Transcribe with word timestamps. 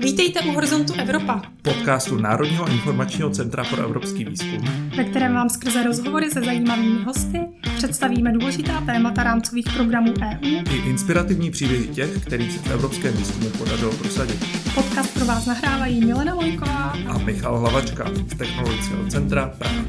Vítejte 0.00 0.40
u 0.40 0.52
Horizontu 0.52 0.92
Evropa, 0.98 1.42
podcastu 1.62 2.16
Národního 2.16 2.68
informačního 2.68 3.30
centra 3.30 3.64
pro 3.64 3.82
evropský 3.82 4.24
výzkum, 4.24 4.64
ve 4.96 5.04
kterém 5.04 5.34
vám 5.34 5.48
skrze 5.48 5.82
rozhovory 5.82 6.30
se 6.30 6.40
zajímavými 6.40 7.04
hosty 7.04 7.40
představíme 7.76 8.32
důležitá 8.32 8.80
témata 8.80 9.22
rámcových 9.22 9.66
programů 9.74 10.12
EU 10.22 10.62
i 10.74 10.90
inspirativní 10.90 11.50
příběhy 11.50 11.88
těch, 11.88 12.26
kterých 12.26 12.52
se 12.52 12.58
v 12.58 12.70
evropském 12.70 13.14
výzkumu 13.14 13.50
podařilo 13.50 13.92
prosadit. 13.92 14.38
Podcast 14.74 15.14
pro 15.14 15.24
vás 15.24 15.46
nahrávají 15.46 16.04
Milena 16.04 16.34
Vojková 16.34 16.92
a 17.08 17.18
Michal 17.18 17.58
Hlavačka 17.58 18.10
z 18.28 18.38
Technologického 18.38 19.06
centra 19.06 19.54
Praha. 19.58 19.84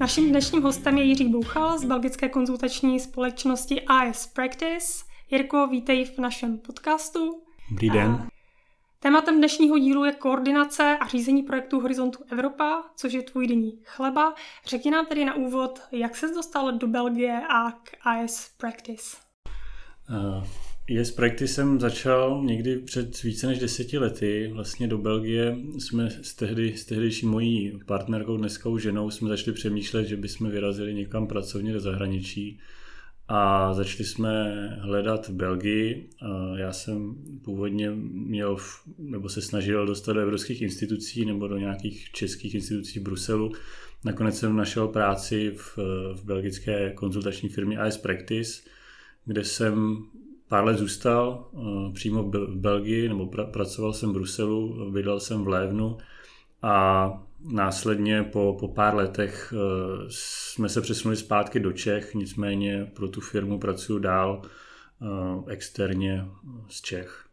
Naším 0.00 0.30
dnešním 0.30 0.62
hostem 0.62 0.98
je 0.98 1.04
Jiří 1.04 1.28
Bouchal 1.28 1.78
z 1.78 1.84
belgické 1.84 2.28
konzultační 2.28 3.00
společnosti 3.00 3.82
AS 3.82 4.26
Practice. 4.26 5.06
Jirko, 5.30 5.66
vítej 5.66 6.04
v 6.04 6.18
našem 6.18 6.58
podcastu. 6.58 7.42
Dobrý 7.70 7.90
den. 7.90 8.26
Tématem 9.00 9.38
dnešního 9.38 9.78
dílu 9.78 10.04
je 10.04 10.12
koordinace 10.12 10.98
a 11.00 11.08
řízení 11.08 11.42
projektu 11.42 11.80
Horizontu 11.80 12.18
Evropa, 12.32 12.82
což 12.96 13.12
je 13.12 13.22
tvůj 13.22 13.46
denní 13.46 13.78
chleba. 13.84 14.34
Řekni 14.66 14.90
nám 14.90 15.06
tedy 15.06 15.24
na 15.24 15.34
úvod, 15.34 15.82
jak 15.92 16.16
ses 16.16 16.34
dostal 16.34 16.72
do 16.72 16.86
Belgie 16.86 17.40
a 17.48 17.70
k 17.70 18.06
AS 18.06 18.50
Practice. 18.58 19.16
Uh, 20.10 21.00
AS 21.00 21.10
Practice 21.10 21.54
jsem 21.54 21.80
začal 21.80 22.42
někdy 22.44 22.78
před 22.78 23.22
více 23.22 23.46
než 23.46 23.58
deseti 23.58 23.98
lety. 23.98 24.50
Vlastně 24.54 24.88
do 24.88 24.98
Belgie 24.98 25.56
jsme 25.78 26.10
s, 26.10 26.34
tehdy, 26.34 26.76
s 26.76 26.84
tehdejší 26.84 27.26
mojí 27.26 27.80
partnerkou, 27.86 28.36
dneska 28.36 28.68
už 28.68 28.82
ženou, 28.82 29.10
jsme 29.10 29.28
začali 29.28 29.54
přemýšlet, 29.54 30.04
že 30.04 30.16
bychom 30.16 30.50
vyrazili 30.50 30.94
někam 30.94 31.26
pracovně 31.26 31.72
do 31.72 31.80
zahraničí 31.80 32.60
a 33.28 33.74
začali 33.74 34.04
jsme 34.04 34.68
hledat 34.80 35.28
v 35.28 35.32
Belgii. 35.32 36.10
Já 36.56 36.72
jsem 36.72 37.14
původně 37.44 37.90
měl, 38.12 38.56
nebo 38.98 39.28
se 39.28 39.42
snažil 39.42 39.86
dostat 39.86 40.12
do 40.12 40.20
evropských 40.20 40.62
institucí 40.62 41.24
nebo 41.24 41.48
do 41.48 41.58
nějakých 41.58 42.10
českých 42.12 42.54
institucí 42.54 43.00
v 43.00 43.02
Bruselu. 43.02 43.52
Nakonec 44.04 44.38
jsem 44.38 44.56
našel 44.56 44.88
práci 44.88 45.52
v, 45.56 45.78
v 46.14 46.24
belgické 46.24 46.92
konzultační 46.92 47.48
firmě 47.48 47.78
AS 47.78 47.96
Practice, 47.96 48.62
kde 49.24 49.44
jsem 49.44 50.04
pár 50.48 50.64
let 50.64 50.78
zůstal 50.78 51.50
přímo 51.94 52.22
v 52.22 52.56
Belgii, 52.56 53.08
nebo 53.08 53.26
pra, 53.26 53.44
pracoval 53.44 53.92
jsem 53.92 54.10
v 54.10 54.12
Bruselu, 54.12 54.90
vydal 54.90 55.20
jsem 55.20 55.44
v 55.44 55.48
Lévnu 55.48 55.96
a 56.62 57.25
Následně 57.40 58.22
po, 58.22 58.56
po 58.60 58.68
pár 58.68 58.94
letech 58.94 59.52
uh, 59.52 59.60
jsme 60.08 60.68
se 60.68 60.80
přesunuli 60.80 61.16
zpátky 61.16 61.60
do 61.60 61.72
Čech, 61.72 62.14
nicméně 62.14 62.84
pro 62.94 63.08
tu 63.08 63.20
firmu 63.20 63.58
pracuji 63.58 63.98
dál 63.98 64.42
uh, 64.42 65.44
externě 65.50 66.24
z 66.68 66.80
Čech. 66.80 67.26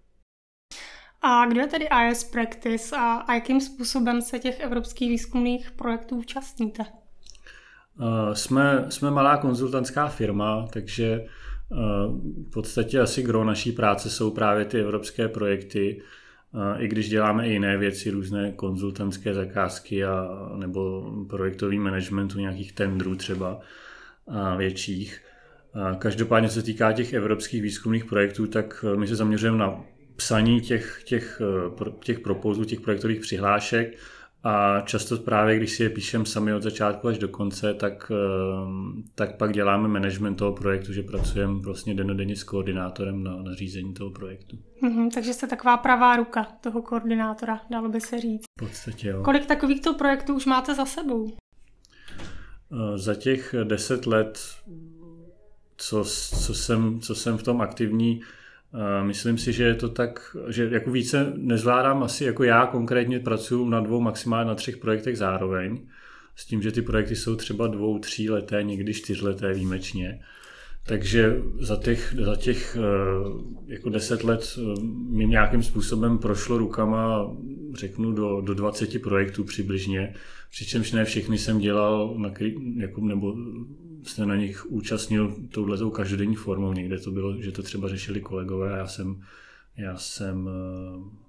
A 1.21 1.45
kdo 1.45 1.61
je 1.61 1.67
tedy 1.67 1.87
IS 2.09 2.23
Practice 2.23 2.95
a, 2.95 3.13
a 3.13 3.33
jakým 3.33 3.61
způsobem 3.61 4.21
se 4.21 4.39
těch 4.39 4.59
evropských 4.59 5.09
výzkumných 5.09 5.71
projektů 5.71 6.15
účastníte? 6.15 6.83
Uh, 6.83 8.33
jsme, 8.33 8.85
jsme 8.89 9.11
malá 9.11 9.37
konzultantská 9.37 10.07
firma, 10.07 10.67
takže 10.73 11.25
v 12.47 12.49
podstatě 12.53 12.99
asi 12.99 13.23
gro 13.23 13.43
naší 13.43 13.71
práce 13.71 14.09
jsou 14.09 14.31
právě 14.31 14.65
ty 14.65 14.79
evropské 14.79 15.27
projekty, 15.27 16.01
i 16.77 16.87
když 16.87 17.09
děláme 17.09 17.47
i 17.47 17.51
jiné 17.51 17.77
věci, 17.77 18.09
různé 18.09 18.51
konzultantské 18.51 19.33
zakázky 19.33 20.05
a, 20.05 20.29
nebo 20.55 21.11
projektový 21.29 21.79
management 21.79 22.35
u 22.35 22.39
nějakých 22.39 22.73
tendrů 22.73 23.15
třeba 23.15 23.59
a 24.27 24.55
větších. 24.55 25.21
A 25.73 25.95
každopádně, 25.95 26.49
se 26.49 26.63
týká 26.63 26.91
těch 26.91 27.13
evropských 27.13 27.61
výzkumných 27.61 28.05
projektů, 28.05 28.47
tak 28.47 28.85
my 28.95 29.07
se 29.07 29.15
zaměřujeme 29.15 29.57
na 29.57 29.83
psaní 30.15 30.61
těch, 30.61 31.01
těch, 31.05 31.41
těch 32.03 32.19
propozů, 32.19 32.63
těch 32.63 32.81
projektových 32.81 33.21
přihlášek 33.21 33.97
a 34.43 34.81
často 34.81 35.17
právě, 35.17 35.57
když 35.57 35.71
si 35.71 35.83
je 35.83 35.89
píšeme 35.89 36.25
sami 36.25 36.53
od 36.53 36.63
začátku 36.63 37.07
až 37.07 37.17
do 37.17 37.27
konce, 37.27 37.73
tak, 37.73 38.11
ehm, 38.11 39.03
tak 39.15 39.37
pak 39.37 39.53
děláme 39.53 39.87
management 39.87 40.35
toho 40.35 40.53
projektu, 40.53 40.93
že 40.93 41.03
pracujeme 41.03 41.59
vlastně 41.59 41.95
denodenně 41.95 42.35
s 42.35 42.43
koordinátorem 42.43 43.23
na, 43.23 43.35
na 43.35 43.53
řízení 43.55 43.93
toho 43.93 44.09
projektu. 44.09 44.57
Mm-hmm, 44.83 45.09
takže 45.13 45.33
jste 45.33 45.47
taková 45.47 45.77
pravá 45.77 46.15
ruka 46.15 46.43
toho 46.43 46.81
koordinátora, 46.81 47.61
dalo 47.71 47.89
by 47.89 48.01
se 48.01 48.19
říct. 48.19 48.43
V 48.59 48.65
podstatě 48.65 49.07
jo. 49.07 49.23
Kolik 49.23 49.45
takovýchto 49.45 49.93
projektů 49.93 50.35
už 50.35 50.45
máte 50.45 50.75
za 50.75 50.85
sebou? 50.85 51.31
Ehm, 52.71 52.97
za 52.97 53.15
těch 53.15 53.55
deset 53.63 54.05
let, 54.05 54.39
co, 55.77 56.03
co, 56.45 56.53
jsem, 56.53 56.99
co 56.99 57.15
jsem 57.15 57.37
v 57.37 57.43
tom 57.43 57.61
aktivní, 57.61 58.21
Myslím 59.03 59.37
si, 59.37 59.53
že 59.53 59.63
je 59.63 59.75
to 59.75 59.89
tak, 59.89 60.37
že 60.47 60.69
jako 60.71 60.91
více 60.91 61.33
nezvládám 61.35 62.03
asi 62.03 62.25
jako 62.25 62.43
já 62.43 62.65
konkrétně 62.65 63.19
pracuji 63.19 63.69
na 63.69 63.79
dvou, 63.79 64.01
maximálně 64.01 64.47
na 64.47 64.55
třech 64.55 64.77
projektech 64.77 65.17
zároveň, 65.17 65.79
s 66.35 66.45
tím, 66.45 66.61
že 66.61 66.71
ty 66.71 66.81
projekty 66.81 67.15
jsou 67.15 67.35
třeba 67.35 67.67
dvou, 67.67 67.99
tří 67.99 68.29
leté, 68.29 68.63
někdy 68.63 68.93
čtyřleté 68.93 69.53
výjimečně. 69.53 70.19
Takže 70.85 71.41
za 71.59 71.75
těch, 71.75 72.15
za 72.25 72.35
těch 72.35 72.77
eh, 72.79 73.73
jako 73.73 73.89
deset 73.89 74.23
let 74.23 74.57
eh, 74.57 74.81
mi 75.09 75.27
nějakým 75.27 75.63
způsobem 75.63 76.17
prošlo 76.17 76.57
rukama, 76.57 77.31
řeknu, 77.77 78.11
do, 78.11 78.41
do 78.41 78.53
20 78.53 79.01
projektů 79.01 79.43
přibližně, 79.43 80.13
přičemž 80.51 80.91
ne 80.91 81.05
všechny 81.05 81.37
jsem 81.37 81.59
dělal, 81.59 82.15
na, 82.17 82.31
jako, 82.77 83.01
nebo 83.01 83.35
se 84.03 84.25
na 84.25 84.35
nich 84.35 84.65
účastnil 84.65 85.35
touhletou 85.49 85.89
každodenní 85.89 86.35
formou. 86.35 86.73
Někde 86.73 86.99
to 86.99 87.11
bylo, 87.11 87.41
že 87.41 87.51
to 87.51 87.63
třeba 87.63 87.87
řešili 87.87 88.21
kolegové 88.21 88.73
a 88.73 88.77
já 88.77 88.87
jsem, 88.87 89.23
já 89.77 89.97
jsem 89.97 90.49
eh, 90.49 91.23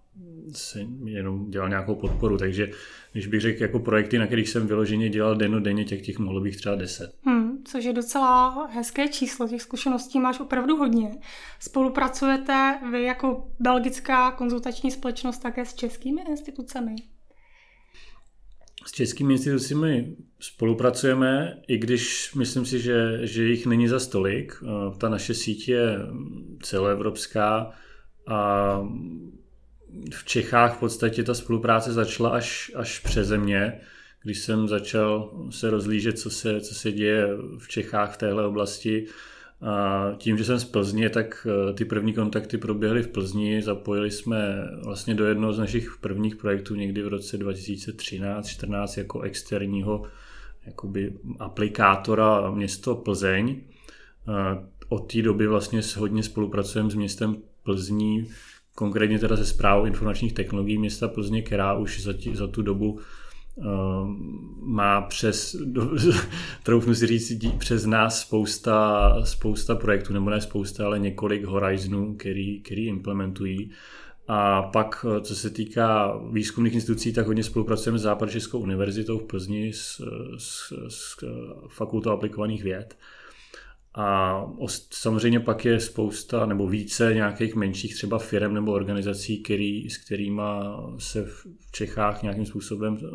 se 0.52 0.86
jenom 1.04 1.50
dělal 1.50 1.68
nějakou 1.68 1.94
podporu, 1.94 2.38
takže 2.38 2.70
když 3.12 3.26
bych 3.26 3.40
řekl 3.40 3.62
jako 3.62 3.78
projekty, 3.78 4.18
na 4.18 4.26
kterých 4.26 4.48
jsem 4.48 4.66
vyloženě 4.66 5.08
dělal 5.08 5.36
denně, 5.36 5.84
těch, 5.84 6.02
těch 6.02 6.18
mohlo 6.18 6.40
bych 6.40 6.56
třeba 6.56 6.74
deset. 6.74 7.14
Hmm, 7.24 7.58
což 7.64 7.84
je 7.84 7.92
docela 7.92 8.66
hezké 8.66 9.08
číslo, 9.08 9.48
těch 9.48 9.62
zkušeností 9.62 10.20
máš 10.20 10.40
opravdu 10.40 10.76
hodně. 10.76 11.10
Spolupracujete 11.60 12.78
vy 12.90 13.02
jako 13.02 13.48
belgická 13.60 14.30
konzultační 14.30 14.90
společnost 14.90 15.38
také 15.38 15.64
s 15.64 15.74
českými 15.74 16.22
institucemi? 16.28 16.96
S 18.86 18.92
českými 18.92 19.32
institucemi 19.32 20.16
spolupracujeme, 20.40 21.62
i 21.68 21.78
když 21.78 22.34
myslím 22.34 22.66
si, 22.66 22.80
že, 22.80 23.18
že 23.22 23.44
jich 23.44 23.66
není 23.66 23.88
za 23.88 24.00
stolik. 24.00 24.62
Eh, 24.62 24.98
ta 24.98 25.08
naše 25.08 25.34
síť 25.34 25.68
je 25.68 25.98
celoevropská 26.62 27.70
a 28.26 28.80
v 30.14 30.24
Čechách 30.24 30.76
v 30.76 30.80
podstatě 30.80 31.22
ta 31.22 31.34
spolupráce 31.34 31.92
začala 31.92 32.30
až, 32.30 32.72
až 32.74 32.98
přeze 32.98 33.38
mě, 33.38 33.80
když 34.22 34.38
jsem 34.38 34.68
začal 34.68 35.32
se 35.50 35.70
rozlížet, 35.70 36.18
co 36.18 36.30
se, 36.30 36.60
co 36.60 36.74
se 36.74 36.92
děje 36.92 37.28
v 37.58 37.68
Čechách 37.68 38.14
v 38.14 38.16
téhle 38.16 38.46
oblasti. 38.46 39.06
A 39.60 40.12
tím, 40.18 40.38
že 40.38 40.44
jsem 40.44 40.58
z 40.60 40.64
Plzně, 40.64 41.10
tak 41.10 41.46
eh, 41.46 41.72
ty 41.72 41.84
první 41.84 42.12
kontakty 42.12 42.58
proběhly 42.58 43.02
v 43.02 43.08
Plzni. 43.08 43.62
Zapojili 43.62 44.10
jsme 44.10 44.68
vlastně 44.84 45.14
do 45.14 45.26
jednoho 45.26 45.52
z 45.52 45.58
našich 45.58 45.96
prvních 46.00 46.36
projektů 46.36 46.74
někdy 46.74 47.02
v 47.02 47.08
roce 47.08 47.38
2013-14 47.38 48.98
jako 48.98 49.20
externího 49.20 50.02
jakoby 50.66 51.12
aplikátora 51.38 52.50
město 52.50 52.94
Plzeň. 52.94 53.60
Od 54.88 55.12
té 55.12 55.22
doby 55.22 55.46
vlastně 55.46 55.80
hodně 55.96 56.22
spolupracujeme 56.22 56.90
s 56.90 56.94
městem 56.94 57.36
Plzní, 57.62 58.28
konkrétně 58.74 59.18
teda 59.18 59.36
se 59.36 59.46
zprávou 59.46 59.84
informačních 59.84 60.32
technologií 60.32 60.78
města 60.78 61.08
Plzně, 61.08 61.42
která 61.42 61.74
už 61.74 62.02
za, 62.02 62.12
tí, 62.12 62.36
za 62.36 62.46
tu 62.46 62.62
dobu 62.62 63.00
má 64.60 65.00
přes, 65.00 65.56
troufnu 66.62 66.94
si 66.94 67.06
říct, 67.06 67.44
přes 67.58 67.86
nás 67.86 68.20
spousta, 68.20 69.12
spousta 69.24 69.74
projektů, 69.74 70.12
nebo 70.12 70.30
ne 70.30 70.40
spousta, 70.40 70.86
ale 70.86 70.98
několik 70.98 71.44
horizonů, 71.44 72.14
který, 72.16 72.60
který 72.60 72.86
implementují. 72.86 73.70
A 74.28 74.62
pak, 74.62 75.06
co 75.20 75.36
se 75.36 75.50
týká 75.50 76.20
výzkumných 76.30 76.74
institucí, 76.74 77.12
tak 77.12 77.26
hodně 77.26 77.42
spolupracujeme 77.42 77.98
s 77.98 78.02
Západočeskou 78.02 78.58
univerzitou 78.58 79.18
v 79.18 79.24
Plzni 79.24 79.72
s, 79.72 80.02
s, 80.38 80.72
s 80.88 81.16
fakultou 81.68 82.10
aplikovaných 82.10 82.62
věd. 82.62 82.96
A 83.96 84.40
samozřejmě 84.90 85.40
pak 85.40 85.64
je 85.64 85.80
spousta 85.80 86.46
nebo 86.46 86.68
více 86.68 87.14
nějakých 87.14 87.54
menších 87.54 87.94
třeba 87.94 88.18
firm 88.18 88.54
nebo 88.54 88.72
organizací, 88.72 89.42
který, 89.42 89.90
s 89.90 89.98
kterými 89.98 90.42
se 90.98 91.24
v 91.24 91.46
Čechách 91.72 92.22
nějakým 92.22 92.46
způsobem 92.46 92.98
eh, 93.02 93.06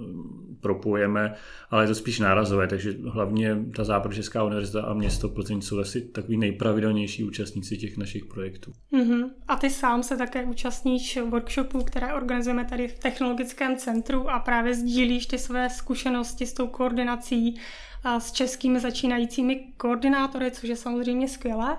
propojeme, 0.61 1.33
ale 1.69 1.83
je 1.83 1.87
to 1.87 1.95
spíš 1.95 2.19
nárazové, 2.19 2.67
takže 2.67 2.93
hlavně 3.07 3.57
ta 3.75 3.83
Západočeská 3.83 4.43
univerzita 4.43 4.81
a 4.81 4.93
město 4.93 5.29
Plzeň 5.29 5.61
jsou 5.61 5.79
asi 5.79 6.01
takový 6.01 6.37
nejpravidelnější 6.37 7.23
účastníci 7.23 7.77
těch 7.77 7.97
našich 7.97 8.25
projektů. 8.25 8.71
Mm-hmm. 8.93 9.29
A 9.47 9.55
ty 9.55 9.69
sám 9.69 10.03
se 10.03 10.17
také 10.17 10.45
účastníš 10.45 11.19
workshopů, 11.29 11.83
které 11.83 12.13
organizujeme 12.13 12.65
tady 12.65 12.87
v 12.87 12.99
Technologickém 12.99 13.77
centru 13.77 14.29
a 14.29 14.39
právě 14.39 14.73
sdílíš 14.73 15.25
ty 15.25 15.37
své 15.37 15.69
zkušenosti 15.69 16.45
s 16.45 16.53
tou 16.53 16.67
koordinací 16.67 17.59
s 18.05 18.31
českými 18.31 18.79
začínajícími 18.79 19.73
koordinátory, 19.77 20.51
což 20.51 20.69
je 20.69 20.75
samozřejmě 20.75 21.27
skvělé. 21.27 21.77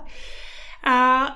A 0.87 1.26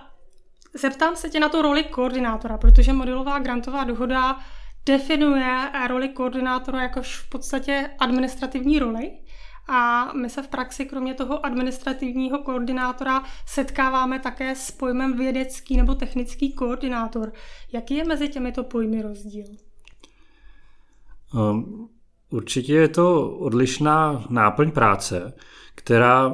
Zeptám 0.74 1.16
se 1.16 1.30
tě 1.30 1.40
na 1.40 1.48
tu 1.48 1.62
roli 1.62 1.84
koordinátora, 1.84 2.58
protože 2.58 2.92
modelová 2.92 3.38
grantová 3.38 3.84
dohoda 3.84 4.38
definuje 4.86 5.70
roli 5.88 6.08
koordinátora 6.08 6.82
jakož 6.82 7.16
v 7.16 7.28
podstatě 7.28 7.90
administrativní 7.98 8.78
roli. 8.78 9.18
A 9.68 10.12
my 10.12 10.30
se 10.30 10.42
v 10.42 10.48
praxi 10.48 10.86
kromě 10.86 11.14
toho 11.14 11.46
administrativního 11.46 12.38
koordinátora 12.38 13.22
setkáváme 13.46 14.18
také 14.18 14.54
s 14.54 14.70
pojmem 14.70 15.16
vědecký 15.16 15.76
nebo 15.76 15.94
technický 15.94 16.52
koordinátor. 16.52 17.32
Jaký 17.72 17.94
je 17.94 18.04
mezi 18.04 18.28
těmito 18.28 18.64
pojmy 18.64 19.02
rozdíl? 19.02 19.46
Um, 21.34 21.88
určitě 22.30 22.74
je 22.74 22.88
to 22.88 23.30
odlišná 23.30 24.24
náplň 24.30 24.70
práce, 24.70 25.32
která 25.74 26.32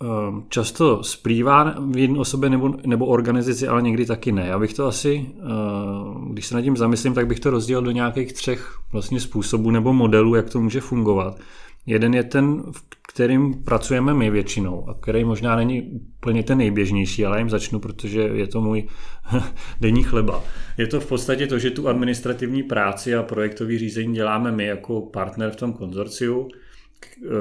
Ehm, 0.00 0.44
často 0.48 1.02
splývá 1.02 1.74
v 1.90 1.96
jedné 1.96 2.18
osobě 2.18 2.50
nebo, 2.50 2.74
nebo 2.86 3.06
organizaci, 3.06 3.68
ale 3.68 3.82
někdy 3.82 4.06
taky 4.06 4.32
ne. 4.32 4.46
Já 4.46 4.58
bych 4.58 4.74
to 4.74 4.86
asi, 4.86 5.30
ehm, 5.38 6.28
když 6.32 6.46
se 6.46 6.54
nad 6.54 6.62
tím 6.62 6.76
zamyslím, 6.76 7.14
tak 7.14 7.26
bych 7.26 7.40
to 7.40 7.50
rozdělil 7.50 7.82
do 7.82 7.90
nějakých 7.90 8.32
třech 8.32 8.78
vlastně 8.92 9.20
způsobů 9.20 9.70
nebo 9.70 9.92
modelů, 9.92 10.34
jak 10.34 10.50
to 10.50 10.60
může 10.60 10.80
fungovat. 10.80 11.38
Jeden 11.86 12.14
je 12.14 12.24
ten, 12.24 12.62
v 12.72 12.84
kterým 13.08 13.64
pracujeme 13.64 14.14
my 14.14 14.30
většinou 14.30 14.88
a 14.88 14.94
který 14.94 15.24
možná 15.24 15.56
není 15.56 15.82
úplně 16.18 16.42
ten 16.42 16.58
nejběžnější, 16.58 17.26
ale 17.26 17.38
jim 17.38 17.50
začnu, 17.50 17.78
protože 17.80 18.20
je 18.20 18.46
to 18.46 18.60
můj 18.60 18.88
denní 19.80 20.02
chleba. 20.02 20.44
Je 20.78 20.86
to 20.86 21.00
v 21.00 21.06
podstatě 21.06 21.46
to, 21.46 21.58
že 21.58 21.70
tu 21.70 21.88
administrativní 21.88 22.62
práci 22.62 23.14
a 23.14 23.22
projektový 23.22 23.78
řízení 23.78 24.14
děláme 24.14 24.52
my 24.52 24.66
jako 24.66 25.00
partner 25.00 25.50
v 25.50 25.56
tom 25.56 25.72
konzorciu 25.72 26.48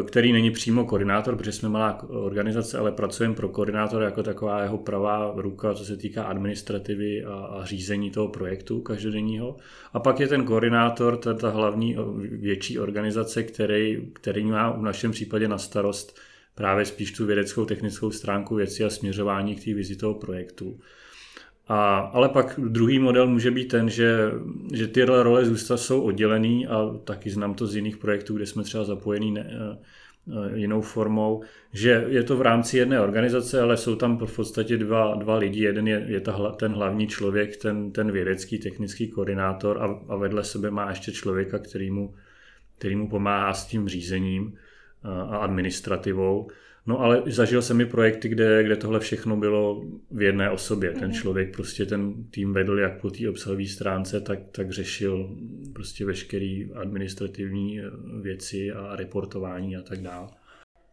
který 0.08 0.32
není 0.32 0.52
přímo 0.52 0.86
koordinátor, 0.86 1.36
protože 1.36 1.52
jsme 1.52 1.70
malá 1.70 2.04
organizace, 2.10 2.78
ale 2.78 2.92
pracujeme 2.92 3.36
pro 3.36 3.50
koordinátora 3.50 4.06
jako 4.06 4.24
taková 4.24 4.64
jeho 4.64 4.78
pravá 4.78 5.34
ruka, 5.36 5.74
co 5.74 5.86
se 5.86 5.98
týká 5.98 6.24
administrativy 6.24 7.26
a, 7.26 7.34
a 7.34 7.66
řízení 7.66 8.12
toho 8.12 8.28
projektu 8.28 8.82
každodenního. 8.82 9.58
A 9.94 10.00
pak 10.00 10.20
je 10.20 10.28
ten 10.28 10.46
koordinátor, 10.46 11.18
ta, 11.18 11.34
ta 11.34 11.50
hlavní 11.50 11.98
větší 12.32 12.80
organizace, 12.80 13.44
který, 13.44 14.10
který 14.14 14.46
má 14.46 14.70
v 14.72 14.82
našem 14.82 15.12
případě 15.12 15.48
na 15.48 15.58
starost 15.58 16.20
právě 16.56 16.86
spíš 16.86 17.12
tu 17.12 17.26
vědeckou 17.26 17.66
technickou 17.66 18.12
stránku 18.12 18.56
věci 18.56 18.84
a 18.84 18.90
směřování 18.90 19.56
k 19.56 19.64
té 19.66 19.74
vizi 19.74 19.96
toho 19.96 20.14
projektu. 20.14 20.80
A, 21.68 21.98
ale 21.98 22.30
pak 22.30 22.60
druhý 22.60 23.00
model 23.00 23.28
může 23.28 23.52
být 23.52 23.66
ten, 23.66 23.90
že, 23.90 24.32
že 24.74 24.88
ty 24.88 25.04
role 25.04 25.46
zůstav 25.46 25.80
jsou 25.80 26.02
oddělený 26.02 26.68
a 26.68 26.98
taky 27.04 27.30
znám 27.30 27.54
to 27.54 27.68
z 27.68 27.76
jiných 27.76 27.98
projektů, 27.98 28.36
kde 28.36 28.46
jsme 28.46 28.64
třeba 28.64 28.84
zapojení 28.84 29.32
ne, 29.32 29.50
eh, 29.52 29.78
eh, 30.28 30.58
jinou 30.58 30.82
formou, 30.82 31.44
že 31.74 32.06
je 32.08 32.24
to 32.24 32.38
v 32.38 32.42
rámci 32.42 32.78
jedné 32.78 33.02
organizace, 33.02 33.62
ale 33.62 33.78
jsou 33.78 33.96
tam 33.96 34.18
v 34.18 34.36
podstatě 34.36 34.78
dva, 34.78 35.16
dva 35.16 35.38
lidi. 35.38 35.64
Jeden 35.64 35.88
je, 35.88 36.06
je 36.08 36.22
ta, 36.22 36.52
ten 36.52 36.72
hlavní 36.72 37.08
člověk, 37.08 37.58
ten, 37.58 37.92
ten 37.92 38.12
vědecký 38.12 38.58
technický 38.58 39.08
koordinátor 39.08 39.84
a, 39.84 40.14
a 40.14 40.16
vedle 40.16 40.44
sebe 40.44 40.72
má 40.72 40.90
ještě 40.90 41.12
člověka, 41.12 41.60
který 41.60 41.92
mu, 41.92 42.16
který 42.78 42.96
mu 42.96 43.10
pomáhá 43.10 43.54
s 43.54 43.66
tím 43.66 43.88
řízením 43.88 44.54
eh, 44.54 45.08
a 45.08 45.38
administrativou. 45.38 46.50
No 46.88 47.00
ale 47.00 47.24
zažil 47.26 47.62
jsem 47.62 47.82
i 47.82 47.86
projekty, 47.86 48.30
kde, 48.30 48.64
kde 48.64 48.76
tohle 48.76 49.00
všechno 49.00 49.38
bylo 49.38 49.82
v 50.12 50.22
jedné 50.22 50.50
osobě. 50.50 50.92
Ten 50.92 51.10
mhm. 51.10 51.14
člověk 51.14 51.56
prostě 51.56 51.86
ten 51.86 52.24
tým 52.24 52.54
vedl 52.54 52.80
jak 52.80 53.02
po 53.02 53.10
té 53.10 53.30
obsahové 53.30 53.66
stránce, 53.66 54.22
tak, 54.22 54.40
tak 54.52 54.72
řešil 54.72 55.38
prostě 55.74 56.06
veškeré 56.06 56.60
administrativní 56.82 57.80
eh, 57.80 57.84
věci 58.22 58.72
a 58.72 58.96
reportování 58.96 59.78
a 59.78 59.82
tak 59.82 60.00
dále. 60.00 60.28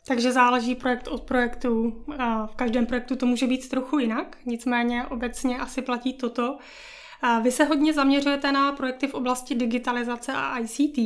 Takže 0.07 0.33
záleží 0.33 0.75
projekt 0.75 1.09
od 1.09 1.23
projektu. 1.23 2.05
V 2.47 2.55
každém 2.57 2.87
projektu 2.87 3.17
to 3.17 3.27
může 3.27 3.47
být 3.47 3.69
trochu 3.69 3.99
jinak, 3.99 4.37
nicméně 4.47 5.05
obecně 5.11 5.59
asi 5.59 5.83
platí 5.83 6.15
toto. 6.15 6.59
Vy 7.43 7.51
se 7.51 7.65
hodně 7.65 7.93
zaměřujete 7.93 8.53
na 8.53 8.73
projekty 8.73 9.07
v 9.07 9.15
oblasti 9.15 9.55
digitalizace 9.55 10.33
a 10.33 10.59
ICT. 10.59 10.99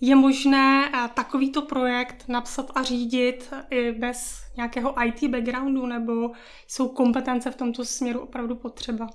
Je 0.00 0.16
možné 0.16 0.90
takovýto 1.14 1.62
projekt 1.62 2.24
napsat 2.28 2.70
a 2.74 2.82
řídit 2.82 3.54
i 3.70 3.92
bez 3.92 4.40
nějakého 4.56 4.94
IT 5.04 5.30
backgroundu, 5.30 5.86
nebo 5.86 6.30
jsou 6.68 6.88
kompetence 6.88 7.50
v 7.50 7.56
tomto 7.56 7.84
směru 7.84 8.20
opravdu 8.20 8.54
potřeba? 8.56 9.08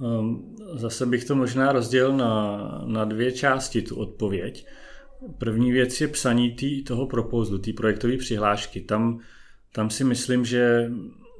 Ehm, 0.00 0.56
zase 0.72 1.06
bych 1.06 1.24
to 1.24 1.34
možná 1.34 1.72
rozdělil 1.72 2.16
na, 2.16 2.58
na 2.86 3.04
dvě 3.04 3.32
části, 3.32 3.82
tu 3.82 3.96
odpověď. 3.96 4.66
První 5.38 5.72
věc 5.72 6.00
je 6.00 6.08
psaní 6.08 6.50
tý, 6.52 6.84
toho 6.84 7.06
propozlu, 7.06 7.58
té 7.58 7.72
projektové 7.72 8.16
přihlášky. 8.16 8.80
Tam, 8.80 9.20
tam 9.72 9.90
si 9.90 10.04
myslím, 10.04 10.44
že 10.44 10.90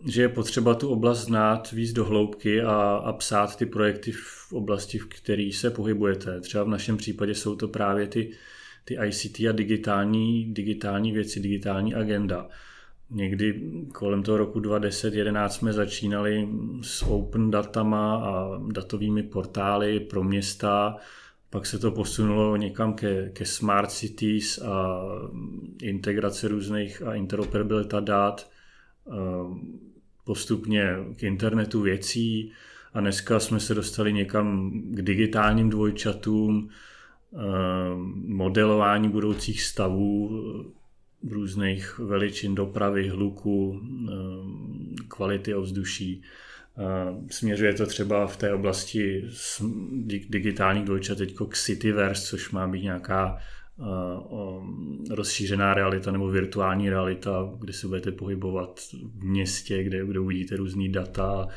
že 0.06 0.22
je 0.22 0.28
potřeba 0.28 0.74
tu 0.74 0.88
oblast 0.88 1.24
znát 1.24 1.72
víc 1.72 1.92
do 1.92 2.04
hloubky 2.04 2.62
a, 2.62 2.72
a 3.04 3.12
psát 3.12 3.56
ty 3.56 3.66
projekty 3.66 4.12
v 4.12 4.52
oblasti, 4.52 4.98
v 4.98 5.06
které 5.06 5.50
se 5.52 5.70
pohybujete. 5.70 6.40
Třeba 6.40 6.64
v 6.64 6.68
našem 6.68 6.96
případě 6.96 7.34
jsou 7.34 7.56
to 7.56 7.68
právě 7.68 8.06
ty, 8.06 8.30
ty 8.84 8.98
ICT 9.06 9.40
a 9.40 9.52
digitální, 9.52 10.54
digitální 10.54 11.12
věci, 11.12 11.40
digitální 11.40 11.94
agenda. 11.94 12.48
Někdy 13.10 13.62
kolem 13.92 14.22
toho 14.22 14.38
roku 14.38 14.60
2010-2011 14.60 15.48
jsme 15.48 15.72
začínali 15.72 16.48
s 16.82 17.02
open 17.02 17.50
datama 17.50 18.16
a 18.16 18.60
datovými 18.72 19.22
portály 19.22 20.00
pro 20.00 20.24
města, 20.24 20.96
pak 21.50 21.66
se 21.66 21.78
to 21.78 21.90
posunulo 21.90 22.56
někam 22.56 22.94
ke, 22.94 23.30
ke 23.30 23.44
smart 23.44 23.90
cities 23.90 24.58
a 24.58 25.02
integrace 25.82 26.48
různých 26.48 27.02
a 27.02 27.14
interoperabilita 27.14 28.00
dat 28.00 28.50
postupně 30.26 30.88
k 31.17 31.23
internetu 31.23 31.81
věcí 31.81 32.52
a 32.94 33.00
dneska 33.00 33.40
jsme 33.40 33.61
se 33.61 33.75
dostali 33.75 34.12
někam 34.12 34.73
k 34.84 35.02
digitálním 35.02 35.70
dvojčatům, 35.70 36.69
eh, 36.69 37.38
modelování 38.26 39.08
budoucích 39.08 39.62
stavů 39.62 40.31
eh, 40.31 41.31
různých 41.31 41.99
veličin 41.99 42.55
dopravy, 42.55 43.08
hluku, 43.08 43.81
eh, 43.81 44.12
kvality 45.08 45.55
ovzduší. 45.55 46.23
Směřuje 47.31 47.75
to 47.75 47.87
třeba 47.87 48.26
v 48.26 48.37
té 48.37 48.52
oblasti 48.52 49.25
digitálních 50.28 50.84
dvojčat 50.84 51.19
teď 51.19 51.34
k 51.49 51.56
Cityverse, 51.56 52.26
což 52.26 52.50
má 52.50 52.69
být 52.69 52.82
nějaká 52.82 53.38
rozšířená 55.11 55.75
realita 55.75 56.11
nebo 56.11 56.28
virtuální 56.28 56.90
realita, 56.90 57.50
kde 57.58 57.73
se 57.73 57.87
budete 57.87 58.12
pohybovat 58.12 58.81
v 59.20 59.25
městě, 59.25 59.83
kde, 59.83 60.06
kde 60.06 60.21
uvidíte 60.21 60.56
různý 60.56 60.88
data 60.88 61.49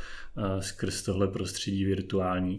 skrz 0.59 1.01
tohle 1.01 1.27
prostředí 1.27 1.85
virtuální 1.85 2.57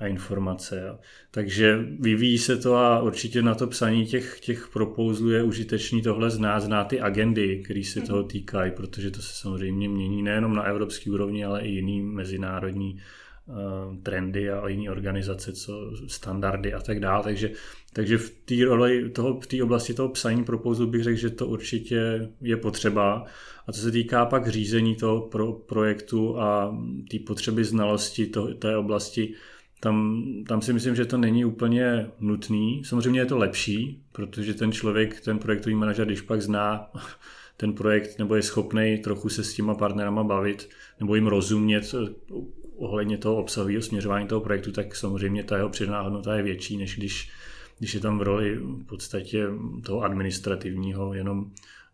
a 0.00 0.06
informace. 0.06 0.98
Takže 1.30 1.78
vyvíjí 2.00 2.38
se 2.38 2.56
to 2.56 2.76
a 2.76 3.02
určitě 3.02 3.42
na 3.42 3.54
to 3.54 3.66
psaní 3.66 4.06
těch, 4.06 4.40
těch 4.40 4.68
propouzlů 4.68 5.30
je 5.30 5.42
užitečný 5.42 6.02
tohle 6.02 6.30
znát, 6.30 6.60
znát 6.60 6.84
ty 6.84 7.00
agendy, 7.00 7.62
které 7.64 7.84
se 7.84 8.00
toho 8.00 8.22
týkají, 8.22 8.70
protože 8.70 9.10
to 9.10 9.22
se 9.22 9.34
samozřejmě 9.34 9.88
mění 9.88 10.22
nejenom 10.22 10.54
na 10.54 10.62
evropské 10.62 11.10
úrovni, 11.10 11.44
ale 11.44 11.60
i 11.60 11.68
jiný 11.68 12.02
mezinárodní 12.02 13.00
Eh, 13.48 13.96
trendy 14.02 14.50
a 14.50 14.68
jiné 14.68 14.90
organizace, 14.90 15.52
co 15.52 15.92
standardy 16.06 16.74
a 16.74 16.80
tak 16.80 17.00
dále. 17.00 17.24
Takže, 17.24 17.50
takže 17.92 18.18
v 18.18 18.30
té 18.30 18.64
roli 18.64 19.10
toho, 19.10 19.40
v 19.40 19.46
té 19.46 19.62
oblasti 19.62 19.94
toho 19.94 20.08
psaní 20.08 20.44
propouzu 20.44 20.86
bych 20.86 21.02
řekl, 21.02 21.18
že 21.18 21.30
to 21.30 21.46
určitě 21.46 22.28
je 22.40 22.56
potřeba. 22.56 23.24
A 23.66 23.72
co 23.72 23.80
se 23.80 23.90
týká 23.90 24.26
pak 24.26 24.48
řízení 24.48 24.96
toho 24.96 25.20
pro, 25.20 25.52
projektu 25.52 26.40
a 26.40 26.78
té 27.10 27.18
potřeby 27.26 27.64
znalosti 27.64 28.26
to, 28.26 28.54
té 28.54 28.76
oblasti, 28.76 29.34
tam, 29.80 30.24
tam 30.48 30.62
si 30.62 30.72
myslím, 30.72 30.94
že 30.94 31.04
to 31.04 31.18
není 31.18 31.44
úplně 31.44 32.10
nutný. 32.20 32.82
Samozřejmě 32.84 33.20
je 33.20 33.26
to 33.26 33.38
lepší, 33.38 34.02
protože 34.12 34.54
ten 34.54 34.72
člověk, 34.72 35.20
ten 35.20 35.38
projektový 35.38 35.74
manažer, 35.74 36.06
když 36.06 36.20
pak 36.20 36.42
zná 36.42 36.90
ten 37.56 37.72
projekt 37.72 38.18
nebo 38.18 38.34
je 38.34 38.42
schopný 38.42 38.98
trochu 38.98 39.28
se 39.28 39.44
s 39.44 39.54
těma 39.54 39.74
partnerama 39.74 40.24
bavit 40.24 40.68
nebo 41.00 41.14
jim 41.14 41.26
rozumět, 41.26 41.94
ohledně 42.76 43.18
toho 43.18 43.36
obsahového 43.36 43.82
směřování 43.82 44.26
toho 44.26 44.40
projektu, 44.40 44.72
tak 44.72 44.96
samozřejmě 44.96 45.44
ta 45.44 45.56
jeho 45.56 45.68
přidaná 45.68 46.00
hodnota 46.00 46.36
je 46.36 46.42
větší, 46.42 46.76
než 46.76 46.96
když, 46.96 47.30
když 47.82 47.94
je 47.94 48.00
tam 48.00 48.18
v 48.18 48.22
roli 48.22 48.56
v 48.56 48.84
podstatě 48.84 49.46
toho 49.86 50.02
administrativního 50.02 51.14
jenom 51.14 51.46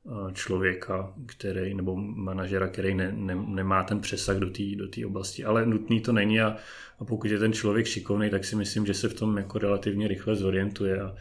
eh, 0.07 0.33
člověka, 0.33 1.12
který, 1.26 1.75
nebo 1.75 1.97
manažera, 1.97 2.68
který 2.68 2.95
ne, 2.95 3.12
ne, 3.16 3.35
nemá 3.47 3.83
ten 3.83 4.00
přesah 4.00 4.37
do 4.37 4.50
té 4.50 4.62
do 4.76 4.88
tý 4.88 5.04
oblasti. 5.04 5.45
Ale 5.45 5.66
nutný 5.66 6.00
to 6.00 6.12
není 6.12 6.40
a, 6.40 6.57
a 6.99 7.04
pokud 7.04 7.30
je 7.30 7.38
ten 7.38 7.52
člověk 7.52 7.87
šikovný, 7.87 8.30
tak 8.30 8.45
si 8.45 8.57
myslím, 8.57 8.87
že 8.87 8.95
se 8.95 9.09
v 9.09 9.14
tom 9.14 9.37
jako 9.37 9.59
relativně 9.59 10.09
rychle 10.09 10.37
zorientuje. 10.37 11.00
A, 11.00 11.14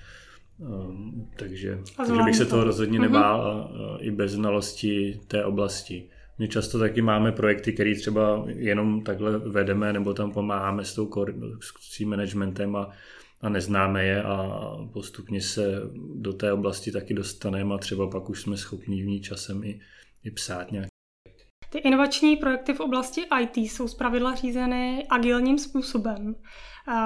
um, 0.58 1.30
takže, 1.36 1.80
takže 1.98 2.24
bych 2.24 2.36
se 2.36 2.46
toho 2.46 2.64
rozhodně 2.64 3.00
mhm. 3.00 3.08
nebál 3.08 3.42
a, 3.42 3.54
a 3.54 3.98
i 4.00 4.12
bez 4.12 4.32
znalosti 4.32 5.20
té 5.28 5.46
oblasti. 5.46 6.10
My 6.40 6.48
často 6.48 6.80
taky 6.80 7.02
máme 7.02 7.32
projekty, 7.32 7.74
které 7.74 7.96
třeba 7.96 8.46
jenom 8.48 9.02
takhle 9.02 9.38
vedeme 9.38 9.94
nebo 9.94 10.14
tam 10.14 10.32
pomáháme 10.32 10.86
s, 10.86 10.96
tou, 10.96 11.26
s 11.80 12.00
managementem 12.00 12.76
a, 12.76 12.90
a 13.42 13.50
neznáme 13.50 14.06
je 14.06 14.24
a 14.24 14.52
postupně 14.94 15.42
se 15.42 15.82
do 16.16 16.34
té 16.34 16.54
oblasti 16.54 16.92
taky 16.92 17.14
dostaneme 17.14 17.76
a 17.76 17.78
třeba 17.78 18.10
pak 18.10 18.30
už 18.30 18.42
jsme 18.42 18.58
schopni 18.58 19.04
v 19.04 19.08
ní 19.08 19.22
časem 19.22 19.64
i, 19.64 19.80
i 20.24 20.32
psát 20.32 20.72
nějak. 20.72 20.88
Ty 21.70 21.78
inovační 21.78 22.38
projekty 22.38 22.74
v 22.74 22.80
oblasti 22.80 23.22
IT 23.42 23.58
jsou 23.58 23.88
zpravidla 23.88 24.36
řízeny 24.36 25.08
agilním 25.10 25.58
způsobem. 25.58 26.36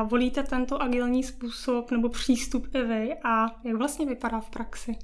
Volíte 0.09 0.43
tento 0.43 0.81
agilní 0.81 1.23
způsob 1.23 1.91
nebo 1.91 2.09
přístup 2.09 2.67
i 2.75 2.81
vy 2.81 3.13
a 3.23 3.45
jak 3.63 3.75
vlastně 3.75 4.05
vypadá 4.05 4.39
v 4.39 4.49
praxi? 4.49 4.95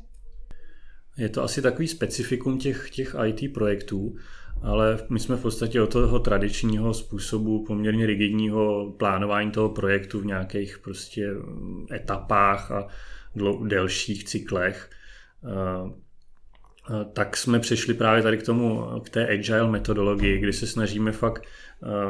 Je 1.18 1.30
to 1.30 1.44
asi 1.44 1.62
takový 1.62 1.88
specifikum 1.88 2.58
těch, 2.58 2.90
těch 2.90 3.16
IT 3.26 3.54
projektů, 3.54 4.16
ale 4.62 5.00
my 5.10 5.20
jsme 5.20 5.36
v 5.36 5.42
podstatě 5.42 5.82
od 5.82 5.92
toho 5.92 6.20
tradičního 6.20 6.94
způsobu 6.94 7.66
poměrně 7.66 8.06
rigidního 8.06 8.92
plánování 8.98 9.52
toho 9.52 9.70
projektu 9.70 10.20
v 10.20 10.26
nějakých 10.26 10.80
prostě 10.80 11.30
etapách 11.92 12.72
a 12.72 12.88
delších 13.64 14.24
cyklech. 14.24 14.90
Tak 17.14 17.38
jsme 17.38 17.60
přešli 17.60 17.94
právě 17.94 18.24
tady 18.24 18.38
k 18.38 18.46
tomu, 18.46 18.84
k 19.06 19.10
té 19.10 19.28
agile 19.28 19.72
metodologii, 19.72 20.40
kdy 20.40 20.54
se 20.54 20.68
snažíme 20.68 21.12
fakt 21.12 21.46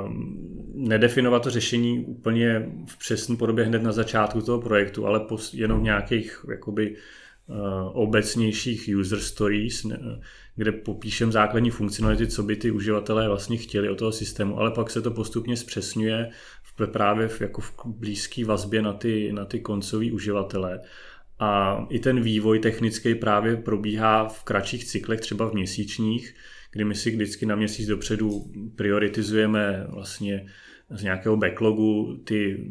um, 0.06 0.74
nedefinovat 0.76 1.44
to 1.44 1.50
řešení 1.50 2.06
úplně 2.06 2.72
v 2.86 2.98
přesné 2.98 3.36
podobě 3.36 3.66
hned 3.66 3.84
na 3.84 3.92
začátku 3.92 4.42
toho 4.42 4.62
projektu, 4.62 5.08
ale 5.08 5.22
jenom 5.54 5.80
v 5.80 5.84
nějakých 5.84 6.46
jakoby 6.50 6.96
obecnějších 7.94 8.90
user 9.00 9.20
stories, 9.20 9.86
kde 10.56 10.72
popíšem 10.72 11.32
základní 11.32 11.70
funkcionality, 11.70 12.28
co 12.28 12.44
by 12.44 12.56
ty 12.56 12.72
uživatelé 12.72 13.28
vlastně 13.28 13.58
chtěli 13.58 13.90
od 13.90 13.98
toho 13.98 14.12
systému, 14.12 14.60
ale 14.60 14.72
pak 14.72 14.90
se 14.90 15.02
to 15.02 15.12
postupně 15.12 15.58
zpřesňuje 15.58 16.30
v, 16.64 16.88
právě 16.88 17.28
v, 17.28 17.42
jako 17.42 17.62
v 17.62 17.74
blízké 17.86 18.46
vazbě 18.46 18.82
na 18.82 18.94
ty, 18.94 19.32
na 19.34 19.46
ty 19.46 19.60
koncový 19.60 20.12
uživatele 20.12 20.82
a 21.40 21.86
i 21.90 22.00
ten 22.00 22.22
vývoj 22.22 22.60
technický 22.60 23.16
právě 23.16 23.58
probíhá 23.58 24.28
v 24.28 24.44
kratších 24.44 24.86
cyklech, 24.86 25.20
třeba 25.20 25.50
v 25.50 25.54
měsíčních, 25.54 26.36
kdy 26.72 26.86
my 26.86 26.96
si 26.96 27.12
vždycky 27.12 27.46
na 27.46 27.56
měsíc 27.56 27.88
dopředu 27.88 28.52
prioritizujeme 28.76 29.86
vlastně 29.90 30.46
z 30.90 31.04
nějakého 31.04 31.38
backlogu 31.38 32.18
ty, 32.24 32.68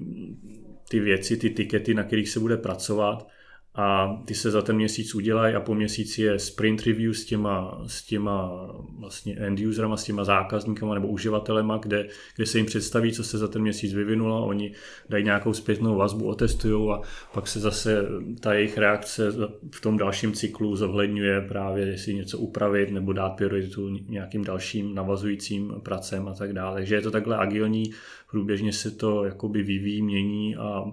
ty 0.88 1.00
věci, 1.00 1.36
ty 1.36 1.50
tikety, 1.50 1.94
na 1.94 2.02
kterých 2.02 2.28
se 2.28 2.40
bude 2.40 2.56
pracovat 2.56 3.28
a 3.76 4.16
ty 4.24 4.34
se 4.34 4.50
za 4.50 4.62
ten 4.62 4.76
měsíc 4.76 5.14
udělají 5.14 5.54
a 5.54 5.60
po 5.60 5.74
měsíci 5.74 6.22
je 6.22 6.38
sprint 6.38 6.86
review 6.86 7.12
s 7.12 7.24
těma, 7.24 7.82
s 7.86 8.02
těma 8.02 8.66
vlastně 8.98 9.36
end 9.36 9.60
userama, 9.60 9.96
s 9.96 10.04
těma 10.04 10.24
zákazníkama 10.24 10.94
nebo 10.94 11.08
uživatelema, 11.08 11.76
kde, 11.76 12.08
kde 12.36 12.46
se 12.46 12.58
jim 12.58 12.66
představí, 12.66 13.12
co 13.12 13.24
se 13.24 13.38
za 13.38 13.48
ten 13.48 13.62
měsíc 13.62 13.94
vyvinulo, 13.94 14.46
oni 14.46 14.72
dají 15.08 15.24
nějakou 15.24 15.52
zpětnou 15.52 15.96
vazbu, 15.96 16.28
otestují 16.28 16.92
a 16.92 17.00
pak 17.34 17.48
se 17.48 17.60
zase 17.60 18.02
ta 18.40 18.54
jejich 18.54 18.78
reakce 18.78 19.30
v 19.74 19.80
tom 19.80 19.96
dalším 19.96 20.32
cyklu 20.32 20.76
zohledňuje 20.76 21.40
právě, 21.40 21.86
jestli 21.86 22.14
něco 22.14 22.38
upravit 22.38 22.90
nebo 22.90 23.12
dát 23.12 23.30
prioritu 23.30 23.88
nějakým 23.88 24.44
dalším 24.44 24.94
navazujícím 24.94 25.74
pracem 25.82 26.28
a 26.28 26.34
tak 26.34 26.52
dále. 26.52 26.74
Takže 26.74 26.94
je 26.94 27.02
to 27.02 27.10
takhle 27.10 27.36
agilní, 27.36 27.84
průběžně 28.30 28.72
se 28.72 28.90
to 28.90 29.24
jakoby 29.24 29.62
vyvíjí, 29.62 30.02
mění 30.02 30.56
a 30.56 30.84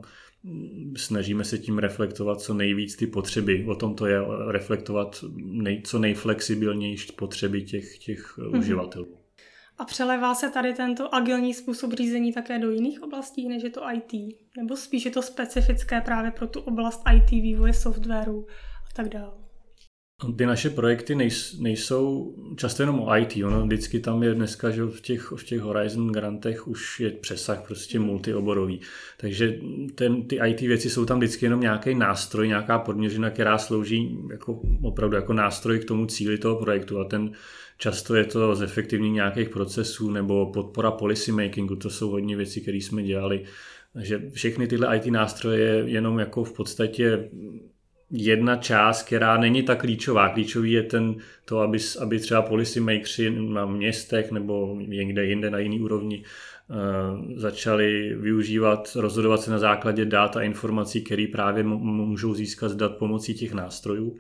snažíme 0.97 1.43
se 1.43 1.57
tím 1.57 1.77
reflektovat 1.77 2.41
co 2.41 2.53
nejvíc 2.53 2.95
ty 2.95 3.07
potřeby. 3.07 3.65
O 3.69 3.75
tom 3.75 3.95
to 3.95 4.05
je 4.05 4.19
reflektovat 4.47 5.25
nej, 5.37 5.81
co 5.85 5.99
nejflexibilnější 5.99 7.11
potřeby 7.11 7.61
těch, 7.61 7.97
těch 7.97 8.37
mm-hmm. 8.37 8.59
uživatelů. 8.59 9.17
A 9.77 9.85
přelevá 9.85 10.35
se 10.35 10.49
tady 10.49 10.73
tento 10.73 11.15
agilní 11.15 11.53
způsob 11.53 11.93
řízení 11.93 12.33
také 12.33 12.59
do 12.59 12.71
jiných 12.71 13.03
oblastí, 13.03 13.47
než 13.47 13.63
je 13.63 13.69
to 13.69 13.81
IT? 13.93 14.37
Nebo 14.57 14.77
spíš 14.77 15.05
je 15.05 15.11
to 15.11 15.21
specifické 15.21 16.01
právě 16.01 16.31
pro 16.31 16.47
tu 16.47 16.59
oblast 16.59 17.03
IT, 17.15 17.31
vývoje 17.31 17.73
softwaru 17.73 18.47
a 18.89 18.93
tak 18.95 19.09
dále? 19.09 19.42
Ty 20.37 20.45
naše 20.45 20.69
projekty 20.69 21.15
nejsou 21.59 22.35
často 22.57 22.83
jenom 22.83 22.99
o 22.99 23.17
IT, 23.17 23.43
ono 23.45 23.65
vždycky 23.65 23.99
tam 23.99 24.23
je 24.23 24.33
dneska, 24.33 24.69
že 24.69 24.83
v 24.83 25.01
těch, 25.01 25.31
v 25.31 25.43
těch 25.43 25.61
Horizon 25.61 26.11
grantech 26.11 26.67
už 26.67 26.99
je 26.99 27.11
přesah 27.11 27.67
prostě 27.67 27.99
multioborový. 27.99 28.79
Takže 29.17 29.59
ten, 29.95 30.27
ty 30.27 30.39
IT 30.47 30.61
věci 30.61 30.89
jsou 30.89 31.05
tam 31.05 31.17
vždycky 31.17 31.45
jenom 31.45 31.61
nějaký 31.61 31.95
nástroj, 31.95 32.47
nějaká 32.47 32.79
podměřina, 32.79 33.29
která 33.29 33.57
slouží 33.57 34.17
jako, 34.31 34.61
opravdu 34.81 35.15
jako 35.15 35.33
nástroj 35.33 35.79
k 35.79 35.85
tomu 35.85 36.05
cíli 36.05 36.37
toho 36.37 36.55
projektu 36.55 36.99
a 36.99 37.03
ten 37.03 37.31
často 37.77 38.15
je 38.15 38.25
to 38.25 38.55
zefektivnění 38.55 39.13
nějakých 39.13 39.49
procesů 39.49 40.11
nebo 40.11 40.51
podpora 40.51 40.91
policy 40.91 41.31
makingu, 41.31 41.75
to 41.75 41.89
jsou 41.89 42.09
hodně 42.09 42.35
věci, 42.35 42.61
které 42.61 42.77
jsme 42.77 43.03
dělali. 43.03 43.43
Takže 43.93 44.21
všechny 44.33 44.67
tyhle 44.67 44.97
IT 44.97 45.05
nástroje 45.05 45.83
jenom 45.85 46.19
jako 46.19 46.43
v 46.43 46.53
podstatě 46.53 47.29
jedna 48.11 48.55
část, 48.55 49.03
která 49.03 49.37
není 49.37 49.63
tak 49.63 49.79
klíčová. 49.79 50.29
Klíčový 50.29 50.71
je 50.71 50.83
ten, 50.83 51.15
to, 51.45 51.59
aby, 51.59 51.77
aby 51.99 52.19
třeba 52.19 52.41
policy 52.41 52.79
makersi 52.79 53.29
na 53.29 53.65
městech 53.65 54.31
nebo 54.31 54.77
někde 54.87 55.25
jinde 55.25 55.49
na 55.49 55.59
jiný 55.59 55.81
úrovni 55.81 56.23
uh, 56.67 56.75
začali 57.35 58.15
využívat, 58.15 58.89
rozhodovat 58.95 59.41
se 59.41 59.51
na 59.51 59.59
základě 59.59 60.05
dat 60.05 60.37
a 60.37 60.41
informací, 60.41 61.03
které 61.03 61.25
právě 61.31 61.63
můžou 61.63 62.33
získat 62.33 62.69
z 62.69 62.75
dat 62.75 62.97
pomocí 62.97 63.33
těch 63.33 63.53
nástrojů. 63.53 64.19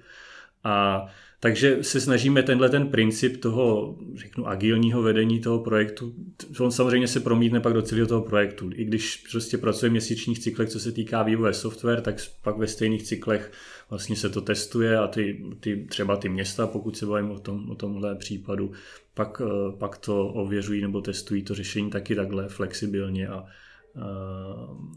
A 0.63 1.05
takže 1.43 1.83
se 1.83 2.01
snažíme 2.01 2.43
tenhle 2.43 2.69
ten 2.69 2.87
princip 2.87 3.41
toho, 3.41 3.95
řeknu, 4.15 4.47
agilního 4.47 5.01
vedení 5.01 5.39
toho 5.39 5.59
projektu, 5.59 6.15
on 6.59 6.71
samozřejmě 6.71 7.07
se 7.07 7.19
promítne 7.19 7.59
pak 7.59 7.73
do 7.73 7.81
celého 7.81 8.07
toho 8.07 8.21
projektu. 8.21 8.69
I 8.73 8.85
když 8.85 9.27
prostě 9.31 9.57
pracuje 9.57 9.89
v 9.89 9.91
měsíčních 9.91 10.39
cyklech, 10.39 10.69
co 10.69 10.79
se 10.79 10.91
týká 10.91 11.23
vývoje 11.23 11.53
software, 11.53 12.01
tak 12.01 12.15
pak 12.41 12.57
ve 12.57 12.67
stejných 12.67 13.03
cyklech 13.03 13.51
vlastně 13.89 14.15
se 14.15 14.29
to 14.29 14.41
testuje 14.41 14.97
a 14.97 15.07
ty, 15.07 15.43
ty 15.59 15.87
třeba 15.89 16.15
ty 16.15 16.29
města, 16.29 16.67
pokud 16.67 16.97
se 16.97 17.05
bavím 17.05 17.31
o, 17.31 17.39
tom, 17.39 17.69
o 17.69 17.75
tomhle 17.75 18.15
případu, 18.15 18.71
pak, 19.13 19.41
eh, 19.45 19.77
pak 19.77 19.97
to 19.97 20.27
ověřují 20.27 20.81
nebo 20.81 21.01
testují 21.01 21.43
to 21.43 21.55
řešení 21.55 21.89
taky 21.89 22.15
takhle 22.15 22.49
flexibilně 22.49 23.27
a, 23.27 23.45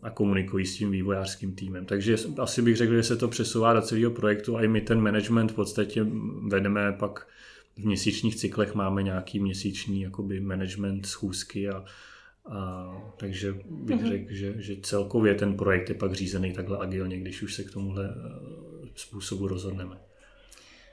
a 0.02 0.10
komunikují 0.10 0.66
s 0.66 0.76
tím 0.76 0.90
vývojářským 0.90 1.54
týmem. 1.54 1.86
Takže 1.86 2.16
asi 2.38 2.62
bych 2.62 2.76
řekl, 2.76 2.94
že 2.94 3.02
se 3.02 3.16
to 3.16 3.28
přesouvá 3.28 3.72
do 3.72 3.82
celého 3.82 4.10
projektu 4.10 4.56
a 4.56 4.62
i 4.62 4.68
my 4.68 4.80
ten 4.80 5.00
management 5.00 5.52
v 5.52 5.54
podstatě 5.54 6.06
vedeme 6.48 6.92
pak 6.92 7.26
v 7.76 7.84
měsíčních 7.84 8.36
cyklech 8.36 8.74
máme 8.74 9.02
nějaký 9.02 9.40
měsíční 9.40 10.02
jakoby 10.02 10.40
management 10.40 11.06
schůzky 11.06 11.68
a, 11.68 11.84
a 12.50 12.92
takže 13.16 13.52
bych 13.66 13.96
mm-hmm. 13.96 14.08
řekl, 14.08 14.34
že, 14.34 14.54
že 14.62 14.76
celkově 14.82 15.34
ten 15.34 15.56
projekt 15.56 15.88
je 15.88 15.94
pak 15.94 16.12
řízený 16.12 16.52
takhle 16.52 16.78
agilně, 16.78 17.20
když 17.20 17.42
už 17.42 17.54
se 17.54 17.64
k 17.64 17.70
tomuhle 17.70 18.14
eh, 18.16 18.88
způsobu 18.94 19.48
rozhodneme. 19.48 19.96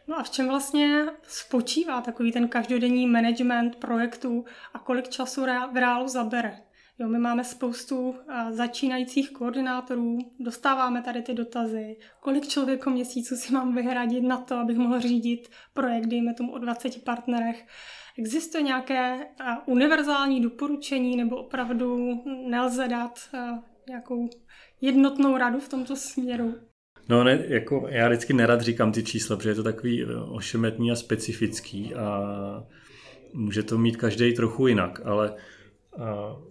No 0.08 0.20
a 0.20 0.24
v 0.24 0.30
čem 0.30 0.48
vlastně 0.48 1.06
spočívá 1.28 2.02
takový 2.02 2.32
ten 2.32 2.48
každodenní 2.48 3.08
management 3.08 3.76
projektů 3.76 4.46
a 4.74 4.80
kolik 4.80 5.10
času 5.10 5.42
v 5.74 5.76
reálu 5.76 6.08
zabere? 6.08 6.58
Jo, 7.00 7.08
my 7.08 7.20
máme 7.20 7.44
spoustu 7.44 8.16
začínajících 8.52 9.32
koordinátorů, 9.32 10.18
dostáváme 10.40 11.02
tady 11.02 11.22
ty 11.22 11.34
dotazy, 11.34 11.98
kolik 12.20 12.48
člověko 12.48 12.90
měsíců 12.90 13.36
si 13.36 13.54
mám 13.54 13.76
vyhradit 13.76 14.22
na 14.22 14.38
to, 14.38 14.56
abych 14.56 14.78
mohl 14.78 15.00
řídit 15.00 15.50
projekt, 15.74 16.06
dejme 16.06 16.34
tomu 16.34 16.52
o 16.52 16.58
20 16.58 17.04
partnerech. 17.04 17.66
Existuje 18.20 18.64
nějaké 18.64 19.28
univerzální 19.66 20.42
doporučení 20.42 21.18
nebo 21.18 21.36
opravdu 21.36 22.22
nelze 22.50 22.88
dát 22.88 23.20
nějakou 23.90 24.30
jednotnou 24.82 25.38
radu 25.38 25.60
v 25.60 25.70
tomto 25.70 25.96
směru? 25.96 26.56
No 27.10 27.24
ne, 27.24 27.44
jako 27.48 27.88
já 27.90 28.08
vždycky 28.08 28.34
nerad 28.34 28.62
říkám 28.62 28.92
ty 28.92 29.04
čísla, 29.04 29.36
protože 29.36 29.50
je 29.50 29.56
to 29.56 29.64
takový 29.64 30.06
ošemetný 30.30 30.92
a 30.92 30.96
specifický 30.96 31.96
a 31.96 32.22
může 33.34 33.64
to 33.64 33.78
mít 33.78 33.98
každý 33.98 34.34
trochu 34.34 34.68
jinak, 34.68 35.02
ale 35.06 35.36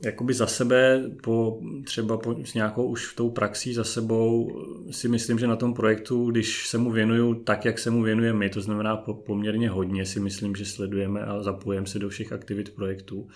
jakoby 0.04 0.34
za 0.34 0.46
sebe, 0.46 1.10
po, 1.22 1.60
třeba 1.84 2.18
po, 2.18 2.36
s 2.44 2.54
nějakou 2.54 2.84
už 2.84 3.14
tou 3.14 3.30
praxí 3.30 3.74
za 3.74 3.84
sebou, 3.84 4.62
si 4.90 5.08
myslím, 5.08 5.38
že 5.38 5.46
na 5.46 5.56
tom 5.56 5.74
projektu, 5.74 6.30
když 6.30 6.68
se 6.68 6.78
mu 6.78 6.90
věnuju 6.90 7.34
tak, 7.34 7.64
jak 7.64 7.78
se 7.78 7.90
mu 7.90 8.02
věnujeme 8.02 8.38
my, 8.38 8.50
to 8.50 8.60
znamená 8.60 8.96
po, 8.96 9.14
poměrně 9.14 9.70
hodně, 9.70 10.06
si 10.06 10.20
myslím, 10.20 10.56
že 10.56 10.64
sledujeme 10.64 11.20
a 11.24 11.42
zapojujeme 11.42 11.86
se 11.86 11.98
do 11.98 12.08
všech 12.08 12.32
aktivit 12.32 12.74
projektu. 12.74 13.28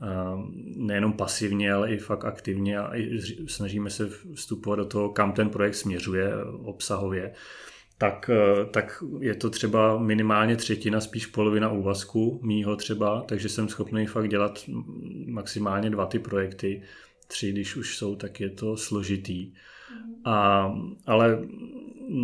A 0.00 0.42
nejenom 0.76 1.12
pasivně, 1.12 1.72
ale 1.72 1.92
i 1.92 1.98
fakt 1.98 2.24
aktivně 2.24 2.78
a 2.78 2.96
i 2.96 3.18
snažíme 3.48 3.90
se 3.90 4.08
vstupovat 4.34 4.76
do 4.76 4.84
toho, 4.84 5.08
kam 5.08 5.32
ten 5.32 5.50
projekt 5.50 5.74
směřuje 5.74 6.32
obsahově 6.64 7.34
tak, 7.98 8.30
eh, 8.30 8.64
tak 8.66 9.02
je 9.20 9.34
to 9.34 9.50
třeba 9.50 9.98
minimálně 9.98 10.56
třetina, 10.56 11.00
spíš 11.00 11.26
polovina 11.26 11.72
úvazku 11.72 12.40
mýho 12.42 12.76
třeba, 12.76 13.24
takže 13.28 13.48
jsem 13.48 13.68
schopný 13.68 14.06
fakt 14.06 14.28
dělat 14.28 14.64
maximálně 15.26 15.90
dva 15.90 16.06
ty 16.06 16.18
projekty, 16.18 16.82
tři, 17.26 17.52
když 17.52 17.76
už 17.76 17.96
jsou, 17.96 18.16
tak 18.16 18.40
je 18.40 18.50
to 18.50 18.76
složitý. 18.76 19.52
A, 20.24 20.72
ale 21.06 21.38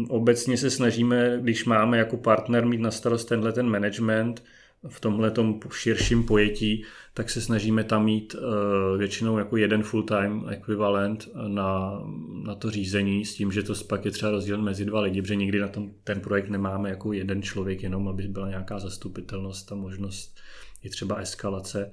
obecně 0.08 0.56
se 0.56 0.70
snažíme, 0.70 1.38
když 1.42 1.64
máme 1.64 1.98
jako 1.98 2.16
partner 2.16 2.66
mít 2.66 2.80
na 2.80 2.90
starost 2.90 3.24
tenhle 3.24 3.52
ten 3.52 3.68
management, 3.68 4.42
v 4.88 5.00
tomhle 5.00 5.32
širším 5.72 6.24
pojetí, 6.24 6.84
tak 7.14 7.30
se 7.30 7.40
snažíme 7.40 7.84
tam 7.84 8.04
mít 8.04 8.34
uh, 8.34 8.98
většinou 8.98 9.38
jako 9.38 9.56
jeden 9.56 9.82
full-time 9.82 10.44
ekvivalent 10.48 11.28
na, 11.48 12.00
na 12.44 12.54
to 12.54 12.70
řízení 12.70 13.24
s 13.24 13.34
tím, 13.34 13.52
že 13.52 13.62
to 13.62 13.74
pak 13.88 14.04
je 14.04 14.10
třeba 14.10 14.32
rozdělen 14.32 14.62
mezi 14.62 14.84
dva 14.84 15.00
lidi, 15.00 15.22
protože 15.22 15.36
nikdy 15.36 15.60
na 15.60 15.68
tom 15.68 15.90
ten 16.04 16.20
projekt 16.20 16.48
nemáme 16.48 16.90
jako 16.90 17.12
jeden 17.12 17.42
člověk 17.42 17.82
jenom, 17.82 18.08
aby 18.08 18.22
byla 18.22 18.48
nějaká 18.48 18.78
zastupitelnost 18.78 19.72
a 19.72 19.74
možnost 19.74 20.36
i 20.82 20.90
třeba 20.90 21.16
eskalace. 21.16 21.90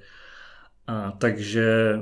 A 0.88 1.12
takže, 1.12 2.00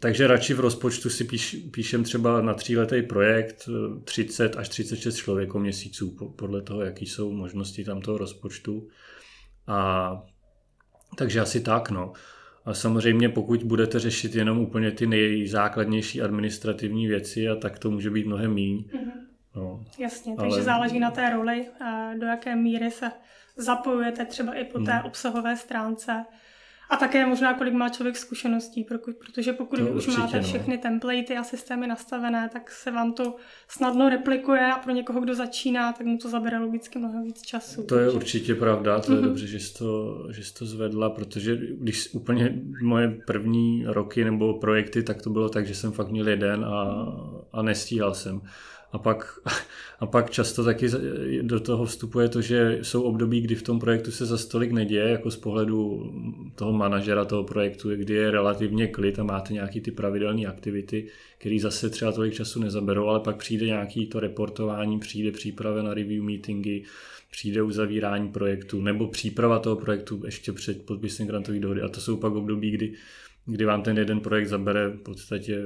takže 0.00 0.26
radši 0.26 0.54
v 0.54 0.60
rozpočtu 0.60 1.10
si 1.10 1.24
píš, 1.24 1.56
píšem 1.70 2.04
třeba 2.04 2.42
na 2.42 2.54
tříletý 2.54 3.02
projekt 3.02 3.68
30 4.04 4.56
až 4.56 4.68
36 4.68 5.16
člověko 5.16 5.58
měsíců, 5.58 6.10
podle 6.36 6.62
toho, 6.62 6.82
jaký 6.82 7.06
jsou 7.06 7.32
možnosti 7.32 7.84
tam 7.84 8.00
toho 8.00 8.18
rozpočtu. 8.18 8.88
A 9.66 10.22
takže 11.16 11.40
asi 11.40 11.60
tak, 11.60 11.90
no. 11.90 12.12
A 12.64 12.74
samozřejmě 12.74 13.28
pokud 13.28 13.62
budete 13.62 13.98
řešit 13.98 14.34
jenom 14.34 14.58
úplně 14.58 14.90
ty 14.90 15.06
nejzákladnější 15.06 16.22
administrativní 16.22 17.06
věci, 17.06 17.48
a 17.48 17.56
tak 17.56 17.78
to 17.78 17.90
může 17.90 18.10
být 18.10 18.26
mnohem 18.26 18.54
míň. 18.54 18.78
Mm-hmm. 18.78 19.12
No, 19.56 19.84
Jasně, 19.98 20.36
takže 20.36 20.54
ale... 20.54 20.62
záleží 20.62 21.00
na 21.00 21.10
té 21.10 21.30
roli, 21.30 21.66
do 22.18 22.26
jaké 22.26 22.56
míry 22.56 22.90
se 22.90 23.10
zapojujete 23.56 24.24
třeba 24.24 24.54
i 24.54 24.64
po 24.64 24.78
té 24.78 24.94
mm. 24.94 25.04
obsahové 25.04 25.56
stránce. 25.56 26.24
A 26.92 26.96
také 26.96 27.26
možná, 27.26 27.54
kolik 27.54 27.74
má 27.74 27.88
člověk 27.88 28.16
zkušeností, 28.16 28.84
protože 29.18 29.52
pokud 29.52 29.78
to 29.78 29.86
už 29.86 30.06
máte 30.06 30.36
no. 30.36 30.42
všechny 30.42 30.78
templatey 30.78 31.38
a 31.38 31.44
systémy 31.44 31.86
nastavené, 31.86 32.50
tak 32.52 32.70
se 32.70 32.90
vám 32.90 33.12
to 33.12 33.36
snadno 33.68 34.08
replikuje 34.08 34.72
a 34.72 34.78
pro 34.78 34.92
někoho, 34.92 35.20
kdo 35.20 35.34
začíná, 35.34 35.92
tak 35.92 36.06
mu 36.06 36.18
to 36.18 36.28
zabere 36.28 36.58
logicky 36.58 36.98
mnohem 36.98 37.24
víc 37.24 37.42
času. 37.42 37.82
To 37.82 37.98
je 37.98 38.04
takže... 38.04 38.16
určitě 38.16 38.54
pravda, 38.54 39.00
to 39.00 39.12
je 39.12 39.18
mm-hmm. 39.18 39.24
dobře, 39.24 39.46
že 39.46 39.60
jsi, 39.60 39.74
to, 39.74 40.18
že 40.30 40.44
jsi 40.44 40.54
to 40.54 40.66
zvedla, 40.66 41.10
protože 41.10 41.56
když 41.56 42.14
úplně 42.14 42.54
moje 42.82 43.08
první 43.26 43.84
roky 43.86 44.24
nebo 44.24 44.54
projekty, 44.54 45.02
tak 45.02 45.22
to 45.22 45.30
bylo 45.30 45.48
tak, 45.48 45.66
že 45.66 45.74
jsem 45.74 45.92
fakt 45.92 46.08
měl 46.08 46.28
jeden 46.28 46.64
a, 46.64 47.06
a 47.52 47.62
nestíhal 47.62 48.14
jsem. 48.14 48.40
A 48.92 48.98
pak, 48.98 49.38
a 50.00 50.06
pak 50.06 50.30
často 50.30 50.64
taky 50.64 50.86
do 51.42 51.60
toho 51.60 51.84
vstupuje 51.84 52.28
to, 52.28 52.40
že 52.40 52.78
jsou 52.82 53.02
období, 53.02 53.40
kdy 53.40 53.54
v 53.54 53.62
tom 53.62 53.78
projektu 53.78 54.10
se 54.10 54.26
za 54.26 54.38
stolik 54.38 54.72
neděje, 54.72 55.08
jako 55.08 55.30
z 55.30 55.36
pohledu 55.36 56.12
toho 56.54 56.72
manažera 56.72 57.24
toho 57.24 57.44
projektu, 57.44 57.90
kdy 57.96 58.14
je 58.14 58.30
relativně 58.30 58.86
klid 58.86 59.18
a 59.18 59.22
máte 59.24 59.52
nějaký 59.52 59.80
ty 59.80 59.90
pravidelné 59.90 60.46
aktivity, 60.46 61.06
které 61.38 61.58
zase 61.60 61.90
třeba 61.90 62.12
tolik 62.12 62.34
času 62.34 62.60
nezaberou, 62.60 63.06
ale 63.06 63.20
pak 63.20 63.36
přijde 63.36 63.66
nějaký 63.66 64.06
to 64.06 64.20
reportování, 64.20 64.98
přijde 64.98 65.32
příprava 65.32 65.82
na 65.82 65.94
review 65.94 66.22
meetingy, 66.22 66.82
přijde 67.30 67.62
uzavírání 67.62 68.28
projektu 68.28 68.80
nebo 68.80 69.08
příprava 69.08 69.58
toho 69.58 69.76
projektu 69.76 70.22
ještě 70.24 70.52
před 70.52 70.86
podpisem 70.86 71.26
grantové 71.26 71.58
dohody. 71.58 71.82
A 71.82 71.88
to 71.88 72.00
jsou 72.00 72.16
pak 72.16 72.32
období, 72.32 72.70
kdy 72.70 72.92
kdy 73.46 73.64
vám 73.64 73.82
ten 73.82 73.98
jeden 73.98 74.20
projekt 74.20 74.48
zabere 74.48 74.88
v 74.88 75.02
podstatě 75.02 75.62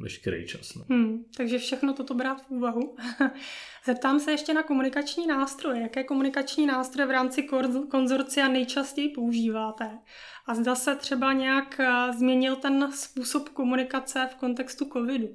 veškerý 0.00 0.46
čas. 0.46 0.74
No. 0.74 0.84
Hmm, 0.88 1.24
takže 1.36 1.58
všechno 1.58 1.94
toto 1.94 2.14
brát 2.14 2.46
v 2.46 2.50
úvahu. 2.50 2.96
Zeptám 3.86 4.20
se 4.20 4.30
ještě 4.30 4.54
na 4.54 4.62
komunikační 4.62 5.26
nástroje. 5.26 5.82
Jaké 5.82 6.04
komunikační 6.04 6.66
nástroje 6.66 7.06
v 7.06 7.10
rámci 7.10 7.48
konzorcia 7.90 8.48
nejčastěji 8.48 9.08
používáte? 9.08 9.98
A 10.46 10.54
zda 10.54 10.74
se 10.74 10.96
třeba 10.96 11.32
nějak 11.32 11.80
eh, 11.80 12.12
změnil 12.18 12.56
ten 12.56 12.92
způsob 12.92 13.48
komunikace 13.48 14.28
v 14.32 14.34
kontextu 14.34 14.84
covidu? 14.92 15.28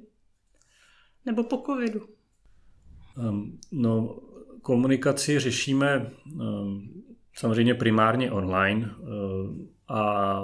Nebo 1.26 1.44
po 1.44 1.62
covidu? 1.66 2.00
Um, 3.16 3.58
no, 3.72 4.20
komunikaci 4.62 5.38
řešíme 5.38 6.10
um, 6.34 7.04
samozřejmě 7.34 7.74
primárně 7.74 8.30
online. 8.30 8.90
Um, 9.00 9.77
a 9.88 10.40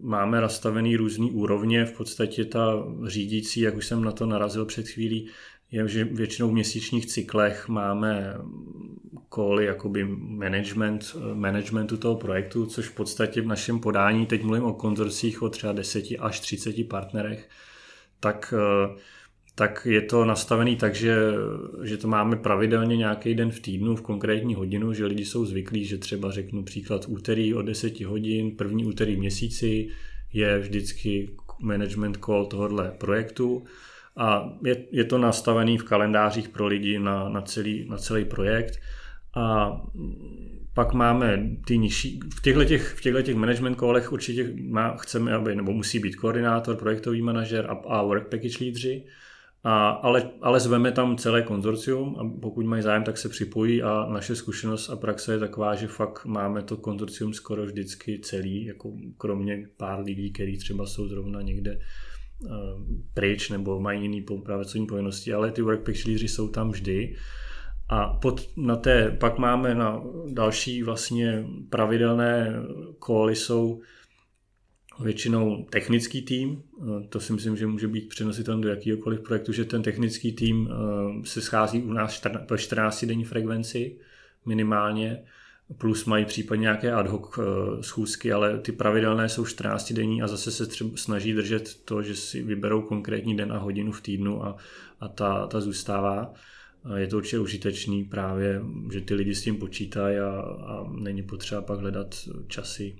máme 0.00 0.40
nastavený 0.40 0.96
různý 0.96 1.30
úrovně. 1.30 1.84
V 1.84 1.92
podstatě 1.92 2.44
ta 2.44 2.84
řídící, 3.06 3.60
jak 3.60 3.76
už 3.76 3.86
jsem 3.86 4.04
na 4.04 4.12
to 4.12 4.26
narazil 4.26 4.64
před 4.64 4.88
chvílí, 4.88 5.28
je, 5.70 5.88
že 5.88 6.04
většinou 6.04 6.48
v 6.48 6.52
měsíčních 6.52 7.06
cyklech 7.06 7.68
máme 7.68 8.34
koly 9.28 9.64
jakoby 9.64 10.04
management, 10.18 11.16
managementu 11.34 11.96
toho 11.96 12.16
projektu, 12.16 12.66
což 12.66 12.86
v 12.88 12.94
podstatě 12.94 13.40
v 13.40 13.46
našem 13.46 13.80
podání, 13.80 14.26
teď 14.26 14.42
mluvím 14.42 14.64
o 14.64 14.72
konzorcích 14.72 15.42
o 15.42 15.48
třeba 15.48 15.72
10 15.72 16.04
až 16.18 16.40
30 16.40 16.88
partnerech, 16.88 17.48
tak 18.20 18.54
tak 19.58 19.86
je 19.90 20.02
to 20.02 20.24
nastavený 20.24 20.76
tak, 20.76 20.94
že, 20.94 21.16
že 21.82 21.96
to 21.96 22.08
máme 22.08 22.36
pravidelně 22.36 22.96
nějaký 22.96 23.34
den 23.34 23.50
v 23.50 23.60
týdnu, 23.60 23.96
v 23.96 24.02
konkrétní 24.02 24.54
hodinu, 24.54 24.92
že 24.92 25.06
lidi 25.06 25.24
jsou 25.24 25.44
zvyklí, 25.44 25.84
že 25.84 25.98
třeba 25.98 26.30
řeknu 26.30 26.62
příklad 26.62 27.04
úterý 27.08 27.54
o 27.54 27.62
10 27.62 28.00
hodin, 28.00 28.50
první 28.56 28.84
úterý 28.84 29.16
v 29.16 29.18
měsíci 29.18 29.88
je 30.32 30.58
vždycky 30.58 31.30
management 31.60 32.18
call 32.24 32.46
tohohle 32.46 32.94
projektu. 32.98 33.64
A 34.16 34.52
je, 34.64 34.76
je 34.90 35.04
to 35.04 35.18
nastavený 35.18 35.78
v 35.78 35.84
kalendářích 35.84 36.48
pro 36.48 36.66
lidi 36.66 36.98
na, 36.98 37.28
na, 37.28 37.42
celý, 37.42 37.88
na 37.88 37.96
celý 37.96 38.24
projekt. 38.24 38.78
A 39.36 39.76
pak 40.74 40.92
máme 40.92 41.48
ty 41.66 41.78
nižší, 41.78 42.20
v 42.38 42.42
těchto, 42.42 42.64
těch, 42.64 42.94
v 42.94 43.00
těchto 43.00 43.22
těch 43.22 43.36
management 43.36 43.78
callech 43.78 44.12
určitě 44.12 44.52
má, 44.68 44.96
chceme, 44.96 45.32
aby, 45.32 45.56
nebo 45.56 45.72
musí 45.72 45.98
být 45.98 46.16
koordinátor, 46.16 46.76
projektový 46.76 47.22
manažer 47.22 47.66
a, 47.70 47.72
a 47.88 48.02
work 48.02 48.28
package 48.28 48.64
lídři, 48.64 49.04
a, 49.64 49.88
ale, 49.88 50.30
ale 50.42 50.60
zveme 50.60 50.92
tam 50.92 51.16
celé 51.16 51.42
konzorcium 51.42 52.16
a 52.18 52.40
pokud 52.40 52.66
mají 52.66 52.82
zájem, 52.82 53.04
tak 53.04 53.18
se 53.18 53.28
připojí 53.28 53.82
a 53.82 54.06
naše 54.12 54.36
zkušenost 54.36 54.90
a 54.90 54.96
praxe 54.96 55.32
je 55.32 55.38
taková, 55.38 55.74
že 55.74 55.86
fakt 55.86 56.24
máme 56.24 56.62
to 56.62 56.76
konzorcium 56.76 57.32
skoro 57.32 57.66
vždycky 57.66 58.20
celý, 58.20 58.64
jako 58.64 58.92
kromě 59.16 59.68
pár 59.76 60.00
lidí, 60.00 60.32
kteří 60.32 60.58
třeba 60.58 60.86
jsou 60.86 61.08
zrovna 61.08 61.42
někde 61.42 61.78
uh, 61.78 62.50
pryč 63.14 63.50
nebo 63.50 63.80
mají 63.80 64.02
jiný 64.02 64.24
pracovní 64.44 64.86
povinnosti, 64.86 65.32
ale 65.32 65.52
ty 65.52 65.62
workpack 65.62 66.04
lídři 66.04 66.28
jsou 66.28 66.48
tam 66.48 66.70
vždy. 66.70 67.16
A 67.90 68.06
pod, 68.06 68.40
na 68.56 68.76
té, 68.76 69.16
pak 69.20 69.38
máme 69.38 69.74
na 69.74 70.02
další 70.32 70.82
vlastně 70.82 71.44
pravidelné 71.70 72.54
koly 72.98 73.36
jsou 73.36 73.80
většinou 75.00 75.66
technický 75.70 76.22
tým, 76.22 76.62
eh, 76.80 77.06
to 77.08 77.20
si 77.20 77.32
myslím, 77.32 77.56
že 77.56 77.66
může 77.66 77.88
být 77.88 78.08
přenositelný 78.08 78.62
do 78.62 78.68
jakýkoliv 78.68 79.20
projektu, 79.20 79.52
že 79.52 79.64
ten 79.64 79.82
technický 79.82 80.32
tým 80.32 80.68
eh, 80.70 81.26
se 81.26 81.40
schází 81.40 81.82
u 81.82 81.92
nás 81.92 82.22
po 82.46 82.56
14 82.56 83.04
denní 83.04 83.24
frekvenci 83.24 83.96
minimálně, 84.46 85.22
plus 85.78 86.04
mají 86.04 86.24
případně 86.24 86.62
nějaké 86.62 86.92
ad 86.92 87.06
hoc 87.06 87.38
eh, 87.38 87.42
schůzky, 87.82 88.32
ale 88.32 88.58
ty 88.58 88.72
pravidelné 88.72 89.28
jsou 89.28 89.44
14 89.44 89.92
denní 89.92 90.22
a 90.22 90.26
zase 90.26 90.50
se 90.50 90.66
třeba 90.66 90.90
snaží 90.94 91.32
držet 91.32 91.74
to, 91.84 92.02
že 92.02 92.16
si 92.16 92.42
vyberou 92.42 92.82
konkrétní 92.82 93.36
den 93.36 93.52
a 93.52 93.58
hodinu 93.58 93.92
v 93.92 94.00
týdnu 94.00 94.44
a, 94.44 94.56
a 95.00 95.08
ta, 95.08 95.46
ta 95.46 95.60
zůstává. 95.60 96.34
Je 96.96 97.06
to 97.06 97.16
určitě 97.16 97.38
užitečný 97.38 98.04
právě, 98.04 98.62
že 98.92 99.00
ty 99.00 99.14
lidi 99.14 99.34
s 99.34 99.42
tím 99.42 99.56
počítají 99.56 100.18
a, 100.18 100.30
a 100.40 100.86
není 101.00 101.22
potřeba 101.22 101.62
pak 101.62 101.80
hledat 101.80 102.14
časy 102.46 102.96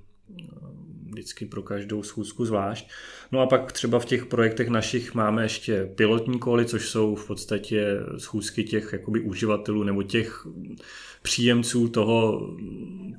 vždycky 1.10 1.46
pro 1.46 1.62
každou 1.62 2.02
schůzku 2.02 2.44
zvlášť. 2.44 2.88
No 3.32 3.40
a 3.40 3.46
pak 3.46 3.72
třeba 3.72 3.98
v 3.98 4.04
těch 4.04 4.26
projektech 4.26 4.68
našich 4.68 5.14
máme 5.14 5.42
ještě 5.42 5.90
pilotní 5.94 6.38
koly, 6.38 6.66
což 6.66 6.88
jsou 6.88 7.14
v 7.14 7.26
podstatě 7.26 8.00
schůzky 8.18 8.64
těch 8.64 8.92
jakoby 8.92 9.20
uživatelů 9.20 9.82
nebo 9.82 10.02
těch 10.02 10.46
příjemců 11.22 11.88
toho, 11.88 12.50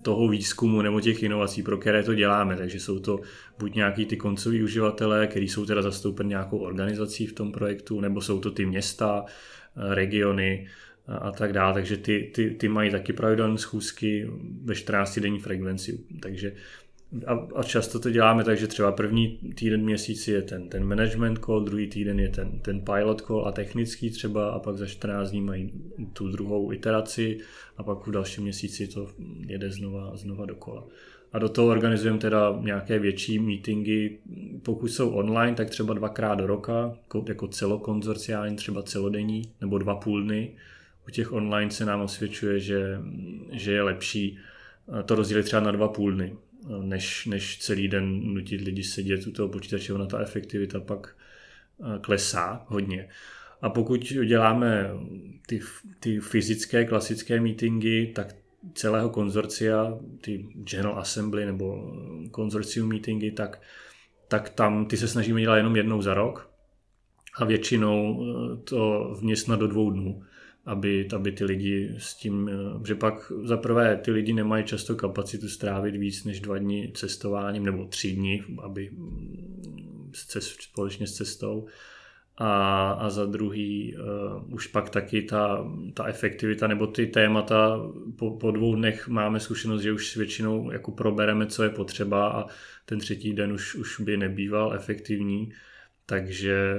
toho 0.02 0.28
výzkumu 0.28 0.82
nebo 0.82 1.02
těch 1.02 1.23
inovací, 1.23 1.63
pro 1.63 1.78
které 1.78 2.04
to 2.04 2.13
děláme. 2.13 2.58
Takže 2.58 2.80
jsou 2.80 2.99
to 2.99 3.19
buď 3.60 3.75
nějaký 3.75 4.06
ty 4.06 4.17
koncoví 4.17 4.63
uživatelé, 4.63 5.28
kteří 5.28 5.47
jsou 5.47 5.65
teda 5.65 5.82
zastoupeni 5.82 6.30
nějakou 6.30 6.58
organizací 6.58 7.28
v 7.28 7.34
tom 7.34 7.52
projektu, 7.52 8.02
nebo 8.02 8.21
jsou 8.21 8.39
to 8.39 8.52
ty 8.52 8.65
města, 8.65 9.25
regiony, 9.75 10.67
a 11.08 11.32
tak 11.32 11.54
dále. 11.54 11.73
Takže 11.73 11.97
ty, 11.97 12.32
ty, 12.36 12.49
ty 12.49 12.67
mají 12.67 12.91
taky 12.91 13.13
pravidelné 13.13 13.58
schůzky 13.58 14.30
ve 14.63 14.75
14 14.75 15.19
denní 15.19 15.39
frekvenci. 15.39 15.99
Takže 16.19 16.54
a, 17.28 17.48
a 17.56 17.63
často 17.63 18.00
to 18.00 18.10
děláme 18.10 18.43
tak, 18.43 18.58
že 18.58 18.67
třeba 18.67 18.91
první 18.91 19.38
týden 19.56 19.82
měsíci 19.82 20.32
je 20.32 20.41
ten, 20.41 20.69
ten 20.69 20.84
management 20.84 21.39
call, 21.45 21.62
druhý 21.62 21.88
týden 21.88 22.19
je 22.19 22.30
ten, 22.30 22.60
ten 22.60 22.82
pilot 22.82 23.22
call 23.22 23.48
a 23.48 23.52
technický 23.52 24.10
třeba 24.10 24.50
a 24.50 24.60
pak 24.60 24.78
za 24.78 24.86
14 24.86 25.32
dní 25.32 25.41
mají 25.41 25.72
tu 26.13 26.28
druhou 26.28 26.72
iteraci 26.74 27.38
a 27.78 27.84
pak 27.84 28.08
v 28.08 28.12
dalším 28.12 28.43
měsíci 28.43 28.88
to 28.88 29.08
jede 29.48 29.72
znova, 29.72 30.12
znova 30.15 30.45
dokola. 30.45 30.84
A 31.34 31.39
do 31.39 31.50
toho 31.50 31.67
organizujeme 31.67 32.19
teda 32.19 32.58
nějaké 32.62 33.00
větší 33.00 33.39
meetingy, 33.39 34.17
pokud 34.63 34.88
jsou 34.88 35.10
online, 35.10 35.56
tak 35.56 35.69
třeba 35.69 35.93
dvakrát 35.93 36.36
do 36.36 36.48
roka, 36.48 36.95
jako, 37.28 37.48
celokonzorciální, 37.48 38.56
třeba 38.56 38.84
celodenní, 38.84 39.41
nebo 39.62 39.78
dva 39.78 39.95
půl 39.95 40.24
dny. 40.24 40.56
U 41.08 41.12
těch 41.12 41.34
online 41.34 41.72
se 41.72 41.86
nám 41.86 42.02
osvědčuje, 42.02 42.60
že, 42.60 43.00
že 43.52 43.72
je 43.72 43.82
lepší 43.82 44.38
to 45.06 45.15
rozdělit 45.15 45.43
třeba 45.43 45.62
na 45.62 45.72
dva 45.72 45.88
půl 45.88 46.12
dny 46.12 46.36
než, 46.82 47.26
než 47.26 47.58
celý 47.58 47.88
den 47.88 48.34
nutit 48.34 48.62
lidi 48.62 48.84
sedět 48.84 49.28
u 49.28 49.32
toho 49.32 49.50
počítače, 49.50 49.93
ona 49.93 50.06
ta 50.06 50.19
efektivita 50.19 50.80
pak 50.80 51.15
eh, 51.82 52.00
klesá 52.02 52.65
hodně. 52.67 53.10
A 53.62 53.69
pokud 53.69 54.04
děláme 54.26 54.89
ty, 55.48 55.60
ty 56.00 56.19
fyzické 56.19 56.86
klasické 56.86 57.41
meetingy, 57.41 58.12
tak 58.15 58.36
celého 58.74 59.10
konzorcia, 59.10 59.98
ty 60.22 60.45
General 60.63 61.00
Assembly 61.00 61.45
nebo 61.45 61.93
konzorcium 62.32 62.89
meetingy, 62.89 63.32
tak, 63.32 63.62
tak 64.28 64.50
tam 64.50 64.86
ty 64.86 64.98
se 64.98 65.08
snažíme 65.08 65.41
dělat 65.41 65.58
jenom 65.58 65.76
jednou 65.76 66.02
za 66.02 66.13
rok 66.13 66.50
a 67.36 67.45
většinou 67.45 68.24
to 68.63 69.12
vměstna 69.19 69.56
do 69.56 69.67
dvou 69.67 69.91
dnů 69.91 70.24
aby, 70.69 71.08
aby 71.15 71.32
ty 71.32 71.45
lidi 71.45 71.95
s 71.97 72.15
tím, 72.15 72.49
eh, 72.49 72.88
že 72.88 72.95
pak 72.95 73.32
za 73.43 73.58
prvé 73.58 73.97
ty 73.97 74.12
lidi 74.12 74.34
nemají 74.34 74.63
často 74.63 74.95
kapacitu 74.95 75.49
strávit 75.49 75.95
víc 75.95 76.23
než 76.23 76.39
dva 76.39 76.58
dny 76.58 76.91
cestováním 76.95 77.65
nebo 77.65 77.86
tři 77.86 78.12
dny, 78.12 78.43
aby 78.63 78.89
mm, 78.91 80.12
společně 80.60 81.08
s 81.08 81.13
cestou. 81.13 81.67
A, 82.41 82.91
a 82.91 83.10
za 83.10 83.25
druhý 83.25 83.95
uh, 83.95 84.53
už 84.53 84.67
pak 84.67 84.89
taky 84.89 85.21
ta, 85.21 85.65
ta 85.93 86.05
efektivita 86.05 86.67
nebo 86.67 86.88
ty 86.88 87.08
témata 87.08 87.79
po, 88.15 88.32
po 88.32 88.51
dvou 88.51 88.75
dnech 88.75 89.08
máme 89.08 89.39
zkušenost, 89.39 89.82
že 89.82 89.91
už 89.91 90.17
většinou 90.17 90.71
jako 90.71 90.91
probereme, 90.91 91.47
co 91.47 91.63
je 91.63 91.69
potřeba 91.69 92.29
a 92.29 92.45
ten 92.86 92.99
třetí 92.99 93.34
den 93.34 93.51
už, 93.51 93.75
už 93.75 93.99
by 93.99 94.17
nebýval 94.17 94.73
efektivní. 94.73 95.53
Takže 96.10 96.78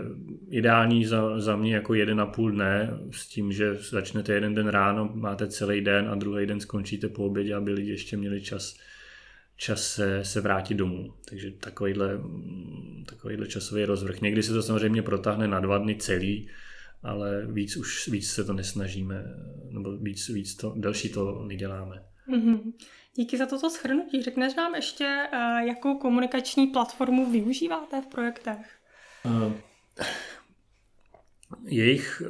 ideální 0.49 1.05
za, 1.05 1.40
za 1.40 1.57
mě 1.57 1.75
jako 1.75 1.95
jeden 1.95 2.21
a 2.21 2.27
půl 2.27 2.51
dne 2.51 2.90
s 3.11 3.29
tím, 3.29 3.53
že 3.53 3.75
začnete 3.75 4.33
jeden 4.33 4.55
den 4.55 4.69
ráno, 4.69 5.11
máte 5.14 5.49
celý 5.49 5.81
den 5.81 6.09
a 6.09 6.14
druhý 6.14 6.47
den 6.47 6.61
skončíte 6.61 7.09
po 7.09 7.25
obědě, 7.25 7.55
aby 7.55 7.73
lidi 7.73 7.90
ještě 7.90 8.16
měli 8.16 8.43
čas, 8.43 8.77
čas 9.57 9.93
se, 9.93 10.25
se 10.25 10.40
vrátit 10.40 10.75
domů. 10.75 11.14
Takže 11.29 11.51
takovýhle, 11.51 12.21
takovýhle 13.07 13.47
časový 13.47 13.85
rozvrh. 13.85 14.21
Někdy 14.21 14.43
se 14.43 14.53
to 14.53 14.62
samozřejmě 14.62 15.03
protáhne 15.03 15.49
na 15.49 15.61
dva 15.61 15.79
dny 15.79 15.95
celý, 15.95 16.49
ale 17.03 17.47
víc 17.47 17.77
už 17.77 18.09
víc 18.09 18.31
se 18.31 18.45
to 18.45 18.53
nesnažíme, 18.53 19.25
nebo 19.71 19.97
víc, 19.97 20.29
víc 20.29 20.57
to, 20.57 20.75
další 20.77 21.09
to 21.09 21.45
neděláme. 21.49 22.03
Mm-hmm. 22.29 22.73
Díky 23.14 23.37
za 23.37 23.47
toto 23.47 23.71
shrnutí. 23.71 24.23
Řekneš 24.23 24.55
nám 24.55 24.75
ještě, 24.75 25.29
eh, 25.33 25.66
jakou 25.66 25.99
komunikační 25.99 26.66
platformu 26.66 27.31
využíváte 27.31 28.03
v 28.03 28.07
projektech? 28.07 28.80
Uh, 29.25 29.53
jejich, 31.65 32.23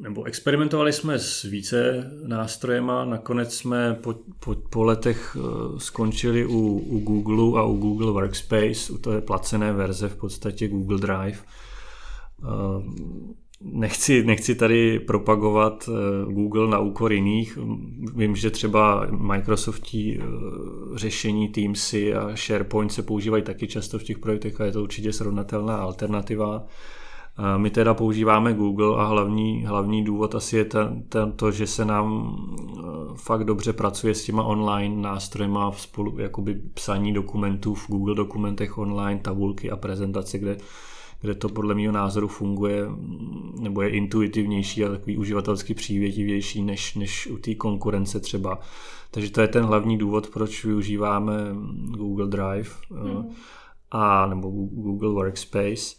nebo 0.00 0.24
experimentovali 0.24 0.92
jsme 0.92 1.18
s 1.18 1.42
více 1.42 2.10
nástrojema, 2.26 3.04
nakonec 3.04 3.54
jsme 3.54 3.94
po, 3.94 4.14
po, 4.44 4.54
po 4.54 4.84
letech 4.84 5.36
uh, 5.36 5.78
skončili 5.78 6.46
u, 6.46 6.78
u 6.78 6.98
Google 6.98 7.60
a 7.60 7.64
u 7.64 7.76
Google 7.76 8.12
Workspace, 8.12 8.92
u 8.92 8.98
té 8.98 9.20
placené 9.20 9.72
verze 9.72 10.08
v 10.08 10.16
podstatě 10.16 10.68
Google 10.68 10.98
Drive. 10.98 11.38
Nechci, 13.60 14.24
nechci 14.24 14.54
tady 14.54 15.00
propagovat 15.00 15.88
Google 16.28 16.68
na 16.68 16.78
úkor 16.78 17.12
jiných. 17.12 17.58
Vím, 18.16 18.36
že 18.36 18.50
třeba 18.50 19.06
Microsoftí 19.10 20.20
řešení 20.94 21.48
Teamsy 21.48 22.14
a 22.14 22.36
SharePoint 22.36 22.92
se 22.92 23.02
používají 23.02 23.42
taky 23.42 23.66
často 23.66 23.98
v 23.98 24.02
těch 24.02 24.18
projektech 24.18 24.60
a 24.60 24.64
je 24.64 24.72
to 24.72 24.82
určitě 24.82 25.12
srovnatelná 25.12 25.76
alternativa. 25.76 26.66
My 27.56 27.70
teda 27.70 27.94
používáme 27.94 28.54
Google 28.54 28.96
a 28.96 29.04
hlavní, 29.06 29.64
hlavní 29.66 30.04
důvod 30.04 30.34
asi 30.34 30.56
je 30.56 30.64
ten, 30.64 31.02
ten, 31.08 31.32
to, 31.32 31.50
že 31.50 31.66
se 31.66 31.84
nám 31.84 32.36
fakt 33.14 33.44
dobře 33.44 33.72
pracuje 33.72 34.14
s 34.14 34.24
těma 34.24 34.42
online 34.42 35.02
nástrojema 35.02 35.70
v 35.70 35.80
spolu, 35.80 36.18
jakoby 36.18 36.54
psaní 36.74 37.12
dokumentů 37.12 37.74
v 37.74 37.88
Google 37.88 38.14
dokumentech 38.14 38.78
online, 38.78 39.20
tabulky 39.20 39.70
a 39.70 39.76
prezentace, 39.76 40.38
kde 40.38 40.56
kde 41.24 41.34
to 41.34 41.48
podle 41.48 41.74
mého 41.74 41.92
názoru 41.92 42.28
funguje 42.28 42.82
nebo 43.60 43.82
je 43.82 43.88
intuitivnější 43.88 44.84
a 44.84 44.88
takový 44.88 45.16
uživatelsky 45.16 45.74
přívětivější 45.74 46.62
než, 46.62 46.94
než 46.94 47.26
u 47.26 47.38
té 47.38 47.54
konkurence 47.54 48.20
třeba. 48.20 48.58
Takže 49.10 49.30
to 49.30 49.40
je 49.40 49.48
ten 49.48 49.64
hlavní 49.64 49.98
důvod, 49.98 50.30
proč 50.30 50.64
využíváme 50.64 51.32
Google 51.96 52.26
Drive 52.26 52.70
mm. 52.90 53.28
a 53.90 54.26
nebo 54.26 54.50
Google 54.50 55.10
Workspace. 55.10 55.96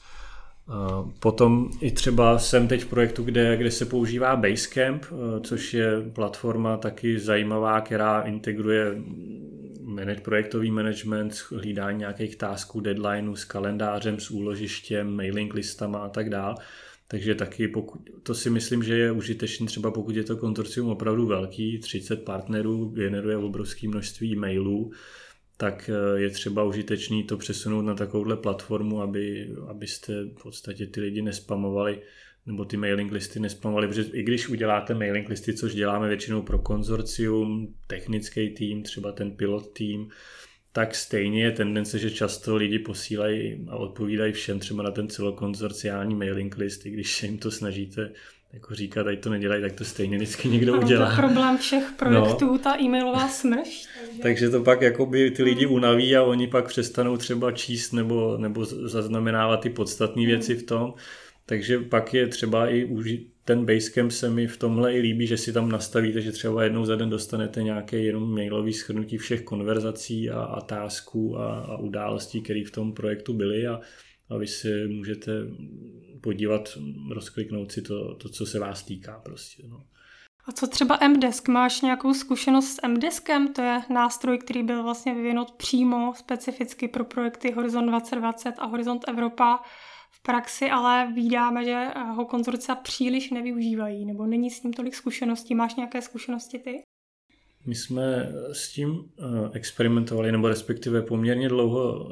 Potom 1.19 1.69
i 1.82 1.91
třeba 1.91 2.39
jsem 2.39 2.67
teď 2.67 2.82
v 2.82 2.88
projektu, 2.88 3.23
kde, 3.23 3.58
kde 3.58 3.71
se 3.71 3.86
používá 3.86 4.36
Basecamp, 4.36 5.06
eh, 5.06 5.39
což 5.41 5.73
je 5.73 6.01
platforma 6.13 6.78
taky 6.78 7.19
zajímavá, 7.19 7.82
která 7.82 8.21
integruje 8.21 8.95
projektový 10.21 10.71
management, 10.71 11.34
hlídání 11.49 11.99
nějakých 11.99 12.36
tasků, 12.36 12.80
deadlineů 12.80 13.36
s 13.36 13.45
kalendářem, 13.45 14.19
s 14.19 14.32
úložištěm, 14.32 15.15
mailing 15.15 15.54
listama 15.54 15.99
a 15.99 16.10
tak 16.10 16.30
dále. 16.30 16.56
Takže 17.08 17.36
taky 17.36 17.67
pokud, 17.67 18.01
to 18.23 18.36
si 18.36 18.49
myslím, 18.49 18.84
že 18.84 18.97
je 18.97 19.12
užitečný 19.12 19.67
třeba 19.67 19.91
pokud 19.91 20.15
je 20.15 20.23
to 20.23 20.38
kontorcium 20.38 20.89
opravdu 20.89 21.25
velký, 21.25 21.80
30 21.80 22.25
partnerů, 22.25 22.86
generuje 22.86 23.38
obrovské 23.38 23.88
množství 23.88 24.36
mailů, 24.36 24.91
tak 25.58 25.89
eh, 25.89 26.20
je 26.20 26.30
třeba 26.30 26.63
užitečný 26.63 27.24
to 27.24 27.38
přesunout 27.38 27.82
na 27.82 27.96
takovouhle 27.96 28.38
platformu, 28.38 29.02
aby, 29.02 29.56
abyste 29.68 30.24
v 30.24 30.44
podstatě 30.44 30.88
ty 30.88 31.02
lidi 31.02 31.22
nespamovali 31.22 32.02
nebo 32.46 32.65
ty 32.65 32.78
mailing 32.78 33.12
listy 33.12 33.39
nespamovali, 33.39 33.88
protože 33.88 34.04
i 34.13 34.24
když 34.24 34.50
uděláte 34.50 34.94
mailing 34.94 35.30
listy, 35.30 35.54
což 35.54 35.76
děláme 35.76 36.08
většinou 36.08 36.41
pro 36.41 36.60
konzorcium, 36.60 37.76
technický 37.88 38.50
tým, 38.50 38.84
třeba 38.84 39.12
ten 39.12 39.32
pilot 39.32 39.74
tým, 39.74 40.10
tak 40.72 40.96
stejně 40.96 41.44
je 41.44 41.52
tendence, 41.52 42.00
že 42.00 42.12
často 42.12 42.56
lidi 42.56 42.80
posílají 42.80 43.65
a 43.68 43.76
odpovídají 43.76 44.34
všem 44.34 44.60
třeba 44.60 44.84
na 44.84 44.91
ten 44.91 45.08
celokonzorciální 45.08 46.15
mailing 46.15 46.58
list, 46.58 46.86
i 46.86 46.89
když 46.89 47.15
se 47.15 47.26
jim 47.26 47.38
to 47.38 47.52
snažíte 47.52 48.12
jako 48.56 48.76
říkat, 48.76 49.08
ať 49.08 49.20
to 49.20 49.30
nedělají, 49.30 49.62
tak 49.62 49.74
to 49.74 49.86
stejně 49.86 50.18
vždycky 50.18 50.50
někdo 50.50 50.76
no, 50.76 50.82
udělá. 50.82 51.10
To 51.10 51.15
problém 51.15 51.58
všech 51.58 51.84
projektů, 51.98 52.46
no. 52.46 52.58
ta 52.58 52.82
e-mailová 52.82 53.28
smrš. 53.28 53.88
Takže... 54.06 54.22
takže 54.22 54.50
to 54.50 54.63
pak 54.63 54.82
jakoby 54.82 55.32
ty 55.32 55.44
lidi 55.44 55.65
unaví 55.65 56.15
a 56.15 56.24
oni 56.24 56.48
pak 56.48 56.68
přestanou 56.68 57.18
třeba 57.18 57.52
číst 57.52 57.91
nebo, 57.91 58.38
nebo 58.38 58.65
zaznamenávat 58.65 59.60
ty 59.60 59.70
podstatné 59.70 60.26
věci 60.26 60.56
v 60.56 60.63
tom. 60.63 60.94
Takže 61.46 61.80
pak 61.80 62.13
je 62.13 62.28
třeba 62.28 62.70
i 62.70 62.86
užít 62.86 63.36
ten 63.46 63.65
Basecamp 63.65 64.12
se 64.12 64.30
mi 64.30 64.48
v 64.48 64.58
tomhle 64.58 64.94
i 64.94 65.00
líbí, 65.00 65.28
že 65.28 65.38
si 65.38 65.54
tam 65.54 65.70
nastavíte, 65.70 66.22
že 66.22 66.32
třeba 66.32 66.63
jednou 66.63 66.86
za 66.86 66.96
den 66.96 67.10
dostanete 67.10 67.63
nějaké 67.63 67.98
jenom 67.98 68.34
mailový 68.34 68.74
schrnutí 68.74 69.18
všech 69.18 69.41
konverzací 69.41 70.30
a, 70.30 70.39
a 70.39 70.62
tásků 70.62 71.39
a, 71.39 71.60
a 71.60 71.78
událostí, 71.78 72.41
které 72.41 72.63
v 72.68 72.72
tom 72.72 72.94
projektu 72.94 73.34
byly 73.34 73.68
a, 73.68 73.80
a 74.30 74.38
vy 74.38 74.48
si 74.48 74.88
můžete 74.88 75.32
podívat, 76.26 76.70
rozkliknout 77.14 77.72
si 77.72 77.82
to, 77.82 78.16
to 78.16 78.30
co 78.30 78.46
se 78.46 78.60
vás 78.60 78.84
týká 78.84 79.22
prostě. 79.24 79.64
No. 79.68 79.84
A 80.48 80.52
co 80.52 80.68
třeba 80.68 81.00
MDesk? 81.08 81.48
Máš 81.48 81.82
nějakou 81.82 82.14
zkušenost 82.14 82.68
s 82.68 82.88
MDeskem? 82.88 83.54
To 83.54 83.62
je 83.62 83.82
nástroj, 83.90 84.38
který 84.38 84.64
byl 84.64 84.84
vlastně 84.84 85.14
vyvinut 85.14 85.52
přímo 85.52 86.14
specificky 86.18 86.88
pro 86.88 87.06
projekty 87.06 87.52
Horizon 87.52 87.88
2020 87.88 88.56
a 88.58 88.66
Horizont 88.66 89.06
Evropa 89.08 89.60
v 90.12 90.22
praxi 90.22 90.70
ale 90.70 91.12
vídáme, 91.14 91.66
že 91.66 91.88
ho 92.16 92.26
konzorcia 92.26 92.76
příliš 92.76 93.32
nevyužívají, 93.32 94.06
nebo 94.06 94.26
není 94.26 94.52
s 94.52 94.64
ním 94.64 94.74
tolik 94.74 94.96
zkušeností. 94.96 95.56
Máš 95.56 95.76
nějaké 95.76 96.02
zkušenosti 96.02 96.60
ty? 96.60 96.82
My 97.65 97.75
jsme 97.75 98.34
s 98.51 98.69
tím 98.69 99.04
eh, 99.19 99.23
experimentovali, 99.54 100.32
nebo 100.32 100.49
respektive 100.49 101.01
poměrně 101.01 101.49
dlouho 101.49 102.12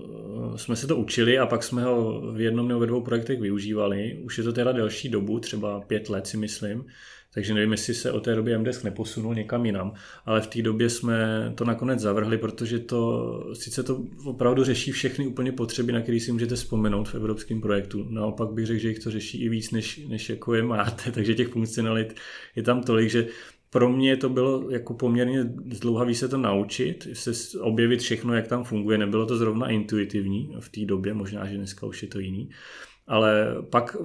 eh, 0.55 0.57
jsme 0.57 0.75
se 0.75 0.87
to 0.87 0.95
učili 0.95 1.39
a 1.39 1.45
pak 1.45 1.63
jsme 1.63 1.83
ho 1.83 2.21
v 2.31 2.41
jednom 2.41 2.67
nebo 2.67 2.79
ve 2.79 2.87
dvou 2.87 3.01
projektech 3.01 3.39
využívali. 3.39 4.19
Už 4.23 4.37
je 4.37 4.43
to 4.43 4.53
teda 4.53 4.71
delší 4.71 5.09
dobu, 5.09 5.39
třeba 5.39 5.81
pět 5.81 6.09
let 6.09 6.27
si 6.27 6.37
myslím. 6.37 6.85
Takže 7.33 7.53
nevím, 7.53 7.71
jestli 7.71 7.93
se 7.93 8.11
o 8.11 8.19
té 8.19 8.35
době 8.35 8.57
MDesk 8.57 8.83
neposunul 8.83 9.35
někam 9.35 9.65
jinam, 9.65 9.93
ale 10.25 10.41
v 10.41 10.47
té 10.47 10.61
době 10.61 10.89
jsme 10.89 11.51
to 11.55 11.65
nakonec 11.65 11.99
zavrhli, 11.99 12.37
protože 12.37 12.79
to 12.79 13.53
sice 13.53 13.83
to 13.83 14.03
opravdu 14.25 14.63
řeší 14.63 14.91
všechny 14.91 15.27
úplně 15.27 15.51
potřeby, 15.51 15.91
na 15.91 16.01
které 16.01 16.19
si 16.19 16.31
můžete 16.31 16.55
vzpomenout 16.55 17.09
v 17.09 17.15
evropském 17.15 17.61
projektu. 17.61 18.05
Naopak 18.09 18.49
bych 18.49 18.65
řekl, 18.65 18.79
že 18.79 18.87
jich 18.87 18.99
to 18.99 19.11
řeší 19.11 19.41
i 19.43 19.49
víc, 19.49 19.71
než, 19.71 20.01
než 20.07 20.29
jako 20.29 20.53
je 20.53 20.63
máte, 20.63 21.11
takže 21.11 21.35
těch 21.35 21.47
funkcionalit 21.47 22.15
je 22.55 22.63
tam 22.63 22.83
tolik, 22.83 23.09
že 23.09 23.27
pro 23.73 23.89
mě 23.89 24.17
to 24.17 24.29
bylo 24.29 24.69
jako 24.69 24.93
poměrně 24.93 25.53
zdlouhavý 25.71 26.15
se 26.15 26.27
to 26.27 26.37
naučit, 26.37 27.07
se 27.13 27.59
objevit 27.59 27.99
všechno, 27.99 28.33
jak 28.33 28.47
tam 28.47 28.63
funguje. 28.63 28.97
Nebylo 28.97 29.25
to 29.25 29.37
zrovna 29.37 29.69
intuitivní 29.69 30.55
v 30.59 30.69
té 30.69 30.85
době, 30.85 31.13
možná, 31.13 31.45
že 31.45 31.57
dneska 31.57 31.85
už 31.85 32.01
je 32.01 32.07
to 32.07 32.19
jiný. 32.19 32.49
Ale 33.07 33.55
pak 33.69 33.97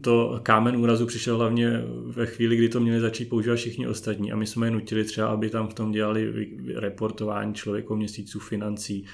to 0.00 0.40
kámen 0.42 0.76
úrazu 0.76 1.06
přišel 1.06 1.36
hlavně 1.36 1.82
ve 2.06 2.26
chvíli, 2.26 2.56
kdy 2.56 2.68
to 2.68 2.80
měli 2.80 3.00
začít 3.00 3.28
používat 3.28 3.56
všichni 3.56 3.86
ostatní 3.86 4.32
a 4.32 4.36
my 4.36 4.46
jsme 4.46 4.66
je 4.66 4.70
nutili 4.70 5.04
třeba, 5.04 5.26
aby 5.26 5.50
tam 5.50 5.68
v 5.68 5.74
tom 5.74 5.92
dělali 5.92 6.48
reportování 6.74 7.54
člověku 7.54 7.96
měsíců 7.96 8.40
financí 8.40 9.04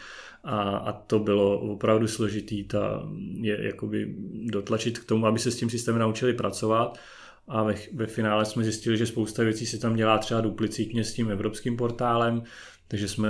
a, 0.44 0.60
a 0.60 0.92
to 0.92 1.18
bylo 1.18 1.60
opravdu 1.60 2.06
složitý 2.06 2.64
ta, 2.64 3.08
je, 3.40 3.66
jakoby 3.66 4.14
dotlačit 4.32 4.98
k 4.98 5.04
tomu, 5.04 5.26
aby 5.26 5.38
se 5.38 5.50
s 5.50 5.56
tím 5.56 5.70
systémem 5.70 6.00
naučili 6.00 6.34
pracovat 6.34 6.98
a 7.50 7.62
ve, 7.62 7.74
ve 7.92 8.06
finále 8.06 8.44
jsme 8.46 8.64
zjistili, 8.64 8.96
že 8.96 9.06
spousta 9.06 9.42
věcí 9.42 9.66
se 9.66 9.78
tam 9.78 9.96
dělá 9.96 10.18
třeba 10.18 10.40
duplicitně 10.40 11.04
s 11.04 11.14
tím 11.14 11.30
evropským 11.30 11.76
portálem, 11.76 12.42
takže 12.88 13.08
jsme 13.08 13.28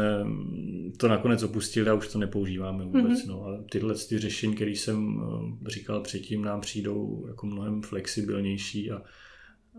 to 0.96 1.08
nakonec 1.08 1.42
opustili 1.42 1.90
a 1.90 1.94
už 1.94 2.08
to 2.08 2.18
nepoužíváme 2.18 2.84
vůbec. 2.84 3.04
Mm-hmm. 3.04 3.28
No. 3.28 3.44
A 3.44 3.64
tyhle 3.70 3.94
ty 4.08 4.18
řešení, 4.18 4.54
které 4.54 4.70
jsem 4.70 5.20
eh, 5.66 5.70
říkal 5.70 6.00
předtím, 6.00 6.44
nám 6.44 6.60
přijdou 6.60 7.24
jako 7.28 7.46
mnohem 7.46 7.82
flexibilnější 7.82 8.90
a, 8.90 9.02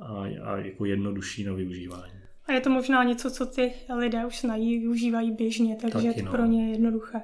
a, 0.02 0.26
a 0.44 0.58
jako 0.58 0.86
jednodušší 0.86 1.44
na 1.44 1.54
využívání. 1.54 2.14
A 2.46 2.52
je 2.52 2.62
to 2.62 2.70
možná 2.70 3.04
něco, 3.04 3.32
co 3.32 3.46
ty 3.46 3.72
lidé 4.00 4.26
už 4.26 4.42
znají, 4.42 4.80
využívají 4.80 5.32
běžně, 5.32 5.78
takže 5.82 6.08
je 6.08 6.14
to 6.14 6.26
no. 6.26 6.32
pro 6.32 6.46
ně 6.46 6.72
jednoduché. 6.72 7.22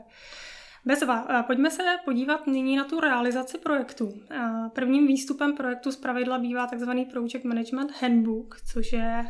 Bezva. 0.87 1.43
Pojďme 1.47 1.71
se 1.71 1.83
podívat 2.05 2.47
nyní 2.47 2.75
na 2.75 2.83
tu 2.83 2.99
realizaci 2.99 3.57
projektu. 3.57 4.13
Prvním 4.73 5.07
výstupem 5.07 5.55
projektu 5.55 5.91
zpravidla 5.91 6.37
bývá 6.37 6.67
tzv. 6.67 6.89
Project 7.11 7.43
Management 7.43 7.91
Handbook, 8.01 8.57
což 8.71 8.93
je 8.93 9.25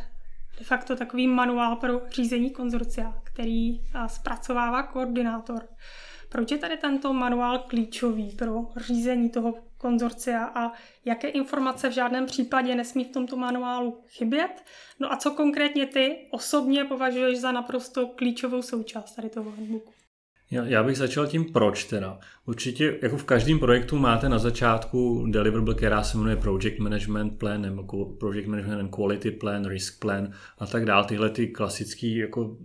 de 0.58 0.64
facto 0.64 0.96
takový 0.96 1.26
manuál 1.26 1.76
pro 1.76 2.02
řízení 2.10 2.50
konzorcia, 2.50 3.14
který 3.24 3.80
zpracovává 4.06 4.82
koordinátor. 4.82 5.68
Proč 6.28 6.50
je 6.50 6.58
tady 6.58 6.76
tento 6.76 7.12
manuál 7.12 7.58
klíčový 7.58 8.36
pro 8.36 8.66
řízení 8.76 9.30
toho 9.30 9.54
konzorcia 9.78 10.44
a 10.44 10.72
jaké 11.04 11.28
informace 11.28 11.88
v 11.88 11.92
žádném 11.92 12.26
případě 12.26 12.74
nesmí 12.74 13.04
v 13.04 13.12
tomto 13.12 13.36
manuálu 13.36 14.00
chybět? 14.08 14.64
No 15.00 15.12
a 15.12 15.16
co 15.16 15.30
konkrétně 15.30 15.86
ty 15.86 16.28
osobně 16.30 16.84
považuješ 16.84 17.40
za 17.40 17.52
naprosto 17.52 18.06
klíčovou 18.06 18.62
součást 18.62 19.14
tady 19.14 19.28
toho 19.28 19.50
handbooku? 19.50 19.97
Já, 20.50 20.64
já 20.64 20.82
bych 20.82 20.96
začal 20.96 21.26
tím 21.26 21.44
proč 21.44 21.84
teda. 21.84 22.18
Určitě 22.46 22.98
jako 23.02 23.16
v 23.16 23.24
každém 23.24 23.58
projektu 23.58 23.96
máte 23.96 24.28
na 24.28 24.38
začátku 24.38 25.26
deliverable, 25.30 25.74
která 25.74 26.02
se 26.02 26.18
jmenuje 26.18 26.36
Project 26.36 26.78
Management 26.78 27.38
Plan 27.38 27.62
nebo 27.62 28.04
Project 28.04 28.48
Management 28.48 28.80
and 28.80 28.88
Quality 28.88 29.30
Plan, 29.30 29.64
Risk 29.64 30.00
Plan 30.00 30.30
a 30.58 30.66
tak 30.66 30.84
dále. 30.84 31.04
Tyhle 31.04 31.30
ty 31.30 31.46
klasický 31.46 32.16
jako 32.16 32.56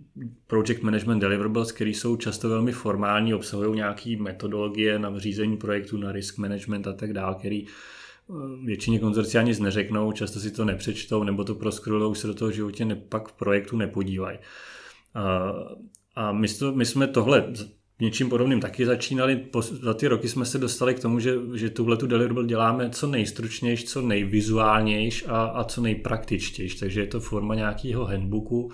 Project 0.46 0.82
Management 0.82 1.18
deliverables, 1.18 1.72
které 1.72 1.90
jsou 1.90 2.16
často 2.16 2.48
velmi 2.48 2.72
formální, 2.72 3.34
obsahují 3.34 3.76
nějaké 3.76 4.16
metodologie 4.16 4.98
na 4.98 5.18
řízení 5.18 5.56
projektu, 5.56 5.96
na 5.96 6.12
risk 6.12 6.38
management 6.38 6.86
a 6.86 6.92
tak 6.92 7.12
dále, 7.12 7.34
který 7.34 7.66
eh, 7.66 8.32
většině 8.64 8.98
konzorcia 8.98 9.42
nic 9.42 9.60
neřeknou, 9.60 10.12
často 10.12 10.40
si 10.40 10.50
to 10.50 10.64
nepřečtou 10.64 11.24
nebo 11.24 11.44
to 11.44 11.54
proskrolou, 11.54 12.10
už 12.10 12.18
se 12.18 12.26
do 12.26 12.34
toho 12.34 12.50
životě 12.50 12.84
ne, 12.84 12.96
pak 12.96 13.28
v 13.28 13.32
projektu 13.32 13.76
nepodívají. 13.76 14.38
A 16.16 16.32
my, 16.32 16.48
to, 16.48 16.72
my 16.72 16.84
jsme 16.84 17.06
tohle 17.06 17.52
něčím 18.00 18.28
podobným 18.28 18.60
taky 18.60 18.86
začínali. 18.86 19.36
Po, 19.36 19.62
za 19.62 19.94
ty 19.94 20.08
roky 20.08 20.28
jsme 20.28 20.44
se 20.44 20.58
dostali 20.58 20.94
k 20.94 21.00
tomu, 21.00 21.20
že, 21.20 21.34
že 21.54 21.70
tuhle 21.70 21.96
tu 21.96 22.06
deliverable 22.06 22.46
děláme 22.46 22.90
co 22.90 23.06
nejstručnější, 23.06 23.84
co 23.84 24.02
nejvizuálnější 24.02 25.26
a, 25.26 25.36
a 25.36 25.64
co 25.64 25.80
nejpraktičtější. 25.80 26.78
Takže 26.78 27.00
je 27.00 27.06
to 27.06 27.20
forma 27.20 27.54
nějakého 27.54 28.04
handbooku. 28.04 28.72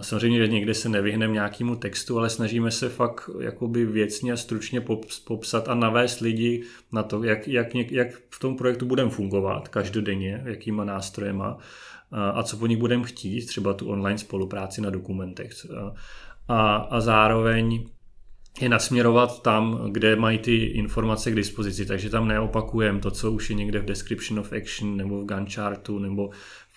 Samozřejmě, 0.00 0.38
že 0.38 0.48
někde 0.48 0.74
se 0.74 0.88
nevyhneme 0.88 1.32
nějakému 1.32 1.76
textu, 1.76 2.18
ale 2.18 2.30
snažíme 2.30 2.70
se 2.70 2.88
fakt 2.88 3.30
jakoby 3.40 3.86
věcně 3.86 4.32
a 4.32 4.36
stručně 4.36 4.84
popsat 5.24 5.68
a 5.68 5.74
navést 5.74 6.20
lidi 6.20 6.62
na 6.92 7.02
to, 7.02 7.24
jak, 7.24 7.48
jak, 7.48 7.74
jak 7.74 8.08
v 8.30 8.40
tom 8.40 8.56
projektu 8.56 8.86
budeme 8.86 9.10
fungovat 9.10 9.68
každodenně, 9.68 10.42
jakýma 10.44 10.84
nástrojema 10.84 11.58
a 12.10 12.42
co 12.42 12.56
po 12.56 12.66
nich 12.66 12.78
budeme 12.78 13.04
chtít, 13.04 13.46
třeba 13.46 13.72
tu 13.72 13.88
online 13.88 14.18
spolupráci 14.18 14.80
na 14.80 14.90
dokumentech 14.90 15.50
a, 16.48 16.76
a 16.76 17.00
zároveň 17.00 17.86
je 18.60 18.68
nasměrovat 18.68 19.42
tam, 19.42 19.88
kde 19.90 20.16
mají 20.16 20.38
ty 20.38 20.56
informace 20.56 21.30
k 21.30 21.34
dispozici. 21.34 21.86
Takže 21.86 22.10
tam 22.10 22.28
neopakujeme 22.28 23.00
to, 23.00 23.10
co 23.10 23.32
už 23.32 23.50
je 23.50 23.56
někde 23.56 23.78
v 23.78 23.84
description 23.84 24.40
of 24.40 24.52
action 24.52 24.96
nebo 24.96 25.20
v 25.20 25.24
Gantt 25.24 25.54
chartu 25.54 25.98
nebo 25.98 26.30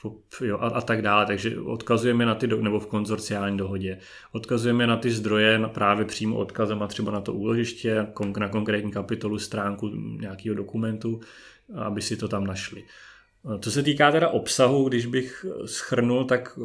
v, 0.03 0.41
jo, 0.41 0.57
a, 0.57 0.67
a 0.67 0.81
tak 0.81 1.01
dále. 1.01 1.25
Takže 1.25 1.59
odkazujeme 1.59 2.25
na 2.25 2.35
ty, 2.35 2.47
do, 2.47 2.61
nebo 2.61 2.79
v 2.79 2.87
konzorciální 2.87 3.57
dohodě, 3.57 3.99
odkazujeme 4.31 4.87
na 4.87 4.97
ty 4.97 5.11
zdroje 5.11 5.59
na 5.59 5.69
právě 5.69 6.05
přímo 6.05 6.37
odkazem 6.37 6.83
a 6.83 6.87
třeba 6.87 7.11
na 7.11 7.21
to 7.21 7.33
úložiště, 7.33 8.07
na 8.39 8.49
konkrétní 8.49 8.91
kapitolu, 8.91 9.39
stránku 9.39 9.87
nějakého 10.19 10.55
dokumentu, 10.55 11.19
aby 11.75 12.01
si 12.01 12.17
to 12.17 12.27
tam 12.27 12.47
našli. 12.47 12.83
Co 13.59 13.71
se 13.71 13.83
týká 13.83 14.11
teda 14.11 14.29
obsahu, 14.29 14.89
když 14.89 15.05
bych 15.05 15.45
schrnul, 15.65 16.25
tak 16.25 16.59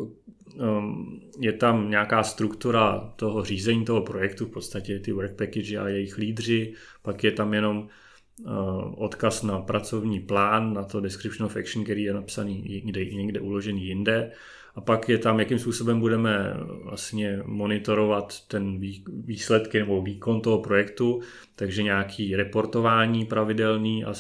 je 1.41 1.53
tam 1.53 1.91
nějaká 1.91 2.23
struktura 2.23 3.13
toho 3.17 3.45
řízení 3.45 3.85
toho 3.85 4.03
projektu, 4.03 4.47
v 4.47 4.51
podstatě 4.51 4.99
ty 4.99 5.13
work 5.13 5.37
package 5.37 5.79
a 5.79 5.89
jejich 5.89 6.19
lídři, 6.19 6.75
pak 7.03 7.25
je 7.25 7.33
tam 7.33 7.55
jenom 7.55 7.79
uh, 7.79 9.05
odkaz 9.05 9.43
na 9.43 9.59
pracovní 9.61 10.21
plán, 10.21 10.75
na 10.75 10.85
to 10.85 11.01
description 11.01 11.47
of 11.47 11.57
action, 11.57 11.85
který 11.85 12.03
je 12.03 12.15
napsaný 12.15 12.63
někde, 12.85 13.05
někde 13.05 13.41
uložený 13.41 13.87
jinde. 13.87 14.33
A 14.75 14.81
pak 14.81 15.09
je 15.09 15.19
tam, 15.19 15.39
jakým 15.39 15.59
způsobem 15.59 16.01
budeme 16.01 16.55
vlastně 16.85 17.41
monitorovat 17.45 18.47
ten 18.49 18.81
výsledky 19.25 19.79
nebo 19.79 20.03
výkon 20.03 20.41
toho 20.41 20.59
projektu, 20.59 21.21
takže 21.57 21.83
nějaký 21.83 22.37
reportování 22.37 23.25
pravidelný 23.27 24.05
a 24.05 24.13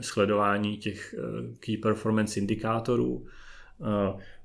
sledování 0.00 0.76
těch 0.76 1.14
eh, 1.18 1.22
key 1.60 1.76
performance 1.76 2.40
indikátorů. 2.40 3.26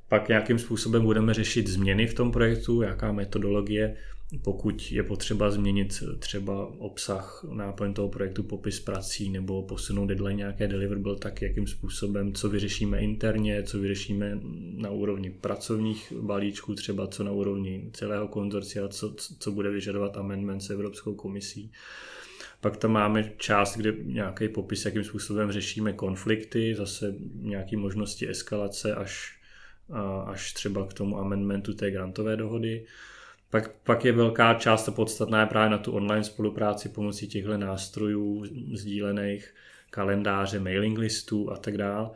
Pak 0.10 0.28
nějakým 0.28 0.60
způsobem 0.60 1.04
budeme 1.04 1.34
řešit 1.34 1.68
změny 1.68 2.08
v 2.08 2.14
tom 2.14 2.32
projektu, 2.32 2.82
jaká 2.82 3.12
metodologie 3.12 3.98
pokud 4.44 4.92
je 4.92 5.04
potřeba 5.04 5.52
změnit 5.52 6.04
třeba 6.20 6.68
obsah, 6.78 7.46
náplň 7.52 7.94
toho 7.94 8.10
projektu, 8.10 8.44
popis 8.44 8.80
prací 8.80 9.30
nebo 9.30 9.64
posunout 9.64 10.06
deadline 10.06 10.38
nějaké 10.38 10.68
deliverable, 10.68 11.16
tak 11.16 11.42
jakým 11.42 11.68
způsobem, 11.68 12.34
co 12.34 12.50
vyřešíme 12.50 13.00
interně, 13.00 13.64
co 13.64 13.80
vyřešíme 13.80 14.40
na 14.76 14.90
úrovni 14.90 15.30
pracovních 15.30 16.14
balíčků, 16.22 16.76
třeba 16.76 17.08
co 17.08 17.24
na 17.24 17.32
úrovni 17.32 17.90
celého 17.94 18.28
konzorcia, 18.28 18.88
co, 18.88 19.16
co 19.40 19.52
bude 19.52 19.70
vyžadovat 19.70 20.18
amendment 20.18 20.62
s 20.62 20.70
Evropskou 20.70 21.16
komisí. 21.16 21.72
Pak 22.62 22.78
tam 22.78 22.92
máme 22.92 23.32
část, 23.38 23.78
kde 23.78 23.94
nějaký 24.04 24.50
popis, 24.50 24.86
jakým 24.86 25.04
způsobem 25.04 25.52
řešíme 25.52 25.94
konflikty, 25.94 26.76
zase 26.76 27.16
nějaké 27.36 27.78
možnosti 27.78 28.30
eskalace 28.30 28.96
až, 28.96 29.37
až 30.26 30.54
třeba 30.54 30.88
k 30.88 30.94
tomu 30.94 31.18
amendmentu 31.18 31.74
té 31.74 31.92
grantové 31.92 32.36
dohody. 32.36 32.86
Pak, 33.50 33.72
pak 33.84 34.06
je 34.06 34.12
velká 34.12 34.54
část 34.54 34.90
a 34.90 34.92
podstatná 34.92 35.40
je 35.40 35.46
právě 35.46 35.70
na 35.70 35.78
tu 35.78 35.92
online 35.92 36.24
spolupráci 36.24 36.90
pomocí 36.90 37.28
těchto 37.28 37.58
nástrojů 37.58 38.46
sdílených, 38.74 39.54
kalendáře, 39.90 40.60
mailing 40.60 40.98
listů 40.98 41.52
a 41.52 41.58
tak 41.58 41.78
dále. 41.78 42.10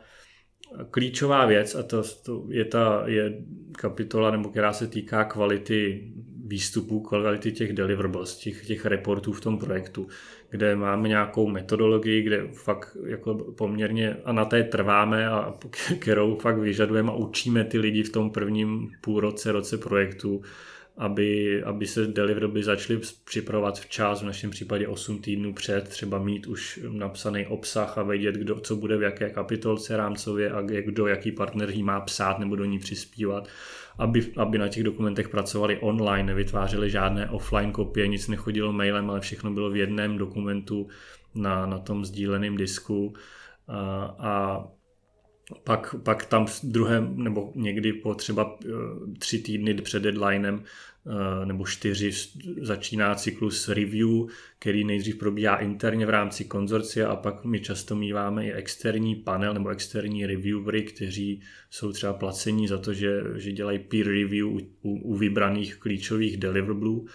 Klíčová 0.90 1.46
věc, 1.46 1.74
a 1.74 1.82
to, 1.82 2.02
to 2.24 2.44
je 2.48 2.64
ta 2.64 3.02
je 3.06 3.42
kapitola, 3.72 4.30
nebo 4.30 4.48
která 4.48 4.72
se 4.72 4.86
týká 4.86 5.24
kvality 5.24 6.12
výstupů, 6.52 7.00
kvality 7.00 7.52
těch 7.52 7.72
deliverables, 7.72 8.36
těch, 8.36 8.66
těch 8.66 8.86
reportů 8.86 9.32
v 9.32 9.40
tom 9.40 9.58
projektu, 9.58 10.06
kde 10.50 10.76
máme 10.76 11.08
nějakou 11.08 11.48
metodologii, 11.48 12.22
kde 12.22 12.48
fakt 12.52 12.96
jako 13.06 13.34
poměrně 13.34 14.16
a 14.24 14.32
na 14.32 14.44
té 14.44 14.62
trváme 14.62 15.28
a 15.28 15.54
kterou 15.98 16.36
fakt 16.36 16.58
vyžadujeme 16.58 17.12
a 17.12 17.14
učíme 17.14 17.64
ty 17.64 17.78
lidi 17.78 18.02
v 18.02 18.12
tom 18.12 18.30
prvním 18.30 18.90
půlroce, 19.00 19.52
roce 19.52 19.78
projektu, 19.78 20.42
aby, 20.96 21.62
aby 21.62 21.86
se 21.86 22.06
delivery 22.06 22.62
začaly 22.62 23.00
připravovat 23.24 23.80
včas, 23.80 24.22
v 24.22 24.26
našem 24.26 24.50
případě 24.50 24.88
8 24.88 25.18
týdnů 25.18 25.54
před, 25.54 25.88
třeba 25.88 26.18
mít 26.18 26.46
už 26.46 26.80
napsaný 26.88 27.46
obsah 27.46 27.98
a 27.98 28.02
vědět, 28.02 28.34
kdo, 28.34 28.60
co 28.60 28.76
bude 28.76 28.96
v 28.96 29.02
jaké 29.02 29.30
kapitolce 29.30 29.96
rámcově 29.96 30.50
a 30.50 30.60
kdo, 30.60 31.06
jaký 31.06 31.32
partner 31.32 31.70
jí 31.70 31.82
má 31.82 32.00
psát 32.00 32.38
nebo 32.38 32.56
do 32.56 32.64
ní 32.64 32.78
přispívat, 32.78 33.48
aby, 33.98 34.32
aby 34.36 34.58
na 34.58 34.68
těch 34.68 34.82
dokumentech 34.82 35.28
pracovali 35.28 35.78
online, 35.78 36.26
nevytvářeli 36.26 36.90
žádné 36.90 37.30
offline 37.30 37.72
kopie, 37.72 38.06
nic 38.06 38.28
nechodilo 38.28 38.72
mailem, 38.72 39.10
ale 39.10 39.20
všechno 39.20 39.50
bylo 39.50 39.70
v 39.70 39.76
jednom 39.76 40.18
dokumentu 40.18 40.88
na, 41.34 41.66
na 41.66 41.78
tom 41.78 42.04
sdíleném 42.04 42.56
disku. 42.56 43.14
A, 43.68 44.14
a 44.18 44.64
pak, 45.64 45.94
pak 46.02 46.24
tam 46.24 46.46
v 46.46 46.60
druhém, 46.62 47.22
nebo 47.22 47.52
někdy 47.54 47.92
po 47.92 48.14
třeba 48.14 48.58
eh, 48.64 48.68
tři 49.18 49.38
týdny 49.38 49.74
před 49.74 50.02
deadlinem 50.02 50.62
eh, 50.62 51.46
nebo 51.46 51.66
čtyři 51.66 52.10
začíná 52.60 53.14
cyklus 53.14 53.68
review, 53.68 54.08
který 54.58 54.84
nejdřív 54.84 55.16
probíhá 55.16 55.56
interně 55.56 56.06
v 56.06 56.10
rámci 56.10 56.44
konzorcia 56.44 57.08
a 57.08 57.16
pak 57.16 57.44
my 57.44 57.60
často 57.60 57.96
míváme 57.96 58.46
i 58.46 58.52
externí 58.52 59.16
panel 59.16 59.54
nebo 59.54 59.68
externí 59.68 60.26
reviewery, 60.26 60.82
kteří 60.82 61.42
jsou 61.70 61.92
třeba 61.92 62.12
placení 62.12 62.68
za 62.68 62.78
to, 62.78 62.92
že, 62.92 63.22
že 63.34 63.52
dělají 63.52 63.78
peer 63.78 64.06
review 64.06 64.46
u, 64.46 64.60
u 64.82 65.16
vybraných 65.16 65.76
klíčových 65.76 66.36
deliverablů 66.36 67.06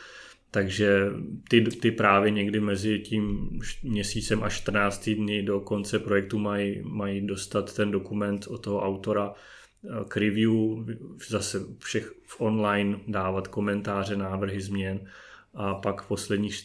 takže 0.52 1.12
ty, 1.50 1.62
ty 1.62 1.92
právě 1.92 2.32
někdy 2.32 2.60
mezi 2.60 3.00
tím 3.00 3.50
měsícem 3.84 4.44
a 4.44 4.50
14 4.50 5.10
dny 5.10 5.44
do 5.44 5.60
konce 5.60 6.00
projektu 6.00 6.40
mají, 6.40 6.82
mají 6.84 7.28
dostat 7.28 7.76
ten 7.76 7.92
dokument 7.92 8.48
od 8.48 8.58
toho 8.58 8.82
autora 8.82 9.34
eh, 9.34 9.90
k 10.08 10.18
review, 10.18 10.52
zase 11.30 11.60
všech 11.80 12.14
v 12.24 12.42
online 12.42 13.00
dávat 13.08 13.48
komentáře, 13.48 14.16
návrhy 14.16 14.62
změn. 14.62 15.00
A 15.54 15.74
pak 15.74 16.02
v 16.02 16.08
posledních 16.08 16.64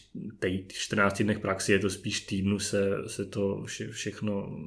14 0.67 1.21
dnech 1.21 1.39
praxi 1.39 1.71
je 1.71 1.79
to 1.79 1.89
spíš 1.89 2.21
týdnu 2.21 2.59
se, 2.59 2.89
se 3.07 3.25
to 3.25 3.63
vše, 3.65 3.87
všechno, 3.87 4.59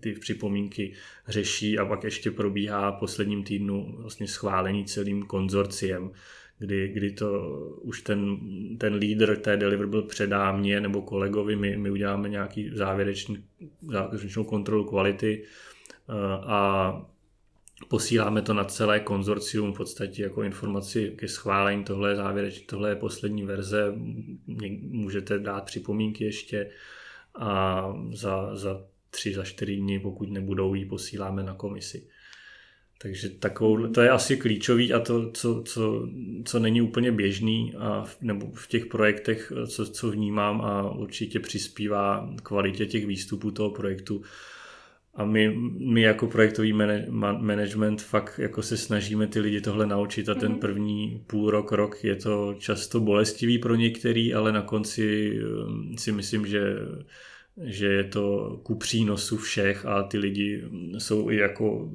ty 0.00 0.12
připomínky 0.12 0.92
řeší. 1.28 1.78
A 1.78 1.84
pak 1.84 2.04
ještě 2.04 2.30
probíhá 2.30 2.92
posledním 2.92 3.44
týdnu 3.44 3.96
vlastně 3.98 4.28
schválení 4.28 4.84
celým 4.84 5.22
konzorciem, 5.22 6.10
kdy, 6.58 6.88
kdy 6.88 7.10
to 7.10 7.58
už 7.82 8.02
ten, 8.02 8.38
ten 8.78 8.94
lídr 8.94 9.36
té 9.36 9.56
deliverable 9.56 10.02
předá 10.02 10.52
mě 10.52 10.80
nebo 10.80 11.02
kolegovi, 11.02 11.56
my, 11.56 11.76
my 11.76 11.90
uděláme 11.90 12.28
nějaký 12.28 12.70
závěrečný, 12.74 13.44
závěrečnou 13.82 14.44
kontrolu 14.44 14.84
kvality 14.84 15.42
eh, 16.08 16.12
a 16.42 17.06
Posíláme 17.88 18.42
to 18.42 18.54
na 18.54 18.64
celé 18.64 19.00
konzorcium 19.00 19.72
v 19.72 19.76
podstatě 19.76 20.22
jako 20.22 20.42
informaci 20.42 21.12
ke 21.16 21.28
schválení. 21.28 21.84
Tohle 21.84 22.10
je 22.10 22.16
závěreč, 22.16 22.60
tohle 22.60 22.88
je 22.88 22.96
poslední 22.96 23.42
verze. 23.42 23.92
Můžete 24.80 25.38
dát 25.38 25.64
připomínky 25.64 26.24
ještě 26.24 26.70
a 27.34 27.92
za, 28.12 28.56
za 28.56 28.84
tři, 29.10 29.34
za 29.34 29.44
čtyři 29.44 29.76
dny, 29.76 30.00
pokud 30.00 30.30
nebudou, 30.30 30.74
ji 30.74 30.84
posíláme 30.84 31.42
na 31.42 31.54
komisi. 31.54 32.08
Takže 32.98 33.28
takovou, 33.28 33.86
to 33.86 34.00
je 34.00 34.10
asi 34.10 34.36
klíčový 34.36 34.92
a 34.92 35.00
to, 35.00 35.30
co, 35.30 35.62
co, 35.62 36.08
co 36.44 36.58
není 36.58 36.80
úplně 36.82 37.12
běžný 37.12 37.74
a 37.78 38.04
v, 38.04 38.16
nebo 38.20 38.50
v 38.54 38.68
těch 38.68 38.86
projektech, 38.86 39.52
co, 39.66 39.86
co 39.86 40.10
vnímám 40.10 40.60
a 40.60 40.90
určitě 40.90 41.40
přispívá 41.40 42.34
kvalitě 42.42 42.86
těch 42.86 43.06
výstupů 43.06 43.50
toho 43.50 43.70
projektu. 43.70 44.22
A 45.14 45.24
my, 45.24 45.56
my 45.78 46.02
jako 46.02 46.26
projektový 46.26 46.72
management 47.40 48.02
fakt 48.02 48.38
jako 48.38 48.62
se 48.62 48.76
snažíme 48.76 49.26
ty 49.26 49.40
lidi 49.40 49.60
tohle 49.60 49.86
naučit 49.86 50.28
a 50.28 50.34
ten 50.34 50.50
mhm. 50.50 50.60
první 50.60 51.24
půl 51.26 51.50
rok, 51.50 51.72
rok 51.72 52.04
je 52.04 52.16
to 52.16 52.54
často 52.58 53.00
bolestivý 53.00 53.58
pro 53.58 53.74
některý, 53.74 54.34
ale 54.34 54.52
na 54.52 54.62
konci 54.62 55.38
um, 55.42 55.98
si 55.98 56.12
myslím, 56.12 56.46
že 56.46 56.60
že 57.62 57.86
je 57.86 58.04
to 58.04 58.56
ku 58.62 58.74
přínosu 58.74 59.36
všech 59.36 59.86
a 59.86 60.02
ty 60.02 60.18
lidi 60.18 60.64
jsou 60.98 61.30
i 61.30 61.36
jako 61.36 61.90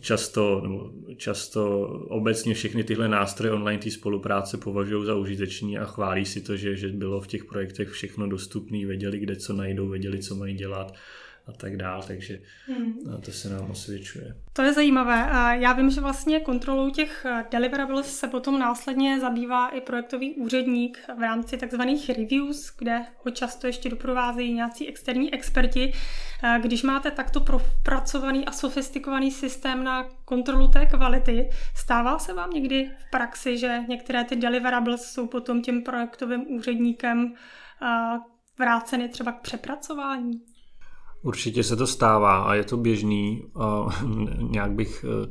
často, 0.00 0.60
nebo 0.62 0.90
často 1.16 1.86
obecně 2.08 2.54
všechny 2.54 2.84
tyhle 2.84 3.08
nástroje 3.08 3.52
online 3.52 3.82
té 3.82 3.90
spolupráce 3.90 4.58
považují 4.58 5.06
za 5.06 5.14
užitečný 5.14 5.78
a 5.78 5.84
chválí 5.84 6.24
si 6.24 6.40
to, 6.40 6.56
že, 6.56 6.76
že 6.76 6.88
bylo 6.88 7.20
v 7.20 7.26
těch 7.26 7.44
projektech 7.44 7.88
všechno 7.88 8.28
dostupné, 8.28 8.86
věděli, 8.86 9.18
kde 9.18 9.36
co 9.36 9.52
najdou, 9.52 9.88
věděli, 9.88 10.18
co 10.18 10.34
mají 10.34 10.54
dělat 10.54 10.94
a 11.46 11.52
tak 11.52 11.76
dál, 11.76 12.02
takže 12.06 12.38
hmm. 12.66 13.20
to 13.24 13.32
se 13.32 13.48
nám 13.48 13.70
osvědčuje. 13.70 14.36
To 14.52 14.62
je 14.62 14.72
zajímavé. 14.72 15.28
Já 15.60 15.72
vím, 15.72 15.90
že 15.90 16.00
vlastně 16.00 16.40
kontrolou 16.40 16.90
těch 16.90 17.26
deliverables 17.50 18.18
se 18.18 18.28
potom 18.28 18.58
následně 18.58 19.20
zabývá 19.20 19.68
i 19.68 19.80
projektový 19.80 20.34
úředník 20.34 20.98
v 21.18 21.20
rámci 21.20 21.56
takzvaných 21.56 22.10
reviews, 22.10 22.76
kde 22.78 23.00
ho 23.24 23.30
často 23.30 23.66
ještě 23.66 23.88
doprovázejí 23.88 24.54
nějací 24.54 24.88
externí 24.88 25.34
experti. 25.34 25.92
Když 26.62 26.82
máte 26.82 27.10
takto 27.10 27.40
propracovaný 27.40 28.46
a 28.46 28.52
sofistikovaný 28.52 29.30
systém 29.30 29.84
na 29.84 30.08
kontrolu 30.24 30.68
té 30.68 30.86
kvality, 30.86 31.50
stává 31.76 32.18
se 32.18 32.34
vám 32.34 32.50
někdy 32.50 32.90
v 32.98 33.10
praxi, 33.10 33.58
že 33.58 33.80
některé 33.88 34.24
ty 34.24 34.36
deliverables 34.36 35.12
jsou 35.12 35.26
potom 35.26 35.62
tím 35.62 35.82
projektovým 35.82 36.44
úředníkem 36.48 37.34
vráceny 38.58 39.08
třeba 39.08 39.32
k 39.32 39.40
přepracování? 39.40 40.51
Určitě 41.22 41.62
se 41.62 41.76
to 41.76 41.86
stává 41.86 42.42
a 42.42 42.54
je 42.54 42.64
to 42.64 42.76
běžný 42.76 43.44
a 43.54 43.86
nějak 44.38 44.72
bych 44.72 45.04
eh, 45.08 45.30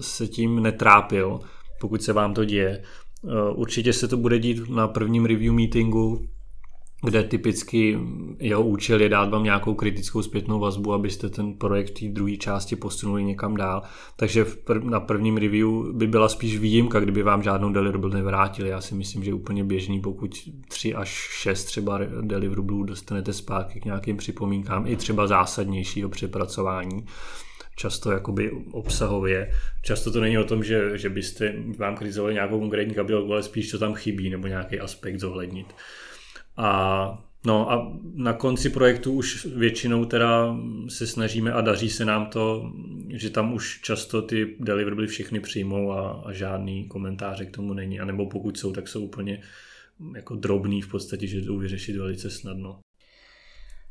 se 0.00 0.28
tím 0.28 0.62
netrápil, 0.62 1.40
pokud 1.80 2.02
se 2.02 2.12
vám 2.12 2.34
to 2.34 2.44
děje. 2.44 2.82
Eh, 3.24 3.50
určitě 3.54 3.92
se 3.92 4.08
to 4.08 4.16
bude 4.16 4.38
dít 4.38 4.68
na 4.68 4.88
prvním 4.88 5.24
review 5.24 5.52
meetingu, 5.54 6.28
kde 7.04 7.22
typicky 7.22 7.98
jeho 8.38 8.62
účel 8.62 9.00
je 9.00 9.08
dát 9.08 9.30
vám 9.30 9.44
nějakou 9.44 9.74
kritickou 9.74 10.22
zpětnou 10.22 10.60
vazbu, 10.60 10.92
abyste 10.92 11.28
ten 11.28 11.52
projekt 11.52 11.90
v 11.90 12.00
té 12.00 12.08
druhé 12.08 12.36
části 12.36 12.76
posunuli 12.76 13.24
někam 13.24 13.56
dál. 13.56 13.82
Takže 14.16 14.46
na 14.82 15.00
prvním 15.00 15.36
review 15.36 15.68
by 15.92 16.06
byla 16.06 16.28
spíš 16.28 16.58
výjimka, 16.58 17.00
kdyby 17.00 17.22
vám 17.22 17.42
žádnou 17.42 17.72
deliverable 17.72 18.14
nevrátili. 18.14 18.68
Já 18.68 18.80
si 18.80 18.94
myslím, 18.94 19.24
že 19.24 19.30
je 19.30 19.34
úplně 19.34 19.64
běžný, 19.64 20.00
pokud 20.00 20.50
3 20.68 20.94
až 20.94 21.08
6 21.40 21.64
třeba 21.64 22.00
deliverable 22.20 22.86
dostanete 22.86 23.32
zpátky 23.32 23.80
k 23.80 23.84
nějakým 23.84 24.16
připomínkám, 24.16 24.86
i 24.86 24.96
třeba 24.96 25.26
zásadnějšího 25.26 26.08
přepracování 26.08 27.04
často 27.76 28.10
jakoby 28.10 28.50
obsahově. 28.72 29.50
Často 29.82 30.12
to 30.12 30.20
není 30.20 30.38
o 30.38 30.44
tom, 30.44 30.64
že, 30.64 30.98
že 30.98 31.08
byste 31.08 31.54
vám 31.78 31.96
kritizovali 31.96 32.34
nějakou 32.34 32.60
konkrétní 32.60 32.94
kabelku, 32.94 33.32
ale 33.32 33.42
spíš 33.42 33.70
co 33.70 33.78
tam 33.78 33.94
chybí 33.94 34.30
nebo 34.30 34.46
nějaký 34.46 34.80
aspekt 34.80 35.20
zohlednit. 35.20 35.66
A 36.56 37.24
No 37.46 37.72
a 37.72 37.92
na 38.14 38.32
konci 38.32 38.70
projektu 38.70 39.12
už 39.12 39.46
většinou 39.46 40.04
teda 40.04 40.56
se 40.88 41.06
snažíme 41.06 41.52
a 41.52 41.60
daří 41.60 41.90
se 41.90 42.04
nám 42.04 42.26
to, 42.26 42.72
že 43.08 43.30
tam 43.30 43.52
už 43.52 43.80
často 43.80 44.22
ty 44.22 44.56
delivery 44.60 45.06
všechny 45.06 45.40
přijmou 45.40 45.92
a, 45.92 46.22
a 46.24 46.32
žádný 46.32 46.88
komentáře 46.88 47.46
k 47.46 47.50
tomu 47.50 47.74
není. 47.74 48.00
A 48.00 48.04
nebo 48.04 48.26
pokud 48.26 48.58
jsou, 48.58 48.72
tak 48.72 48.88
jsou 48.88 49.04
úplně 49.04 49.42
jako 50.14 50.34
drobný 50.34 50.82
v 50.82 50.88
podstatě, 50.88 51.26
že 51.26 51.40
jdou 51.40 51.58
vyřešit 51.58 51.96
velice 51.96 52.30
snadno. 52.30 52.80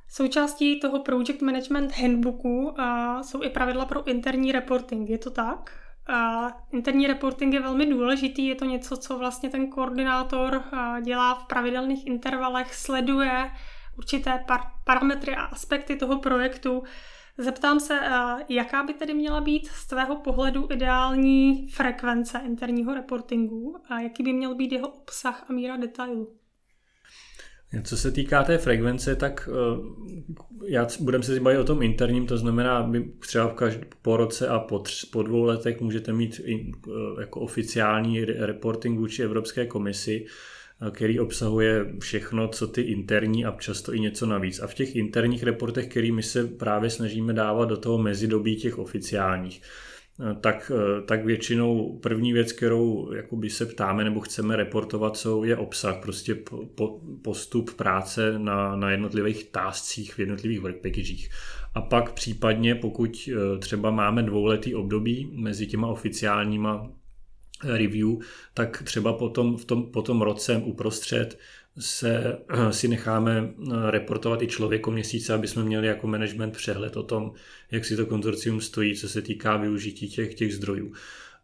Součástí 0.09 0.79
toho 0.79 1.03
Project 1.03 1.41
Management 1.41 1.91
Handbooku 1.91 2.81
a 2.81 3.19
jsou 3.23 3.43
i 3.43 3.49
pravidla 3.49 3.85
pro 3.85 4.07
interní 4.07 4.51
reporting. 4.51 5.09
Je 5.09 5.17
to 5.17 5.29
tak? 5.29 5.82
A 6.07 6.47
interní 6.71 7.07
reporting 7.07 7.53
je 7.53 7.61
velmi 7.61 7.85
důležitý, 7.85 8.45
je 8.45 8.55
to 8.55 8.65
něco, 8.65 8.97
co 8.97 9.17
vlastně 9.17 9.49
ten 9.49 9.67
koordinátor 9.67 10.63
dělá 11.03 11.35
v 11.35 11.45
pravidelných 11.45 12.07
intervalech, 12.07 12.75
sleduje 12.75 13.51
určité 13.97 14.43
par- 14.47 14.71
parametry 14.85 15.35
a 15.35 15.43
aspekty 15.43 15.95
toho 15.95 16.19
projektu. 16.19 16.83
Zeptám 17.37 17.79
se, 17.79 17.99
jaká 18.49 18.83
by 18.83 18.93
tedy 18.93 19.13
měla 19.13 19.41
být 19.41 19.67
z 19.67 19.87
tvého 19.87 20.15
pohledu 20.15 20.67
ideální 20.71 21.67
frekvence 21.67 22.41
interního 22.45 22.93
reportingu 22.93 23.77
a 23.89 23.99
jaký 23.99 24.23
by 24.23 24.33
měl 24.33 24.55
být 24.55 24.71
jeho 24.71 24.87
obsah 24.87 25.45
a 25.49 25.53
míra 25.53 25.77
detailu? 25.77 26.42
Co 27.81 27.97
se 27.97 28.11
týká 28.11 28.43
té 28.43 28.57
frekvence, 28.57 29.15
tak 29.15 29.49
eh, 29.51 29.79
já 30.67 30.87
budeme 30.99 31.23
se 31.23 31.39
bavit 31.39 31.57
o 31.57 31.63
tom 31.63 31.81
interním, 31.81 32.27
to 32.27 32.37
znamená, 32.37 32.87
my 32.87 33.03
třeba 33.19 33.53
každý, 33.53 33.81
po 34.01 34.17
roce 34.17 34.47
a 34.47 34.59
po, 34.59 34.79
tři, 34.79 35.07
po 35.07 35.23
dvou 35.23 35.43
letech 35.43 35.81
můžete 35.81 36.13
mít 36.13 36.41
eh, 36.45 36.51
jako 37.21 37.39
oficiální 37.39 38.25
reporting 38.25 38.99
vůči 38.99 39.23
Evropské 39.23 39.65
komisi, 39.65 40.25
eh, 40.87 40.91
který 40.91 41.19
obsahuje 41.19 41.85
všechno, 41.99 42.47
co 42.47 42.67
ty 42.67 42.81
interní 42.81 43.45
a 43.45 43.55
často 43.59 43.93
i 43.93 43.99
něco 43.99 44.25
navíc. 44.25 44.59
A 44.59 44.67
v 44.67 44.73
těch 44.73 44.95
interních 44.95 45.43
reportech, 45.43 45.87
který 45.87 46.11
my 46.11 46.23
se 46.23 46.47
právě 46.47 46.89
snažíme 46.89 47.33
dávat 47.33 47.65
do 47.65 47.77
toho 47.77 47.97
mezidobí 47.97 48.55
těch 48.55 48.79
oficiálních, 48.79 49.61
tak, 50.41 50.71
tak 51.05 51.25
většinou 51.25 51.99
první 51.99 52.33
věc, 52.33 52.51
kterou 52.51 53.13
jakoby 53.13 53.49
se 53.49 53.65
ptáme 53.65 54.03
nebo 54.03 54.19
chceme 54.19 54.55
reportovat, 54.55 55.17
jsou, 55.17 55.43
je 55.43 55.57
obsah, 55.57 56.01
prostě 56.01 56.35
po, 56.75 56.99
postup 57.21 57.73
práce 57.73 58.39
na, 58.39 58.75
na 58.75 58.91
jednotlivých 58.91 59.43
táscích 59.43 60.13
v 60.13 60.19
jednotlivých 60.19 60.59
work 60.59 60.75
packagech. 60.75 61.29
A 61.75 61.81
pak 61.81 62.13
případně, 62.13 62.75
pokud 62.75 63.29
e, 63.29 63.59
třeba 63.59 63.91
máme 63.91 64.23
dvouletý 64.23 64.75
období 64.75 65.31
mezi 65.33 65.67
těma 65.67 65.87
oficiálníma 65.87 66.91
review, 67.63 68.07
tak 68.53 68.83
třeba 68.83 69.13
potom 69.13 69.57
v 69.57 69.65
tom, 69.65 69.91
po 69.91 70.01
tom 70.01 70.21
roce 70.21 70.57
uprostřed 70.57 71.39
se 71.79 72.37
eh, 72.49 72.73
si 72.73 72.87
necháme 72.87 73.49
eh, 73.49 73.91
reportovat 73.91 74.41
i 74.41 74.47
člověko 74.47 74.91
měsíce, 74.91 75.33
aby 75.33 75.47
jsme 75.47 75.63
měli 75.63 75.87
jako 75.87 76.07
management 76.07 76.51
přehled 76.51 76.97
o 76.97 77.03
tom, 77.03 77.33
jak 77.71 77.85
si 77.85 77.95
to 77.95 78.05
konzorcium 78.05 78.61
stojí, 78.61 78.95
co 78.95 79.09
se 79.09 79.21
týká 79.21 79.57
využití 79.57 80.09
těch, 80.09 80.35
těch 80.35 80.55
zdrojů. 80.55 80.93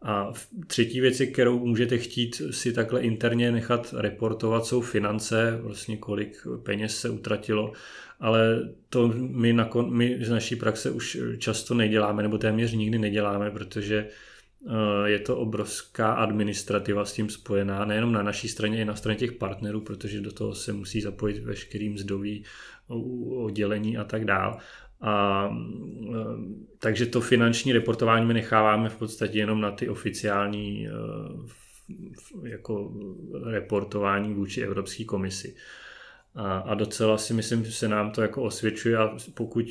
A 0.02 0.34
třetí 0.68 1.02
věc, 1.02 1.22
kterou 1.34 1.65
můžete 1.65 1.98
chtít 1.98 2.42
si 2.52 2.74
takhle 2.74 3.02
interně 3.02 3.52
nechat 3.52 3.94
reportovat, 3.98 4.65
jsou 4.65 4.82
finance, 4.82 5.60
vlastně 5.62 5.98
kolik 5.98 6.48
peněz 6.63 7.00
se 7.00 7.10
utratilo, 7.10 7.74
ale 8.20 8.70
to 8.89 9.08
my, 9.18 9.54
na, 9.54 9.70
my 9.89 10.18
z 10.22 10.30
naší 10.30 10.56
praxe 10.56 10.92
už 10.92 11.18
často 11.38 11.74
neděláme, 11.74 12.24
nebo 12.24 12.38
téměř 12.38 12.74
nikdy 12.74 13.00
neděláme, 13.00 13.52
protože 13.52 14.08
je 15.06 15.19
to 15.19 15.38
obrovská 15.38 16.13
administrativa 16.13 17.06
s 17.06 17.13
tím 17.13 17.30
spojená, 17.30 17.86
nejenom 17.86 18.12
na 18.12 18.24
naší 18.24 18.48
straně, 18.48 18.82
i 18.82 18.86
na 18.86 18.95
straně 18.95 19.19
těch 19.19 19.32
partnerů, 19.32 19.82
protože 19.82 20.22
do 20.22 20.32
toho 20.32 20.56
se 20.56 20.74
musí 20.74 21.02
zapojit 21.02 21.39
veškerý 21.39 21.89
mzdový 21.89 22.43
oddělení 23.30 23.98
a 23.98 24.04
tak 24.04 24.26
dál. 24.26 24.58
A, 25.02 25.50
eh, 25.50 26.15
takže 26.80 27.06
to 27.06 27.22
finanční 27.22 27.74
reportování 27.74 28.26
my 28.26 28.34
necháváme 28.34 28.89
v 28.89 28.98
podstatě 28.98 29.38
jenom 29.38 29.62
na 29.62 29.72
ty 29.72 29.89
oficiální 29.89 30.88
eh, 30.88 30.91
jako 32.50 32.93
reportování 33.43 34.34
vůči 34.34 34.62
Evropské 34.62 35.04
komisi. 35.04 35.56
A, 36.36 36.58
a 36.58 36.74
docela 36.74 37.18
si 37.18 37.34
myslím, 37.34 37.65
že 37.65 37.72
se 37.72 37.88
nám 37.88 38.12
to 38.12 38.22
jako 38.22 38.44
osvědčuje 38.44 38.98
a 38.98 39.18
pokud 39.34 39.65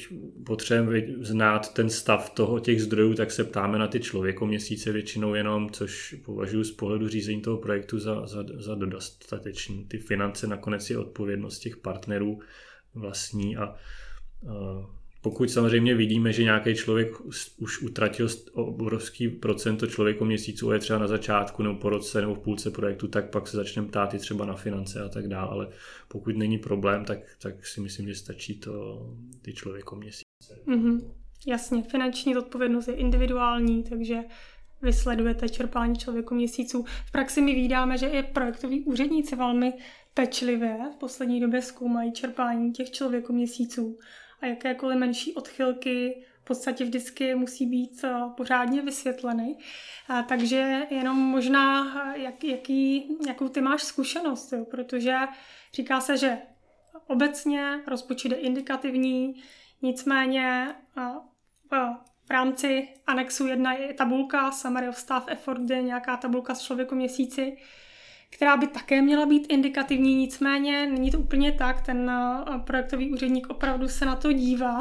potřebujeme 0.46 1.24
znát 1.24 1.74
ten 1.74 1.90
stav 1.90 2.30
toho 2.30 2.60
těch 2.60 2.82
zdrojů, 2.82 3.14
tak 3.14 3.30
se 3.30 3.44
ptáme 3.44 3.78
na 3.78 3.86
ty 3.86 4.00
člověko 4.00 4.46
měsíce 4.46 4.92
většinou 4.92 5.34
jenom, 5.34 5.70
což 5.70 6.14
považuji 6.24 6.64
z 6.64 6.70
pohledu 6.70 7.08
řízení 7.08 7.42
toho 7.42 7.56
projektu 7.56 7.98
za, 7.98 8.26
za, 8.26 8.44
za 8.54 8.74
dostatečný. 8.74 9.84
Ty 9.84 9.98
finance 9.98 10.46
nakonec 10.46 10.90
je 10.90 10.98
odpovědnost 10.98 11.58
těch 11.58 11.76
partnerů 11.76 12.40
vlastní 12.94 13.56
a, 13.56 13.62
a 13.62 13.74
pokud 15.20 15.50
samozřejmě 15.50 15.94
vidíme, 15.94 16.32
že 16.32 16.42
nějaký 16.42 16.74
člověk 16.74 17.20
už 17.58 17.82
utratil 17.82 18.28
obrovský 18.52 19.28
procento 19.28 19.86
člověku 19.86 20.24
měsíců, 20.24 20.72
je 20.72 20.78
třeba 20.78 20.98
na 20.98 21.06
začátku 21.06 21.62
nebo 21.62 21.74
po 21.74 21.88
roce 21.88 22.20
nebo 22.20 22.34
v 22.34 22.38
půlce 22.38 22.70
projektu, 22.70 23.08
tak 23.08 23.30
pak 23.30 23.48
se 23.48 23.56
začneme 23.56 23.88
ptát 23.88 24.14
i 24.14 24.18
třeba 24.18 24.44
na 24.44 24.54
finance 24.54 25.00
a 25.00 25.08
tak 25.08 25.28
dále, 25.28 25.48
ale 25.50 25.68
pokud 26.08 26.36
není 26.36 26.58
problém, 26.58 27.04
tak, 27.04 27.18
tak 27.42 27.66
si 27.66 27.80
myslím, 27.80 28.08
že 28.08 28.14
stačí 28.14 28.60
to 28.60 29.06
ty 29.42 29.52
člověku 29.52 29.96
měsíce. 29.96 30.58
Mm-hmm. 30.66 31.10
Jasně, 31.46 31.82
finanční 31.82 32.34
zodpovědnost 32.34 32.88
je 32.88 32.94
individuální, 32.94 33.84
takže 33.84 34.18
vy 34.82 34.92
sledujete 34.92 35.48
čerpání 35.48 35.96
člověku 35.96 36.34
měsíců. 36.34 36.84
V 37.06 37.12
praxi 37.12 37.42
my 37.42 37.54
vídáme, 37.54 37.98
že 37.98 38.06
i 38.06 38.22
projektoví 38.22 38.84
úředníci 38.84 39.36
velmi 39.36 39.72
pečlivě 40.14 40.78
v 40.94 40.96
poslední 40.96 41.40
době 41.40 41.62
zkoumají 41.62 42.12
čerpání 42.12 42.72
těch 42.72 42.90
člověku 42.90 43.32
měsíců 43.32 43.98
a 44.40 44.46
jakékoliv 44.46 44.98
menší 44.98 45.34
odchylky 45.34 46.24
v 46.40 46.44
podstatě 46.44 46.84
vždycky 46.84 47.34
musí 47.34 47.66
být 47.66 48.04
eh, 48.04 48.14
pořádně 48.36 48.82
vysvětleny. 48.82 49.56
Takže 50.28 50.86
jenom 50.90 51.16
možná, 51.16 51.84
eh, 52.14 52.18
jak, 52.18 52.44
jaký, 52.44 53.16
jakou 53.26 53.48
ty 53.48 53.60
máš 53.60 53.82
zkušenost, 53.82 54.52
jo? 54.52 54.64
protože 54.64 55.18
říká 55.74 56.00
se, 56.00 56.16
že 56.16 56.38
obecně 57.06 57.80
rozpočet 57.86 58.32
je 58.32 58.38
indikativní, 58.38 59.42
nicméně 59.82 60.74
v 62.28 62.30
rámci 62.30 62.88
anexu 63.06 63.46
1 63.46 63.72
je 63.72 63.94
tabulka 63.94 64.52
Summary 64.52 64.88
of 64.88 64.96
Staff 64.96 65.28
Effort, 65.28 65.60
kde 65.60 65.74
je 65.74 65.82
nějaká 65.82 66.16
tabulka 66.16 66.54
s 66.54 66.62
člověku 66.62 66.94
měsíci, 66.94 67.56
která 68.30 68.56
by 68.56 68.66
také 68.66 69.02
měla 69.02 69.26
být 69.26 69.46
indikativní, 69.48 70.14
nicméně 70.14 70.86
není 70.86 71.10
to 71.10 71.18
úplně 71.18 71.52
tak, 71.52 71.86
ten 71.86 72.10
eh, 72.10 72.58
projektový 72.66 73.12
úředník 73.12 73.46
opravdu 73.50 73.88
se 73.88 74.04
na 74.04 74.16
to 74.16 74.32
dívá. 74.32 74.80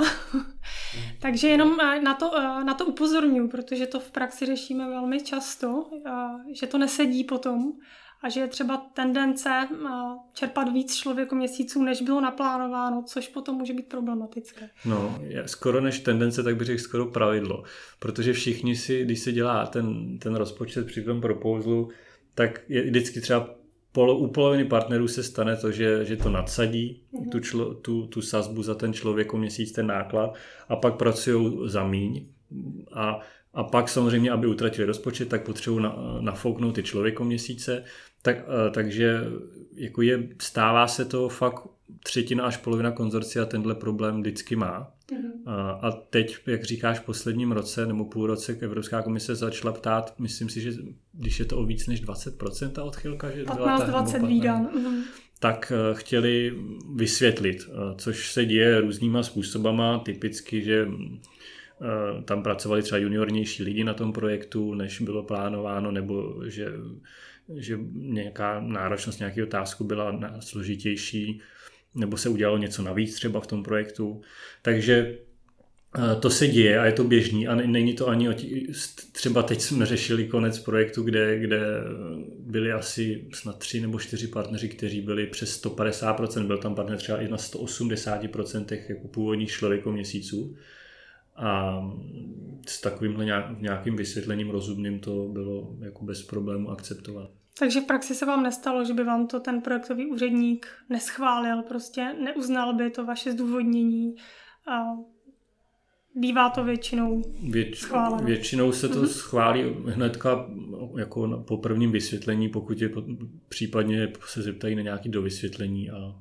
Takže 1.20 1.48
jenom 1.48 1.78
eh, 1.80 2.02
na 2.02 2.14
to, 2.14 2.32
eh, 2.38 2.64
na 2.64 2.74
to 2.74 2.86
upozorňuji, 2.86 3.48
protože 3.48 3.88
to 3.88 4.00
v 4.00 4.12
praxi 4.12 4.46
řešíme 4.46 4.90
velmi 4.90 5.22
často, 5.22 5.90
že 6.54 6.68
to 6.68 6.78
nesedí 6.78 7.24
potom 7.24 7.74
a 8.22 8.30
že 8.30 8.40
je 8.40 8.48
třeba 8.48 8.78
tendence 8.94 9.68
čerpat 10.34 10.74
víc 10.74 10.96
člověku 10.96 11.36
měsíců, 11.36 11.84
než 11.84 12.02
bylo 12.02 12.22
naplánováno, 12.22 13.04
což 13.08 13.28
potom 13.28 13.56
může 13.56 13.74
být 13.74 13.90
problematické. 13.90 14.70
No, 14.86 15.20
skoro 15.46 15.82
než 15.82 16.00
tendence, 16.00 16.44
tak 16.44 16.56
bych 16.56 16.68
řekl 16.68 16.82
skoro 16.82 17.06
pravidlo, 17.06 17.64
protože 18.00 18.34
všichni 18.34 18.76
si, 18.76 19.06
když 19.06 19.20
se 19.20 19.32
dělá 19.32 19.66
ten, 19.66 20.20
ten 20.20 20.36
rozpočet 20.36 20.88
při 20.88 21.04
tom 21.04 21.22
propouzlu, 21.22 21.90
tak 22.38 22.62
je 22.70 22.82
vždycky 22.84 23.22
třeba 23.22 23.50
polo, 23.92 24.18
u 24.18 24.28
poloviny 24.28 24.66
partnerů 24.66 25.08
se 25.08 25.24
stane 25.24 25.56
to, 25.56 25.72
že, 25.72 26.06
že 26.06 26.18
to 26.18 26.30
nadsadí, 26.30 27.02
mm-hmm. 27.14 27.30
tu, 27.30 27.40
člo, 27.40 27.74
tu, 27.74 28.08
tu 28.08 28.22
sazbu 28.22 28.64
za 28.64 28.76
ten 28.76 28.94
člověk 28.94 29.34
o 29.34 29.38
měsíc, 29.38 29.72
ten 29.72 29.88
náklad 29.88 30.34
a 30.70 30.76
pak 30.76 30.96
pracují 30.96 31.70
za 31.70 31.84
míň 31.84 32.26
a, 32.94 33.20
a 33.54 33.64
pak 33.64 33.90
samozřejmě, 33.90 34.32
aby 34.32 34.48
utratili 34.48 34.88
rozpočet, 34.88 35.30
tak 35.30 35.46
potřebují 35.46 35.84
na, 35.84 36.18
nafouknout 36.20 36.76
ty 36.76 36.84
člověko 36.84 37.24
měsíce, 37.24 37.84
tak, 38.22 38.38
eh, 38.38 38.72
takže 38.72 39.24
jako 39.76 40.02
je, 40.02 40.28
stává 40.42 40.88
se 40.88 41.06
to 41.06 41.30
fakt 41.30 41.64
třetina 42.04 42.44
až 42.44 42.58
polovina 42.58 42.92
konzorcia 42.92 43.46
tenhle 43.46 43.76
problém 43.76 44.22
vždycky 44.22 44.56
má. 44.56 44.97
Mm-hmm. 45.12 45.54
A 45.82 45.92
teď, 45.92 46.38
jak 46.48 46.64
říkáš, 46.64 47.00
v 47.00 47.06
posledním 47.06 47.52
roce 47.52 47.86
nebo 47.86 48.06
půl 48.06 48.28
roce 48.28 48.58
Evropská 48.62 49.02
komise 49.02 49.36
začala 49.36 49.74
ptát, 49.74 50.20
myslím 50.20 50.50
si, 50.50 50.62
že 50.62 50.72
když 51.14 51.40
je 51.40 51.46
to 51.46 51.58
o 51.58 51.66
víc 51.66 51.88
než 51.88 52.04
20% 52.04 52.72
ta 52.72 52.84
odchylka, 52.84 53.32
že 53.32 53.44
15-20 53.44 54.28
výdan. 54.28 54.66
Mm-hmm. 54.66 55.02
tak 55.40 55.72
eh, 55.76 55.96
chtěli 55.96 56.54
vysvětlit, 56.96 57.70
eh, 57.70 57.96
což 57.98 58.34
se 58.34 58.46
děje 58.46 58.82
různýma 58.82 59.24
způsobama, 59.24 60.00
typicky, 60.00 60.62
že 60.62 60.88
tam 62.26 62.44
pracovali 62.44 62.82
třeba 62.82 62.98
juniornější 62.98 63.64
lidi 63.64 63.84
na 63.84 63.94
tom 63.94 64.14
projektu, 64.14 64.74
než 64.74 65.02
bylo 65.02 65.24
plánováno, 65.24 65.92
nebo 65.92 66.44
že, 66.46 66.68
že 67.56 67.80
nějaká 67.94 68.60
náročnost 68.60 69.20
nějaké 69.20 69.44
otázku 69.44 69.84
byla 69.84 70.20
složitější, 70.40 71.42
nebo 71.98 72.18
se 72.18 72.30
udělalo 72.30 72.58
něco 72.58 72.82
navíc 72.82 73.16
třeba 73.16 73.40
v 73.42 73.48
tom 73.48 73.64
projektu. 73.64 74.22
Takže 74.62 75.18
eh, 75.98 76.16
to 76.16 76.30
se 76.30 76.48
děje 76.48 76.80
a 76.80 76.86
je 76.86 76.92
to 76.92 77.04
běžný 77.04 77.48
a 77.48 77.56
není 77.56 77.94
to 77.94 78.08
ani 78.08 78.34
tí, 78.34 78.68
třeba 79.12 79.44
teď 79.44 79.62
jsme 79.62 79.86
řešili 79.86 80.28
konec 80.28 80.60
projektu, 80.60 81.04
kde, 81.04 81.40
kde 81.40 81.60
byli 82.40 82.72
asi 82.72 83.26
snad 83.34 83.60
tři 83.60 83.82
nebo 83.82 84.00
čtyři 84.00 84.28
partneři, 84.28 84.70
kteří 84.70 85.02
byli 85.02 85.28
přes 85.28 85.64
150%, 85.64 86.48
byl 86.48 86.58
tam 86.58 86.76
partner 86.76 86.98
třeba 86.98 87.22
i 87.22 87.28
na 87.28 87.38
180% 87.38 88.80
jako 88.90 89.08
původních 89.08 89.52
člověků 89.52 89.92
měsíců 89.92 90.56
a 91.36 91.82
s 92.68 92.82
takovýmhle 92.82 93.26
nějakým 93.60 93.96
vysvětlením 93.96 94.50
rozumným 94.50 95.00
to 95.00 95.28
bylo 95.28 95.76
jako 95.80 96.06
bez 96.06 96.24
problému 96.24 96.70
akceptovat. 96.70 97.37
Takže 97.60 97.82
v 97.82 97.86
praxi 97.86 98.16
se 98.16 98.26
vám 98.26 98.44
nestalo, 98.44 98.86
že 98.86 98.94
by 98.94 99.04
vám 99.04 99.28
to 99.28 99.40
ten 99.40 99.62
projektový 99.62 100.06
úředník 100.06 100.68
neschválil, 100.90 101.62
prostě 101.62 102.14
neuznal 102.24 102.74
by 102.74 102.90
to 102.90 103.06
vaše 103.06 103.32
zdůvodnění. 103.32 104.16
A 104.68 104.84
bývá 106.16 106.50
to 106.50 106.64
většinou 106.64 107.22
Věč, 107.50 107.78
schváleno. 107.78 108.26
Většinou 108.26 108.72
se 108.72 108.90
to 108.90 109.02
mm-hmm. 109.02 109.08
schválí 109.08 109.64
hnedka 109.86 110.50
jako 110.98 111.44
po 111.48 111.58
prvním 111.58 111.92
vysvětlení, 111.92 112.50
pokud 112.50 112.82
je 112.82 112.92
případně 113.50 114.14
se 114.26 114.42
zeptají 114.42 114.76
na 114.76 114.82
nějaké 114.82 115.10
dovysvětlení 115.10 115.90
a 115.90 116.16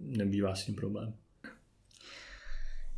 nebývá 0.00 0.54
s 0.54 0.64
tím 0.64 0.74
problém. 0.74 1.14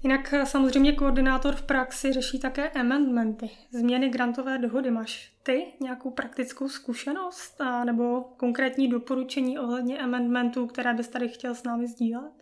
Jinak 0.03 0.33
eh, 0.33 0.47
samozřejmě 0.47 0.93
koordinátor 0.93 1.55
v 1.55 1.63
praxi 1.63 2.13
řeší 2.13 2.41
také 2.41 2.71
amendmenty, 2.71 3.51
změny 3.71 4.09
grantové 4.09 4.59
dohody. 4.59 4.91
Máš 4.91 5.33
ty 5.43 5.67
nějakou 5.81 6.11
praktickou 6.11 6.69
zkušenost 6.69 7.61
a 7.61 7.85
nebo 7.85 8.21
konkrétní 8.37 8.89
doporučení 8.89 9.59
ohledně 9.59 9.99
amendmentů, 9.99 10.67
které 10.67 10.95
bys 10.95 11.09
tady 11.09 11.29
chtěl 11.29 11.55
s 11.55 11.63
námi 11.63 11.87
sdílet? 11.87 12.33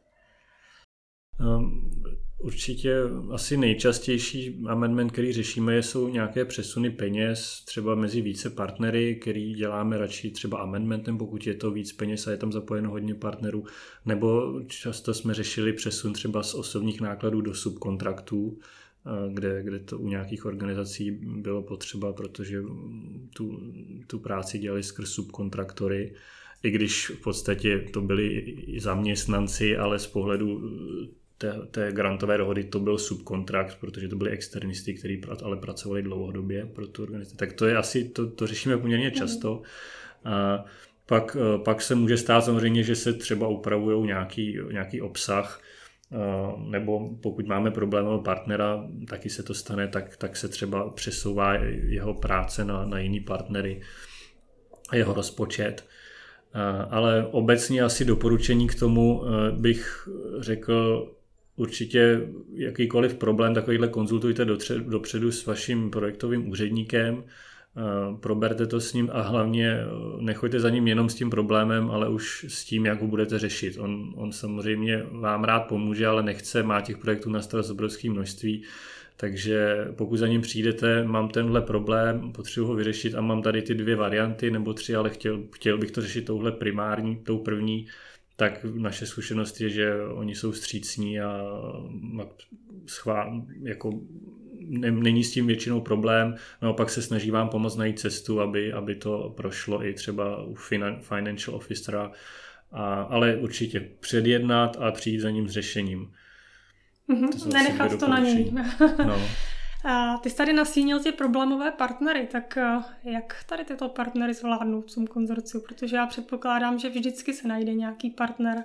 Určitě 2.39 2.97
asi 3.31 3.57
nejčastější 3.57 4.59
amendment, 4.67 5.13
který 5.13 5.33
řešíme, 5.33 5.83
jsou 5.83 6.09
nějaké 6.09 6.45
přesuny 6.45 6.91
peněz 6.91 7.63
třeba 7.65 7.95
mezi 7.95 8.21
více 8.21 8.51
partnery, 8.51 9.17
který 9.17 9.55
děláme 9.55 9.99
radši 9.99 10.31
třeba 10.31 10.59
amendmentem, 10.59 11.19
pokud 11.19 11.47
je 11.47 11.55
to 11.55 11.71
víc 11.71 11.93
peněz 11.93 12.27
a 12.27 12.31
je 12.31 12.37
tam 12.37 12.53
zapojeno 12.53 12.91
hodně 12.91 13.15
partnerů, 13.15 13.65
nebo 14.07 14.61
často 14.67 15.15
jsme 15.15 15.35
řešili 15.35 15.73
přesun 15.73 16.13
třeba 16.13 16.43
z 16.43 16.55
osobních 16.55 17.01
nákladů 17.01 17.41
do 17.41 17.55
subkontraktů, 17.55 18.59
kde, 19.33 19.63
kde 19.63 19.79
to 19.79 19.99
u 19.99 20.09
nějakých 20.09 20.45
organizací 20.47 21.11
bylo 21.23 21.63
potřeba, 21.63 22.13
protože 22.13 22.63
tu, 23.37 23.61
tu 24.07 24.19
práci 24.19 24.59
dělali 24.59 24.83
skrz 24.83 25.11
subkontraktory, 25.11 26.15
i 26.63 26.71
když 26.71 27.11
v 27.11 27.23
podstatě 27.23 27.79
to 27.93 28.01
byli 28.01 28.57
zaměstnanci, 28.79 29.77
ale 29.77 29.99
z 29.99 30.07
pohledu 30.07 30.71
té, 31.39 31.55
té 31.71 31.93
grantové 31.93 32.39
dohody 32.39 32.65
to 32.65 32.81
byl 32.81 32.99
subkontrakt, 32.99 33.81
protože 33.81 34.09
to 34.09 34.17
byli 34.17 34.31
externisty, 34.31 34.95
kteří 34.95 35.21
ale 35.45 35.57
pracovali 35.57 36.03
dlouhodobě 36.03 36.67
pro 36.67 36.87
tu 36.87 37.03
organizaci. 37.03 37.37
Tak 37.37 37.53
to 37.53 37.67
je 37.67 37.77
asi, 37.77 38.09
to, 38.09 38.31
to 38.31 38.47
řešíme 38.47 38.79
poměrně 38.79 39.07
mhm. 39.07 39.15
často. 39.15 39.63
A 40.25 40.65
pak, 41.07 41.37
e, 41.41 41.59
pak 41.59 41.83
se 41.83 41.95
může 41.95 42.17
stát 42.17 42.45
samozřejmě, 42.45 42.83
že 42.83 42.97
se 42.97 43.13
třeba 43.13 43.49
upravují 43.49 44.07
nějaký, 44.07 44.59
nějaký 44.73 45.01
obsah, 45.01 45.63
e, 46.13 46.17
nebo 46.71 47.11
pokud 47.23 47.47
máme 47.47 47.71
problémového 47.71 48.23
partnera, 48.23 48.85
taky 49.09 49.31
se 49.31 49.43
to 49.43 49.55
stane, 49.55 49.89
tak, 49.89 50.17
tak 50.17 50.37
se 50.37 50.49
třeba 50.49 50.91
přesouvá 50.91 51.55
jeho 51.89 52.15
práce 52.15 52.65
na, 52.65 52.87
na 52.87 52.99
jiný 52.99 53.21
partnery 53.21 53.81
a 54.89 54.97
jeho 54.97 55.15
rozpočet. 55.15 55.85
E, 56.55 56.61
ale 56.91 57.27
obecně 57.27 57.83
asi 57.83 58.05
doporučení 58.05 58.69
k 58.69 58.79
tomu 58.79 59.23
bych 59.51 60.09
řekl, 60.41 61.09
určitě 61.59 62.29
jakýkoliv 62.55 63.15
problém 63.15 63.55
takovýhle 63.55 63.89
konzultujte 63.89 64.45
dopředu 64.79 65.33
s 65.33 65.47
vaším 65.47 65.91
projektovým 65.91 66.49
úředníkem, 66.51 67.25
eh, 67.25 67.81
proberte 68.21 68.67
to 68.67 68.81
s 68.81 68.93
ním 68.93 69.11
a 69.13 69.23
hlavně 69.23 69.71
eh, 69.71 69.87
nechoďte 70.21 70.61
za 70.61 70.71
ním 70.71 70.89
jenom 70.89 71.09
s 71.09 71.15
tím 71.15 71.31
problémem, 71.31 71.91
ale 71.91 72.09
už 72.09 72.47
s 72.49 72.65
tím, 72.65 72.87
jak 72.87 73.01
ho 73.01 73.07
budete 73.07 73.39
řešit. 73.39 73.77
On, 73.79 74.13
on 74.17 74.33
samozřejmě 74.33 75.03
vám 75.11 75.45
rád 75.45 75.61
pomůže, 75.61 76.07
ale 76.07 76.23
nechce, 76.23 76.63
má 76.63 76.81
těch 76.81 76.99
projektů 76.99 77.31
na 77.31 77.43
starost 77.43 77.71
obrovské 77.71 78.11
množství, 78.11 78.65
takže 79.17 79.89
pokud 79.97 80.17
za 80.17 80.27
ním 80.27 80.41
přijdete, 80.41 81.05
mám 81.05 81.29
tenhle 81.29 81.61
problém, 81.61 82.33
potřebuji 82.33 82.67
ho 82.67 82.75
vyřešit 82.75 83.15
a 83.15 83.21
mám 83.21 83.43
tady 83.43 83.63
ty 83.63 83.75
dvě 83.75 83.97
varianty 83.97 84.51
nebo 84.51 84.75
tři, 84.75 84.97
ale 84.97 85.11
chtěl, 85.11 85.43
chtěl 85.53 85.79
bych 85.79 85.91
to 85.91 86.01
řešit 86.01 86.25
touhle 86.25 86.53
primární, 86.53 87.17
tou 87.17 87.39
první, 87.39 87.87
tak 88.39 88.65
naše 88.75 89.07
zkušenost 89.07 89.61
je, 89.61 89.71
že 89.71 89.95
oni 90.15 90.35
jsou 90.35 90.53
střícní 90.53 91.21
a 91.21 91.43
schvál, 92.87 93.43
jako 93.63 94.01
ne, 94.61 94.91
není 94.91 95.25
s 95.25 95.33
tím 95.33 95.47
většinou 95.47 95.81
problém, 95.81 96.35
naopak 96.63 96.91
se 96.91 97.03
snaží 97.03 97.31
vám 97.31 97.49
pomoct 97.49 97.77
najít 97.77 97.99
cestu, 97.99 98.41
aby, 98.41 98.73
aby 98.73 98.95
to 98.95 99.35
prošlo 99.37 99.87
i 99.87 99.95
třeba 99.95 100.43
u 100.43 100.55
financial 101.01 101.57
officera, 101.57 102.13
a, 102.73 103.03
ale 103.03 103.37
určitě 103.37 103.89
předjednat 104.01 104.77
a 104.81 104.93
přijít 104.93 105.21
za 105.21 105.31
ním 105.31 105.49
s 105.49 105.53
řešením. 105.53 106.13
Mm-hmm, 107.11 107.43
to 107.43 107.49
nenechat 107.49 107.99
to 107.99 108.09
na 108.09 108.19
něj. 108.19 108.53
no. 109.07 109.21
A 109.85 110.19
ty 110.19 110.31
jsi 110.31 110.37
tady 110.37 110.53
nasínil 110.53 111.03
ty 111.03 111.13
problémové 111.13 111.71
partnery, 111.71 112.27
tak 112.27 112.57
eh, 112.57 112.81
jak 113.05 113.45
tady 113.49 113.65
tyto 113.65 113.89
partnery 113.89 114.35
zvládnou 114.35 114.81
v 114.81 114.95
tom 114.95 115.07
konzorciu? 115.07 115.61
Protože 115.69 115.97
já 115.97 116.07
předpokládám, 116.07 116.79
že 116.79 116.89
vždycky 116.89 117.33
se 117.33 117.49
najde 117.49 117.75
nějaký 117.75 118.11
partner, 118.11 118.65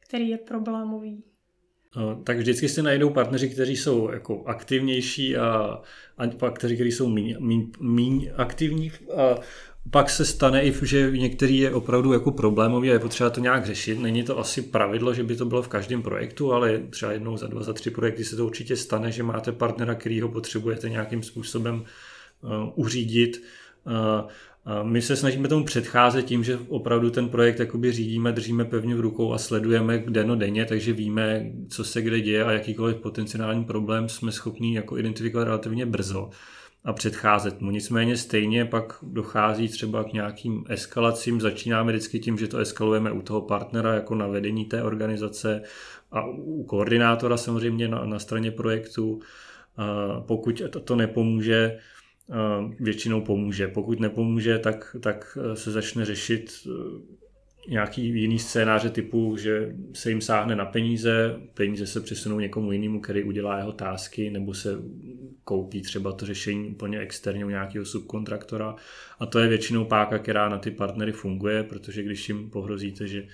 který 0.00 0.28
je 0.28 0.38
problémový. 0.38 1.24
tak 2.24 2.38
vždycky 2.38 2.68
se 2.68 2.82
najdou 2.82 3.10
partneři, 3.10 3.48
kteří 3.48 3.76
jsou 3.76 4.10
jako 4.10 4.44
aktivnější 4.44 5.36
a, 5.36 5.82
a 6.18 6.28
pak 6.38 6.58
kteří, 6.58 6.92
jsou 6.92 7.08
míň 7.80 8.32
aktivní. 8.36 8.92
A 9.16 9.40
pak 9.90 10.10
se 10.10 10.24
stane 10.24 10.64
i, 10.64 10.74
že 10.82 11.10
některý 11.10 11.58
je 11.58 11.74
opravdu 11.74 12.12
jako 12.12 12.30
problémový 12.30 12.90
a 12.90 12.92
je 12.92 12.98
potřeba 12.98 13.30
to 13.30 13.40
nějak 13.40 13.66
řešit. 13.66 13.98
Není 13.98 14.22
to 14.22 14.38
asi 14.38 14.62
pravidlo, 14.62 15.14
že 15.14 15.22
by 15.22 15.36
to 15.36 15.44
bylo 15.44 15.62
v 15.62 15.68
každém 15.68 16.02
projektu, 16.02 16.52
ale 16.52 16.78
třeba 16.90 17.12
jednou 17.12 17.36
za 17.36 17.46
dva, 17.46 17.62
za 17.62 17.72
tři 17.72 17.90
projekty 17.90 18.24
se 18.24 18.36
to 18.36 18.46
určitě 18.46 18.76
stane, 18.76 19.12
že 19.12 19.22
máte 19.22 19.52
partnera, 19.52 19.94
který 19.94 20.20
ho 20.20 20.28
potřebujete 20.28 20.88
nějakým 20.88 21.22
způsobem 21.22 21.84
uh, 22.42 22.50
uřídit. 22.74 23.42
Uh, 23.86 24.30
my 24.82 25.02
se 25.02 25.16
snažíme 25.16 25.48
tomu 25.48 25.64
předcházet 25.64 26.24
tím, 26.24 26.44
že 26.44 26.58
opravdu 26.68 27.10
ten 27.10 27.28
projekt 27.28 27.58
jakoby 27.58 27.92
řídíme, 27.92 28.32
držíme 28.32 28.64
pevně 28.64 28.94
v 28.94 29.00
rukou 29.00 29.32
a 29.32 29.38
sledujeme 29.38 30.04
no 30.24 30.36
denně, 30.36 30.64
takže 30.64 30.92
víme, 30.92 31.52
co 31.68 31.84
se 31.84 32.02
kde 32.02 32.20
děje 32.20 32.44
a 32.44 32.52
jakýkoliv 32.52 32.96
potenciální 32.96 33.64
problém 33.64 34.08
jsme 34.08 34.32
schopni 34.32 34.76
jako 34.76 34.98
identifikovat 34.98 35.44
relativně 35.44 35.86
brzo 35.86 36.30
a 36.84 36.92
předcházet 36.92 37.60
mu. 37.60 37.70
Nicméně 37.70 38.16
stejně 38.16 38.64
pak 38.64 38.98
dochází 39.02 39.68
třeba 39.68 40.04
k 40.04 40.12
nějakým 40.12 40.64
eskalacím. 40.68 41.40
Začínáme 41.40 41.92
vždycky 41.92 42.18
tím, 42.18 42.38
že 42.38 42.48
to 42.48 42.58
eskalujeme 42.58 43.12
u 43.12 43.22
toho 43.22 43.40
partnera 43.40 43.94
jako 43.94 44.14
na 44.14 44.26
vedení 44.26 44.64
té 44.64 44.82
organizace 44.82 45.62
a 46.12 46.26
u 46.26 46.64
koordinátora 46.64 47.36
samozřejmě 47.36 47.88
na, 47.88 48.04
na 48.04 48.18
straně 48.18 48.50
projektu. 48.50 49.20
Pokud 50.26 50.62
to, 50.70 50.80
to 50.80 50.96
nepomůže, 50.96 51.78
většinou 52.80 53.20
pomůže. 53.20 53.68
Pokud 53.68 54.00
nepomůže, 54.00 54.58
tak, 54.58 54.96
tak 55.00 55.38
se 55.54 55.70
začne 55.70 56.04
řešit 56.04 56.68
nějaký 57.68 58.20
jiný 58.20 58.38
scénáře 58.38 58.90
typu, 58.90 59.36
že 59.36 59.74
se 59.92 60.10
jim 60.10 60.20
sáhne 60.20 60.56
na 60.56 60.64
peníze, 60.64 61.40
peníze 61.54 61.86
se 61.86 62.00
přesunou 62.00 62.38
někomu 62.38 62.72
jinému, 62.72 63.00
který 63.00 63.24
udělá 63.24 63.58
jeho 63.58 63.72
tásky, 63.72 64.30
nebo 64.30 64.54
se 64.54 64.78
koupí 65.44 65.82
třeba 65.82 66.12
to 66.12 66.26
řešení 66.26 66.68
úplně 66.68 66.98
externě 66.98 67.44
u 67.44 67.48
nějakého 67.48 67.84
subkontraktora. 67.84 68.76
A 69.18 69.26
to 69.26 69.38
je 69.38 69.48
většinou 69.48 69.84
páka, 69.84 70.18
která 70.18 70.48
na 70.48 70.58
ty 70.58 70.70
partnery 70.70 71.12
funguje, 71.12 71.62
protože 71.62 72.02
když 72.02 72.28
jim 72.28 72.50
pohrozíte, 72.50 73.06
že 73.06 73.26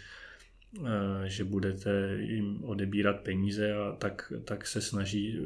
Eh, 0.79 1.29
že 1.29 1.45
budete 1.45 2.17
jim 2.21 2.65
odebírat 2.65 3.21
peníze 3.21 3.75
a 3.75 3.93
tak, 3.99 4.33
tak 4.45 4.67
se 4.67 4.81
snaží 4.81 5.39
eh, 5.39 5.45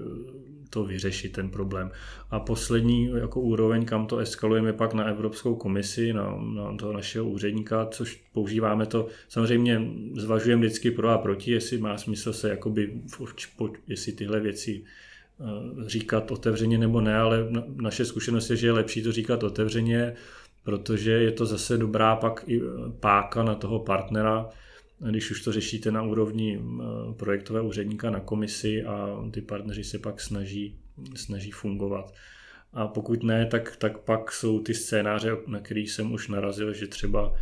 to 0.70 0.84
vyřešit, 0.84 1.32
ten 1.32 1.50
problém. 1.50 1.90
A 2.30 2.40
poslední 2.40 3.10
jako 3.10 3.40
úroveň, 3.40 3.84
kam 3.84 4.06
to 4.06 4.18
eskalujeme 4.18 4.72
pak 4.72 4.94
na 4.94 5.04
Evropskou 5.04 5.54
komisi, 5.54 6.12
na, 6.12 6.36
na 6.54 6.76
toho 6.76 6.92
našeho 6.92 7.28
úředníka, 7.28 7.86
což 7.86 8.22
používáme 8.32 8.86
to, 8.86 9.06
samozřejmě 9.28 9.82
zvažujeme 10.16 10.66
vždycky 10.66 10.90
pro 10.90 11.08
a 11.08 11.18
proti, 11.18 11.50
jestli 11.50 11.78
má 11.78 11.98
smysl 11.98 12.32
se 12.32 12.48
jakoby, 12.48 13.02
jestli 13.86 14.12
tyhle 14.12 14.40
věci 14.40 14.84
říkat 15.86 16.30
otevřeně 16.30 16.78
nebo 16.78 17.00
ne, 17.00 17.16
ale 17.16 17.46
naše 17.76 18.04
zkušenost 18.04 18.50
je, 18.50 18.56
že 18.56 18.66
je 18.66 18.72
lepší 18.72 19.02
to 19.02 19.12
říkat 19.12 19.42
otevřeně, 19.42 20.14
protože 20.62 21.10
je 21.10 21.32
to 21.32 21.46
zase 21.46 21.78
dobrá 21.78 22.16
pak 22.16 22.44
i 22.46 22.60
páka 23.00 23.42
na 23.42 23.54
toho 23.54 23.78
partnera, 23.78 24.48
když 25.10 25.30
už 25.30 25.42
to 25.42 25.52
řešíte 25.52 25.92
na 25.92 26.02
úrovni 26.02 26.60
projektové 27.16 27.60
úředníka 27.60 28.10
na 28.10 28.20
komisi 28.20 28.84
a 28.84 29.24
ty 29.30 29.40
partneři 29.40 29.84
se 29.84 29.98
pak 29.98 30.20
snaží, 30.20 30.78
snaží 31.14 31.50
fungovat. 31.50 32.14
A 32.72 32.88
pokud 32.88 33.22
ne, 33.22 33.46
tak, 33.46 33.76
tak 33.76 33.98
pak 33.98 34.32
jsou 34.32 34.58
ty 34.58 34.74
scénáře, 34.74 35.36
na 35.46 35.60
který 35.60 35.86
jsem 35.86 36.12
už 36.12 36.28
narazil, 36.28 36.72
že 36.72 36.86
třeba 36.86 37.34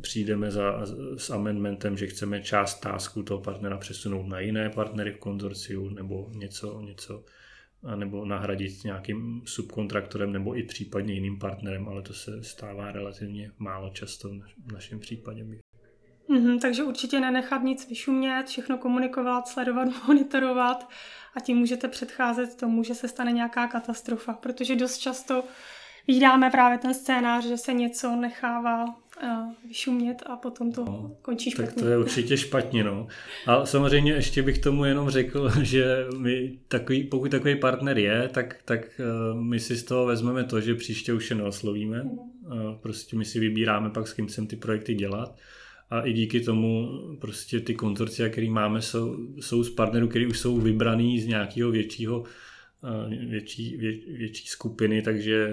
přijdeme 0.00 0.50
za, 0.50 0.86
s 1.16 1.30
amendmentem, 1.30 1.96
že 1.96 2.06
chceme 2.06 2.42
část 2.42 2.80
tásku 2.80 3.22
toho 3.22 3.40
partnera 3.40 3.78
přesunout 3.78 4.26
na 4.26 4.40
jiné 4.40 4.70
partnery 4.70 5.12
v 5.12 5.18
konzorciu 5.18 5.88
nebo 5.88 6.30
něco, 6.32 6.80
něco 6.80 7.24
nebo 7.96 8.24
nahradit 8.24 8.84
nějakým 8.84 9.42
subkontraktorem 9.44 10.32
nebo 10.32 10.58
i 10.58 10.62
případně 10.62 11.14
jiným 11.14 11.38
partnerem, 11.38 11.88
ale 11.88 12.02
to 12.02 12.14
se 12.14 12.42
stává 12.42 12.92
relativně 12.92 13.50
málo 13.58 13.90
často 13.90 14.28
v 14.66 14.72
našem 14.72 15.00
případě. 15.00 15.44
Mm-hmm, 16.28 16.60
takže 16.60 16.82
určitě 16.82 17.20
nenechat 17.20 17.62
nic 17.62 17.88
vyšumět, 17.88 18.46
všechno 18.46 18.78
komunikovat, 18.78 19.48
sledovat, 19.48 19.88
monitorovat 20.08 20.88
a 21.34 21.40
tím 21.40 21.56
můžete 21.56 21.88
předcházet 21.88 22.56
tomu, 22.56 22.82
že 22.82 22.94
se 22.94 23.08
stane 23.08 23.32
nějaká 23.32 23.66
katastrofa, 23.66 24.32
protože 24.32 24.76
dost 24.76 24.98
často 24.98 25.44
vydáme 26.08 26.50
právě 26.50 26.78
ten 26.78 26.94
scénář, 26.94 27.44
že 27.44 27.56
se 27.56 27.72
něco 27.72 28.16
nechává 28.16 28.84
uh, 28.84 29.52
vyšumět 29.68 30.22
a 30.26 30.36
potom 30.36 30.72
to 30.72 30.84
no, 30.84 31.16
končí 31.22 31.50
špatně. 31.50 31.66
Tak 31.66 31.82
to 31.82 31.88
je 31.88 31.98
určitě 31.98 32.36
špatně, 32.36 32.84
no. 32.84 33.06
A 33.46 33.66
samozřejmě 33.66 34.12
ještě 34.12 34.42
bych 34.42 34.58
tomu 34.58 34.84
jenom 34.84 35.10
řekl, 35.10 35.50
že 35.62 36.06
my 36.18 36.58
takový, 36.68 37.04
pokud 37.04 37.30
takový 37.30 37.56
partner 37.56 37.98
je, 37.98 38.28
tak, 38.32 38.56
tak 38.64 39.00
uh, 39.00 39.40
my 39.40 39.60
si 39.60 39.76
z 39.76 39.84
toho 39.84 40.06
vezmeme 40.06 40.44
to, 40.44 40.60
že 40.60 40.74
příště 40.74 41.12
už 41.12 41.30
je 41.30 41.36
neoslovíme. 41.36 42.02
Uh, 42.02 42.12
prostě 42.82 43.16
my 43.16 43.24
si 43.24 43.40
vybíráme 43.40 43.90
pak, 43.90 44.08
s 44.08 44.12
kým 44.12 44.26
chcem 44.26 44.46
ty 44.46 44.56
projekty 44.56 44.94
dělat 44.94 45.34
a 45.90 46.00
i 46.00 46.12
díky 46.12 46.40
tomu 46.40 46.88
prostě 47.20 47.60
ty 47.60 47.74
konzorcia, 47.74 48.28
které 48.28 48.50
máme, 48.50 48.82
jsou, 48.82 49.16
jsou 49.40 49.64
z 49.64 49.70
partnerů, 49.70 50.08
který 50.08 50.26
už 50.26 50.38
jsou 50.38 50.60
vybraný 50.60 51.20
z 51.20 51.26
nějakého 51.26 51.70
většího 51.70 52.24
větší, 53.28 53.76
vě, 53.76 53.92
větší 54.18 54.46
skupiny, 54.46 55.02
takže 55.02 55.48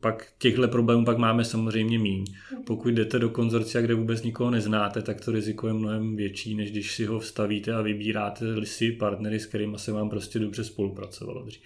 pak 0.00 0.32
těchto 0.38 0.68
problémů 0.68 1.04
pak 1.04 1.18
máme 1.18 1.44
samozřejmě 1.44 1.98
míň. 1.98 2.24
Pokud 2.66 2.88
jdete 2.88 3.18
do 3.18 3.30
konzorcia, 3.30 3.82
kde 3.82 3.94
vůbec 3.94 4.22
nikoho 4.22 4.50
neznáte, 4.50 5.02
tak 5.02 5.20
to 5.20 5.32
riziko 5.32 5.66
je 5.66 5.72
mnohem 5.72 6.16
větší, 6.16 6.54
než 6.54 6.70
když 6.70 6.94
si 6.94 7.04
ho 7.06 7.20
vstavíte 7.20 7.72
a 7.72 7.82
vybíráte 7.82 8.66
si 8.66 8.92
partnery, 8.92 9.40
s 9.40 9.46
kterými 9.46 9.78
se 9.78 9.92
vám 9.92 10.10
prostě 10.10 10.38
dobře 10.38 10.64
spolupracovalo 10.64 11.44
dřív. 11.44 11.62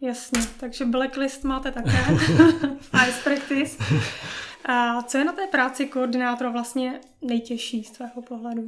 Jasně, 0.00 0.40
takže 0.60 0.84
blacklist 0.84 1.44
máte 1.44 1.72
také, 1.72 1.90
ice 3.08 3.20
practice. 3.24 3.84
A 4.64 5.02
co 5.02 5.18
je 5.18 5.24
na 5.24 5.32
té 5.32 5.46
práci 5.46 5.86
koordinátora 5.86 6.50
vlastně 6.50 7.00
nejtěžší 7.22 7.84
z 7.84 7.90
tvého 7.90 8.22
pohledu? 8.22 8.66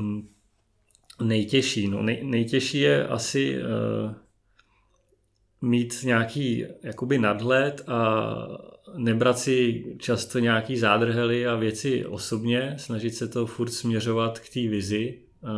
Um, 0.00 0.28
nejtěžší, 1.22 1.88
no 1.88 2.02
nej, 2.02 2.20
nejtěžší 2.24 2.80
je 2.80 3.08
asi 3.08 3.58
uh, 3.58 4.14
mít 5.62 5.94
nějaký 6.04 6.64
jakoby 6.82 7.18
nadhled 7.18 7.84
a 7.88 8.34
nebrat 8.96 9.38
si 9.38 9.84
často 9.98 10.38
nějaký 10.38 10.76
zádrhely 10.76 11.46
a 11.46 11.56
věci 11.56 12.06
osobně, 12.06 12.74
snažit 12.78 13.14
se 13.14 13.28
to 13.28 13.46
furt 13.46 13.70
směřovat 13.70 14.38
k 14.38 14.48
té 14.48 14.60
vizi 14.60 15.18
uh, 15.42 15.50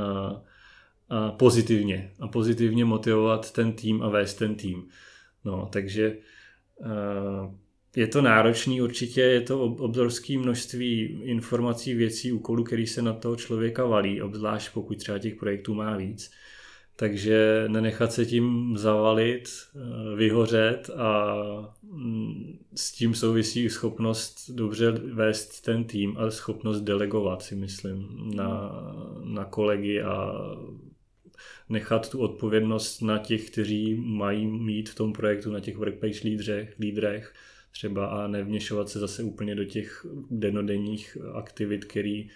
a 1.08 1.32
pozitivně 1.32 2.12
a 2.20 2.28
pozitivně 2.28 2.84
motivovat 2.84 3.52
ten 3.52 3.72
tým 3.72 4.02
a 4.02 4.08
vést 4.08 4.34
ten 4.34 4.54
tým. 4.54 4.88
No, 5.44 5.68
takže 5.72 6.16
uh, 6.76 7.54
je 7.96 8.06
to 8.06 8.22
náročný 8.22 8.82
určitě, 8.82 9.20
je 9.20 9.40
to 9.40 9.64
obrovské 9.64 10.38
množství 10.38 11.20
informací, 11.24 11.94
věcí, 11.94 12.32
úkolů, 12.32 12.64
který 12.64 12.86
se 12.86 13.02
na 13.02 13.12
toho 13.12 13.36
člověka 13.36 13.84
valí, 13.84 14.22
obzvlášť 14.22 14.72
pokud 14.72 14.98
třeba 14.98 15.18
těch 15.18 15.34
projektů 15.34 15.74
má 15.74 15.96
víc. 15.96 16.30
Takže 16.96 17.64
nenechat 17.68 18.12
se 18.12 18.26
tím 18.26 18.76
zavalit, 18.76 19.48
eh, 19.48 20.16
vyhořet 20.16 20.90
a 20.96 21.34
mm, 21.82 22.58
s 22.74 22.92
tím 22.92 23.14
souvisí 23.14 23.70
schopnost 23.70 24.50
dobře 24.50 24.90
vést 24.90 25.60
ten 25.60 25.84
tým 25.84 26.18
a 26.18 26.30
schopnost 26.30 26.80
delegovat 26.80 27.42
si 27.42 27.56
myslím 27.56 28.08
na, 28.34 28.70
na 29.24 29.44
kolegy 29.44 30.02
a 30.02 30.32
nechat 31.68 32.10
tu 32.10 32.18
odpovědnost 32.18 33.00
na 33.00 33.18
těch, 33.18 33.50
kteří 33.50 33.94
mají 33.94 34.46
mít 34.46 34.88
v 34.88 34.94
tom 34.94 35.12
projektu, 35.12 35.52
na 35.52 35.60
těch 35.60 35.76
workplace 35.76 36.20
lídrech, 36.24 36.74
lídrech 36.78 37.32
třeba 37.70 38.06
a 38.06 38.26
nevněšovat 38.26 38.88
se 38.88 38.98
zase 38.98 39.22
úplně 39.22 39.54
do 39.54 39.64
těch 39.64 40.06
denodenních 40.30 41.16
aktivit, 41.34 41.84
který, 41.84 42.30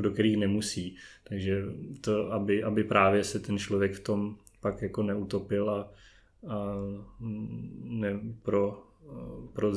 do 0.00 0.10
kterých 0.10 0.36
nemusí. 0.36 0.96
Takže 1.24 1.62
to, 2.00 2.32
aby, 2.32 2.62
aby 2.62 2.84
právě 2.84 3.24
se 3.24 3.40
ten 3.40 3.58
člověk 3.58 3.94
v 3.94 4.00
tom 4.00 4.36
pak 4.60 4.82
jako 4.82 5.02
neutopil 5.02 5.70
a, 5.70 5.92
a 6.48 6.76
ne, 7.82 8.20
pro 8.42 8.92
pro, 9.52 9.72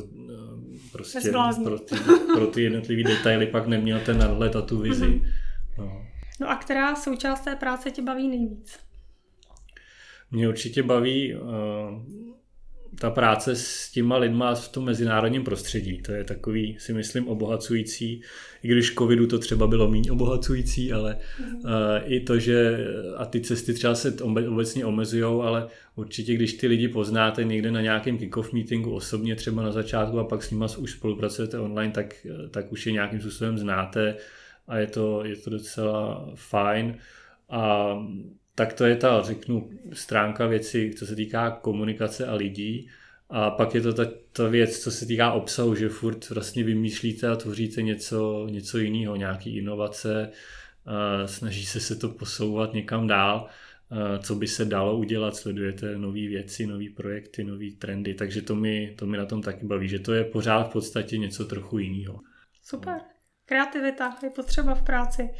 prostě, 0.92 1.32
pro, 1.64 1.78
ty, 1.78 1.94
pro 2.34 2.46
ty 2.46 2.62
jednotlivé 2.62 3.02
detaily 3.02 3.46
pak 3.46 3.66
neměl 3.66 4.00
ten 4.00 4.18
nadhled 4.18 4.56
a 4.56 4.62
tu 4.62 4.78
vizi. 4.78 5.06
Mm-hmm. 5.06 5.26
No. 5.78 6.06
no 6.40 6.50
a 6.50 6.56
která 6.56 6.96
součást 6.96 7.40
té 7.40 7.56
práce 7.56 7.90
tě 7.90 8.02
baví 8.02 8.28
nejvíc? 8.28 8.78
Mě 10.30 10.48
určitě 10.48 10.82
baví 10.82 11.34
uh, 11.34 11.50
ta 13.00 13.10
práce 13.10 13.56
s 13.56 13.90
těma 13.90 14.16
lidma 14.16 14.54
v 14.54 14.68
tom 14.68 14.84
mezinárodním 14.84 15.44
prostředí, 15.44 16.02
to 16.02 16.12
je 16.12 16.24
takový, 16.24 16.76
si 16.78 16.92
myslím, 16.92 17.28
obohacující, 17.28 18.22
i 18.62 18.68
když 18.68 18.94
covidu 18.94 19.26
to 19.26 19.38
třeba 19.38 19.66
bylo 19.66 19.90
méně 19.90 20.12
obohacující, 20.12 20.92
ale 20.92 21.16
mm. 21.40 21.54
uh, 21.54 21.62
i 22.04 22.20
to, 22.20 22.38
že 22.38 22.86
a 23.16 23.24
ty 23.24 23.40
cesty 23.40 23.74
třeba 23.74 23.94
se 23.94 24.14
obecně 24.48 24.84
omezují, 24.86 25.22
ale 25.22 25.66
určitě, 25.96 26.34
když 26.34 26.52
ty 26.52 26.66
lidi 26.66 26.88
poznáte 26.88 27.44
někde 27.44 27.70
na 27.70 27.80
nějakém 27.80 28.18
kick-off 28.18 28.52
meetingu 28.52 28.94
osobně 28.94 29.36
třeba 29.36 29.62
na 29.62 29.72
začátku 29.72 30.18
a 30.18 30.24
pak 30.24 30.42
s 30.42 30.50
nimi 30.50 30.64
už 30.78 30.92
spolupracujete 30.92 31.58
online, 31.58 31.92
tak, 31.92 32.26
tak 32.50 32.72
už 32.72 32.86
je 32.86 32.92
nějakým 32.92 33.20
způsobem 33.20 33.58
znáte 33.58 34.16
a 34.68 34.78
je 34.78 34.86
to, 34.86 35.24
je 35.24 35.36
to 35.36 35.50
docela 35.50 36.28
fajn. 36.34 36.96
A 37.48 37.94
tak 38.56 38.72
to 38.72 38.84
je 38.84 38.96
ta, 38.96 39.22
řeknu, 39.22 39.70
stránka 39.92 40.46
věci, 40.46 40.94
co 40.98 41.06
se 41.06 41.16
týká 41.16 41.50
komunikace 41.50 42.26
a 42.26 42.34
lidí. 42.34 42.88
A 43.30 43.50
pak 43.50 43.74
je 43.74 43.80
to 43.80 43.92
ta, 43.92 44.04
ta 44.32 44.48
věc, 44.48 44.78
co 44.78 44.90
se 44.90 45.06
týká 45.06 45.32
obsahu, 45.32 45.74
že 45.74 45.88
furt 45.88 46.30
vlastně 46.30 46.64
vymýšlíte 46.64 47.28
a 47.28 47.36
tvoříte 47.36 47.82
něco, 47.82 48.46
něco 48.50 48.78
jiného, 48.78 49.16
nějaký 49.16 49.56
inovace, 49.56 50.30
snaží 51.26 51.66
se 51.66 51.80
se 51.80 51.96
to 51.96 52.08
posouvat 52.08 52.74
někam 52.74 53.06
dál, 53.06 53.48
co 54.22 54.34
by 54.34 54.48
se 54.48 54.64
dalo 54.64 54.98
udělat, 54.98 55.36
sledujete 55.36 55.98
nové 55.98 56.28
věci, 56.28 56.66
nové 56.66 56.84
projekty, 56.96 57.44
nové 57.44 57.70
trendy, 57.78 58.14
takže 58.14 58.42
to 58.42 58.54
mi, 58.54 58.94
to 58.98 59.06
mi 59.06 59.16
na 59.16 59.26
tom 59.26 59.42
taky 59.42 59.66
baví, 59.66 59.88
že 59.88 59.98
to 59.98 60.12
je 60.12 60.24
pořád 60.24 60.62
v 60.62 60.72
podstatě 60.72 61.18
něco 61.18 61.44
trochu 61.44 61.78
jiného. 61.78 62.20
Super. 62.62 63.00
Kreativita 63.44 64.16
je 64.22 64.30
potřeba 64.30 64.74
v 64.74 64.82
práci. 64.82 65.30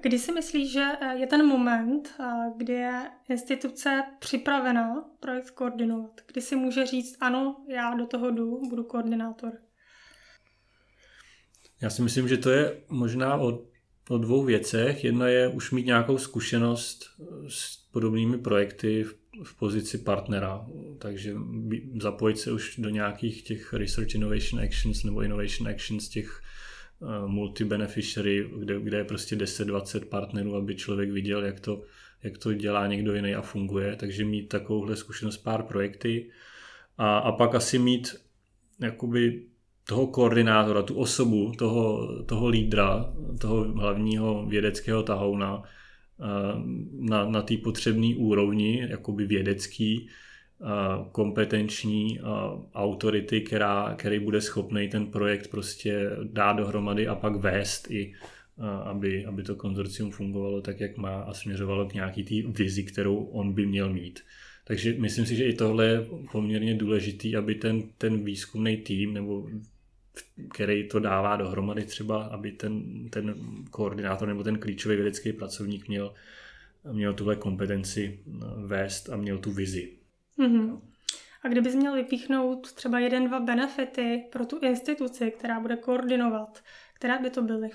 Kdy 0.00 0.18
si 0.18 0.32
myslíš, 0.32 0.72
že 0.72 0.86
je 1.16 1.26
ten 1.26 1.46
moment, 1.46 2.14
kdy 2.56 2.72
je 2.72 3.10
instituce 3.28 4.02
připravená 4.18 5.04
projekt 5.20 5.50
koordinovat? 5.50 6.20
Kdy 6.26 6.40
si 6.40 6.56
může 6.56 6.86
říct, 6.86 7.16
ano, 7.20 7.64
já 7.68 7.94
do 7.94 8.06
toho 8.06 8.30
jdu, 8.30 8.60
budu 8.68 8.84
koordinátor? 8.84 9.52
Já 11.82 11.90
si 11.90 12.02
myslím, 12.02 12.28
že 12.28 12.36
to 12.36 12.50
je 12.50 12.82
možná 12.88 13.36
o, 13.36 13.64
o 14.10 14.18
dvou 14.18 14.44
věcech. 14.44 15.04
Jedna 15.04 15.28
je 15.28 15.48
už 15.48 15.70
mít 15.70 15.86
nějakou 15.86 16.18
zkušenost 16.18 17.04
s 17.48 17.76
podobnými 17.76 18.38
projekty 18.38 19.04
v, 19.04 19.14
v 19.44 19.58
pozici 19.58 19.98
partnera, 19.98 20.66
takže 20.98 21.34
zapojit 22.00 22.38
se 22.38 22.52
už 22.52 22.76
do 22.76 22.88
nějakých 22.88 23.42
těch 23.42 23.72
Research 23.72 24.14
Innovation 24.14 24.64
Actions 24.64 25.04
nebo 25.04 25.22
Innovation 25.22 25.68
Actions 25.68 26.08
těch 26.08 26.42
Eh, 26.42 26.61
multi-beneficiary, 27.26 28.50
kde, 28.58 28.80
kde 28.80 28.96
je 28.96 29.04
prostě 29.04 29.36
10-20 29.36 30.04
partnerů, 30.04 30.56
aby 30.56 30.74
člověk 30.74 31.10
viděl, 31.10 31.44
jak 31.44 31.60
to, 31.60 31.82
jak 32.22 32.38
to 32.38 32.54
dělá 32.54 32.86
někdo 32.86 33.14
jiný 33.14 33.34
a 33.34 33.42
funguje. 33.42 33.96
Takže 33.96 34.24
mít 34.24 34.48
takovouhle 34.48 34.96
zkušenost 34.96 35.36
pár 35.36 35.62
projekty 35.62 36.30
a, 36.98 37.18
a 37.18 37.32
pak 37.32 37.54
asi 37.54 37.78
mít 37.78 38.16
jakoby 38.80 39.42
toho 39.84 40.06
koordinátora, 40.06 40.82
tu 40.82 40.94
osobu, 40.94 41.52
toho, 41.58 42.08
toho 42.24 42.48
lídra, 42.48 43.14
toho 43.40 43.64
hlavního 43.64 44.46
vědeckého 44.46 45.02
tahouna 45.02 45.62
eh, 45.62 46.24
na, 46.92 47.28
na 47.28 47.42
té 47.42 47.56
potřebné 47.56 48.14
úrovni, 48.16 48.86
jakoby 48.90 49.26
vědecký, 49.26 50.08
kompetenční 51.12 52.20
autority, 52.74 53.40
která, 53.40 53.94
který 53.98 54.18
bude 54.18 54.40
schopný 54.40 54.88
ten 54.88 55.06
projekt 55.06 55.50
prostě 55.50 56.10
dát 56.22 56.52
dohromady 56.52 57.08
a 57.08 57.14
pak 57.14 57.36
vést 57.36 57.90
i 57.90 58.14
aby, 58.84 59.26
aby 59.26 59.42
to 59.42 59.56
konzorcium 59.56 60.10
fungovalo 60.10 60.60
tak, 60.60 60.80
jak 60.80 60.96
má 60.96 61.22
a 61.22 61.34
směřovalo 61.34 61.86
k 61.88 61.94
nějaký 61.94 62.24
té 62.24 62.62
vizi, 62.62 62.84
kterou 62.84 63.16
on 63.16 63.52
by 63.52 63.66
měl 63.66 63.92
mít. 63.92 64.20
Takže 64.64 64.94
myslím 64.98 65.26
si, 65.26 65.36
že 65.36 65.44
i 65.44 65.54
tohle 65.54 65.86
je 65.86 66.06
poměrně 66.32 66.74
důležitý, 66.74 67.36
aby 67.36 67.54
ten, 67.54 67.82
ten 67.98 68.24
výzkumný 68.24 68.76
tým, 68.76 69.14
nebo 69.14 69.48
který 70.54 70.88
to 70.88 71.00
dává 71.00 71.36
dohromady 71.36 71.84
třeba, 71.84 72.22
aby 72.22 72.52
ten, 72.52 73.08
ten 73.10 73.34
koordinátor 73.70 74.28
nebo 74.28 74.42
ten 74.42 74.58
klíčový 74.58 74.96
vědecký 74.96 75.32
pracovník 75.32 75.88
měl, 75.88 76.14
měl 76.92 77.14
tuhle 77.14 77.36
kompetenci 77.36 78.18
vést 78.66 79.10
a 79.10 79.16
měl 79.16 79.38
tu 79.38 79.52
vizi. 79.52 79.92
Mm-hmm. 80.38 80.80
A 81.44 81.48
kdybys 81.48 81.74
měl 81.74 81.94
vypíchnout 81.94 82.72
třeba 82.72 82.98
jeden, 82.98 83.28
dva 83.28 83.40
benefity 83.40 84.24
pro 84.32 84.46
tu 84.46 84.58
instituci, 84.58 85.30
která 85.30 85.60
bude 85.60 85.76
koordinovat, 85.76 86.62
které 86.94 87.18
by 87.18 87.30
to 87.30 87.42
byly? 87.42 87.70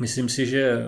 Myslím 0.00 0.28
si, 0.28 0.46
že 0.46 0.78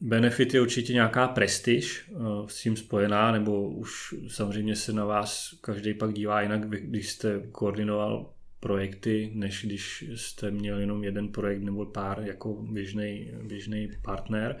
benefit 0.00 0.54
je 0.54 0.60
určitě 0.60 0.92
nějaká 0.92 1.28
prestiž 1.28 2.10
s 2.46 2.62
tím 2.62 2.76
spojená, 2.76 3.32
nebo 3.32 3.68
už 3.68 4.14
samozřejmě 4.28 4.76
se 4.76 4.92
na 4.92 5.04
vás 5.04 5.54
každý 5.60 5.94
pak 5.94 6.12
dívá 6.12 6.42
jinak, 6.42 6.68
když 6.68 7.10
jste 7.10 7.40
koordinoval 7.52 8.34
projekty, 8.60 9.32
než 9.34 9.64
když 9.64 10.04
jste 10.14 10.50
měl 10.50 10.78
jenom 10.78 11.04
jeden 11.04 11.28
projekt 11.28 11.62
nebo 11.62 11.86
pár 11.86 12.20
jako 12.20 12.62
běžný 13.42 13.90
partner. 14.04 14.60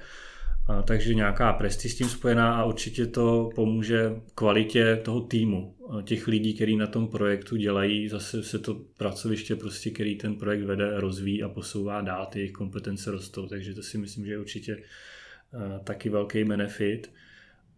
Takže 0.86 1.14
nějaká 1.14 1.52
presti 1.52 1.88
s 1.88 1.96
tím 1.96 2.08
spojená 2.08 2.54
a 2.54 2.64
určitě 2.64 3.06
to 3.06 3.50
pomůže 3.54 4.12
kvalitě 4.34 5.00
toho 5.04 5.20
týmu, 5.20 5.74
těch 6.04 6.28
lidí, 6.28 6.54
kteří 6.54 6.76
na 6.76 6.86
tom 6.86 7.08
projektu 7.08 7.56
dělají, 7.56 8.08
zase 8.08 8.42
se 8.42 8.58
to 8.58 8.74
pracoviště 8.74 9.56
prostě, 9.56 9.90
který 9.90 10.16
ten 10.16 10.34
projekt 10.34 10.62
vede, 10.62 11.00
rozvíjí 11.00 11.42
a 11.42 11.48
posouvá 11.48 12.00
dál, 12.00 12.26
ty 12.26 12.38
jejich 12.38 12.52
kompetence 12.52 13.10
rostou, 13.10 13.46
takže 13.46 13.74
to 13.74 13.82
si 13.82 13.98
myslím, 13.98 14.26
že 14.26 14.32
je 14.32 14.38
určitě 14.38 14.82
taky 15.84 16.08
velký 16.08 16.44
benefit. 16.44 17.10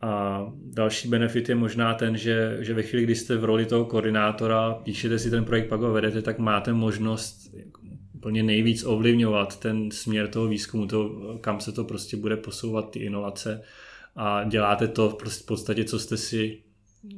A 0.00 0.46
další 0.64 1.08
benefit 1.08 1.48
je 1.48 1.54
možná 1.54 1.94
ten, 1.94 2.16
že, 2.16 2.56
že 2.60 2.74
ve 2.74 2.82
chvíli, 2.82 3.04
kdy 3.04 3.14
jste 3.14 3.36
v 3.36 3.44
roli 3.44 3.66
toho 3.66 3.84
koordinátora, 3.84 4.74
píšete 4.74 5.18
si 5.18 5.30
ten 5.30 5.44
projekt, 5.44 5.68
pak 5.68 5.80
ho 5.80 5.92
vedete, 5.92 6.22
tak 6.22 6.38
máte 6.38 6.72
možnost 6.72 7.54
úplně 8.24 8.42
nejvíc 8.42 8.84
ovlivňovat 8.84 9.60
ten 9.60 9.90
směr 9.90 10.28
toho 10.28 10.48
výzkumu, 10.48 10.86
to, 10.86 11.38
kam 11.40 11.60
se 11.60 11.72
to 11.72 11.84
prostě 11.84 12.16
bude 12.16 12.36
posouvat 12.36 12.90
ty 12.90 12.98
inovace. 12.98 13.62
A 14.16 14.44
děláte 14.44 14.88
to 14.88 15.08
v 15.08 15.44
podstatě, 15.44 15.84
co 15.84 15.98
jste 15.98 16.16
si 16.16 16.62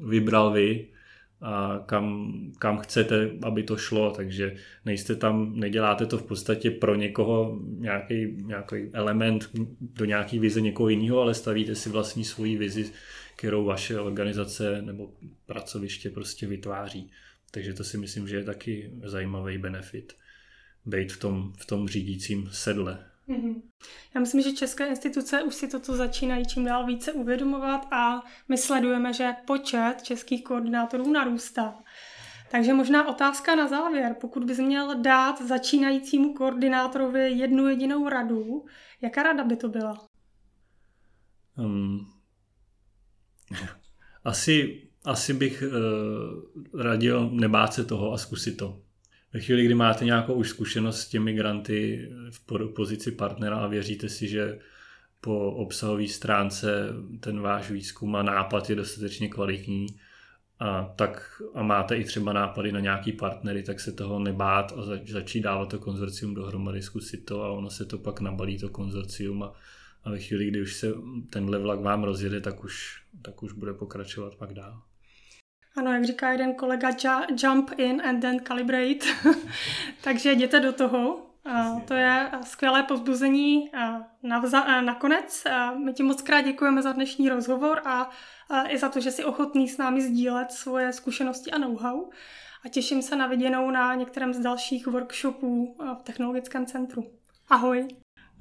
vybral 0.03 0.51
vy 0.51 0.87
a 1.41 1.83
kam, 1.87 2.35
kam 2.59 2.79
chcete, 2.79 3.31
aby 3.43 3.63
to 3.63 3.77
šlo, 3.77 4.11
takže 4.11 4.57
nejste 4.85 5.15
tam, 5.15 5.53
neděláte 5.55 6.07
to 6.07 6.19
v 6.19 6.23
podstatě 6.23 6.71
pro 6.71 6.95
někoho 6.95 7.61
nějaký, 7.79 8.35
nějaký 8.43 8.77
element 8.93 9.51
do 9.81 10.05
nějaký 10.05 10.39
vize 10.39 10.61
někoho 10.61 10.89
jiného, 10.89 11.21
ale 11.21 11.35
stavíte 11.35 11.75
si 11.75 11.91
vlastní 11.91 12.25
svoji 12.25 12.57
vizi, 12.57 12.91
kterou 13.37 13.65
vaše 13.65 14.01
organizace 14.01 14.83
nebo 14.83 15.11
pracoviště 15.47 16.11
prostě 16.11 16.47
vytváří. 16.47 17.11
Takže 17.51 17.75
to 17.75 17.85
si 17.85 17.99
myslím, 17.99 18.29
že 18.29 18.37
je 18.37 18.45
taky 18.45 18.91
zajímavý 19.05 19.59
benefit 19.59 20.13
být 20.87 21.13
v 21.13 21.19
tom, 21.19 21.53
v 21.59 21.67
tom 21.67 21.89
řídícím 21.89 22.49
sedle. 22.53 23.07
Mm-hmm. 23.29 23.63
Já 24.15 24.21
myslím, 24.21 24.43
že 24.43 24.53
české 24.53 24.87
instituce 24.87 25.43
už 25.43 25.55
si 25.55 25.69
toto 25.69 25.97
začínají 25.97 26.45
čím 26.45 26.65
dál 26.65 26.87
více 26.87 27.13
uvědomovat 27.13 27.87
a 27.93 28.23
my 28.49 28.59
sledujeme, 28.59 29.13
že 29.13 29.31
počet 29.47 29.95
českých 30.03 30.45
koordinátorů 30.45 31.13
narůstá. 31.13 31.75
Takže 32.51 32.75
možná 32.75 33.09
otázka 33.09 33.55
na 33.55 33.69
závěr. 33.69 34.17
Pokud 34.21 34.45
bys 34.45 34.59
měl 34.59 35.03
dát 35.03 35.43
začínajícímu 35.43 36.35
koordinátorovi 36.35 37.31
jednu 37.31 37.69
jedinou 37.69 38.09
radu, 38.09 38.65
jaká 39.01 39.23
rada 39.23 39.45
by 39.45 39.57
to 39.57 39.69
byla? 39.69 40.07
Um, 41.59 42.13
asi, 44.25 44.83
asi 45.05 45.35
bych 45.35 45.63
uh, 45.63 46.83
radil 46.83 47.31
nebát 47.31 47.75
se 47.75 47.85
toho 47.85 48.13
a 48.13 48.19
zkusit 48.19 48.57
to. 48.57 48.86
Ve 49.37 49.43
chvíli, 49.43 49.65
kdy 49.65 49.75
máte 49.75 50.05
nějakou 50.05 50.35
už 50.35 50.49
zkušenost 50.49 51.01
s 51.01 51.09
těmi 51.09 51.35
granty 51.35 52.09
v 52.31 52.73
pozici 52.75 53.13
partnera 53.13 53.57
a 53.57 53.67
věříte 53.67 54.09
si, 54.09 54.29
že 54.29 54.59
po 55.21 55.53
obsahové 55.53 56.09
stránce 56.09 56.89
ten 57.21 57.41
váš 57.41 57.71
výzkum 57.71 58.17
a 58.17 58.23
nápad 58.23 58.71
je 58.71 58.77
dostatečně 58.77 59.29
kvalitní 59.29 59.87
a, 60.59 60.93
tak, 60.97 61.43
a 61.55 61.63
máte 61.63 61.97
i 61.97 62.05
třeba 62.05 62.33
nápady 62.33 62.73
na 62.73 62.81
nějaký 62.81 63.13
partnery, 63.13 63.63
tak 63.63 63.81
se 63.81 63.93
toho 63.93 64.19
nebát 64.19 64.73
a 64.77 64.83
zač, 64.83 65.09
začít 65.09 65.41
dávat 65.41 65.67
to 65.67 65.79
konzorcium 65.79 66.35
dohromady, 66.35 66.83
zkusit 66.83 67.25
to 67.25 67.43
a 67.43 67.51
ono 67.51 67.71
se 67.71 67.85
to 67.85 67.99
pak 67.99 68.21
nabalí 68.21 68.59
to 68.59 68.69
konzorcium 68.69 69.43
a, 69.43 69.53
a 70.05 70.11
ve 70.11 70.19
chvíli, 70.19 70.47
kdy 70.47 70.63
už 70.63 70.75
se 70.75 70.93
tenhle 71.31 71.59
vlak 71.59 71.81
vám 71.81 72.05
rozjede, 72.05 72.41
tak 72.41 72.65
už, 72.65 73.03
tak 73.23 73.43
už 73.43 73.53
bude 73.53 73.75
pokračovat 73.75 74.35
pak 74.35 74.55
dál. 74.55 74.83
Ano, 75.77 75.93
jak 75.93 76.05
říká 76.05 76.33
jeden 76.33 76.55
kolega, 76.55 76.91
jump 77.43 77.71
in 77.77 78.03
and 78.05 78.21
then 78.21 78.41
calibrate. 78.45 79.07
Takže 80.05 80.33
jděte 80.33 80.61
do 80.61 80.73
toho. 80.73 81.27
To 81.89 81.95
je 81.95 82.31
skvělé 82.45 82.83
povzbuzení 82.83 83.71
navza- 84.25 84.85
nakonec. 84.85 85.45
My 85.85 85.93
ti 85.93 86.03
moc 86.03 86.23
krát 86.23 86.41
děkujeme 86.41 86.83
za 86.83 86.93
dnešní 86.93 87.29
rozhovor 87.29 87.81
a, 87.85 88.11
a 88.49 88.69
i 88.71 88.79
za 88.79 88.89
to, 88.89 89.01
že 89.01 89.11
jsi 89.11 89.25
ochotný 89.25 89.69
s 89.69 89.79
námi 89.79 90.03
sdílet 90.03 90.53
svoje 90.53 90.93
zkušenosti 90.93 91.51
a 91.51 91.59
know-how. 91.59 92.11
A 92.65 92.69
těším 92.69 93.03
se 93.03 93.17
na 93.17 93.27
viděnou 93.27 93.71
na 93.71 93.95
některém 93.95 94.35
z 94.35 94.39
dalších 94.39 94.87
workshopů 94.87 95.77
v 96.01 96.03
Technologickém 96.03 96.67
centru. 96.67 97.05
Ahoj! 97.49 97.89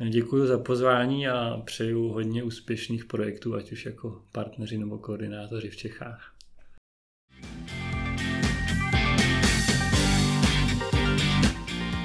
Děkuji 0.10 0.48
za 0.48 0.60
pozvání 0.60 1.28
a 1.28 1.62
přeju 1.66 2.08
hodně 2.08 2.44
úspěšných 2.44 3.06
projektů, 3.06 3.56
ať 3.56 3.72
už 3.72 3.86
jako 3.86 4.24
partneři 4.32 4.78
nebo 4.78 4.98
koordinátoři 4.98 5.70
v 5.70 5.76
Čechách. 5.76 6.35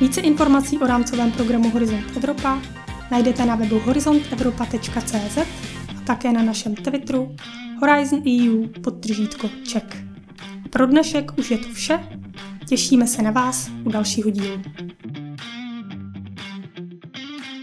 Více 0.00 0.20
informací 0.20 0.78
o 0.78 0.86
rámcovém 0.86 1.32
programu 1.32 1.70
Horizont 1.70 2.16
Evropa 2.16 2.62
najdete 3.10 3.46
na 3.46 3.56
webu 3.56 3.78
horizontevropa.cz 3.78 5.38
a 5.88 6.00
také 6.06 6.32
na 6.32 6.42
našem 6.42 6.74
Twitteru 6.74 7.36
Horizon 7.80 8.22
EU 8.28 8.66
podtržítko 8.82 9.48
Czech. 9.64 10.04
Pro 10.70 10.86
dnešek 10.86 11.38
už 11.38 11.50
je 11.50 11.58
to 11.58 11.68
vše. 11.68 11.98
Těšíme 12.68 13.06
se 13.06 13.22
na 13.22 13.30
vás 13.30 13.70
u 13.84 13.90
dalšího 13.90 14.30
dílu. 14.30 14.62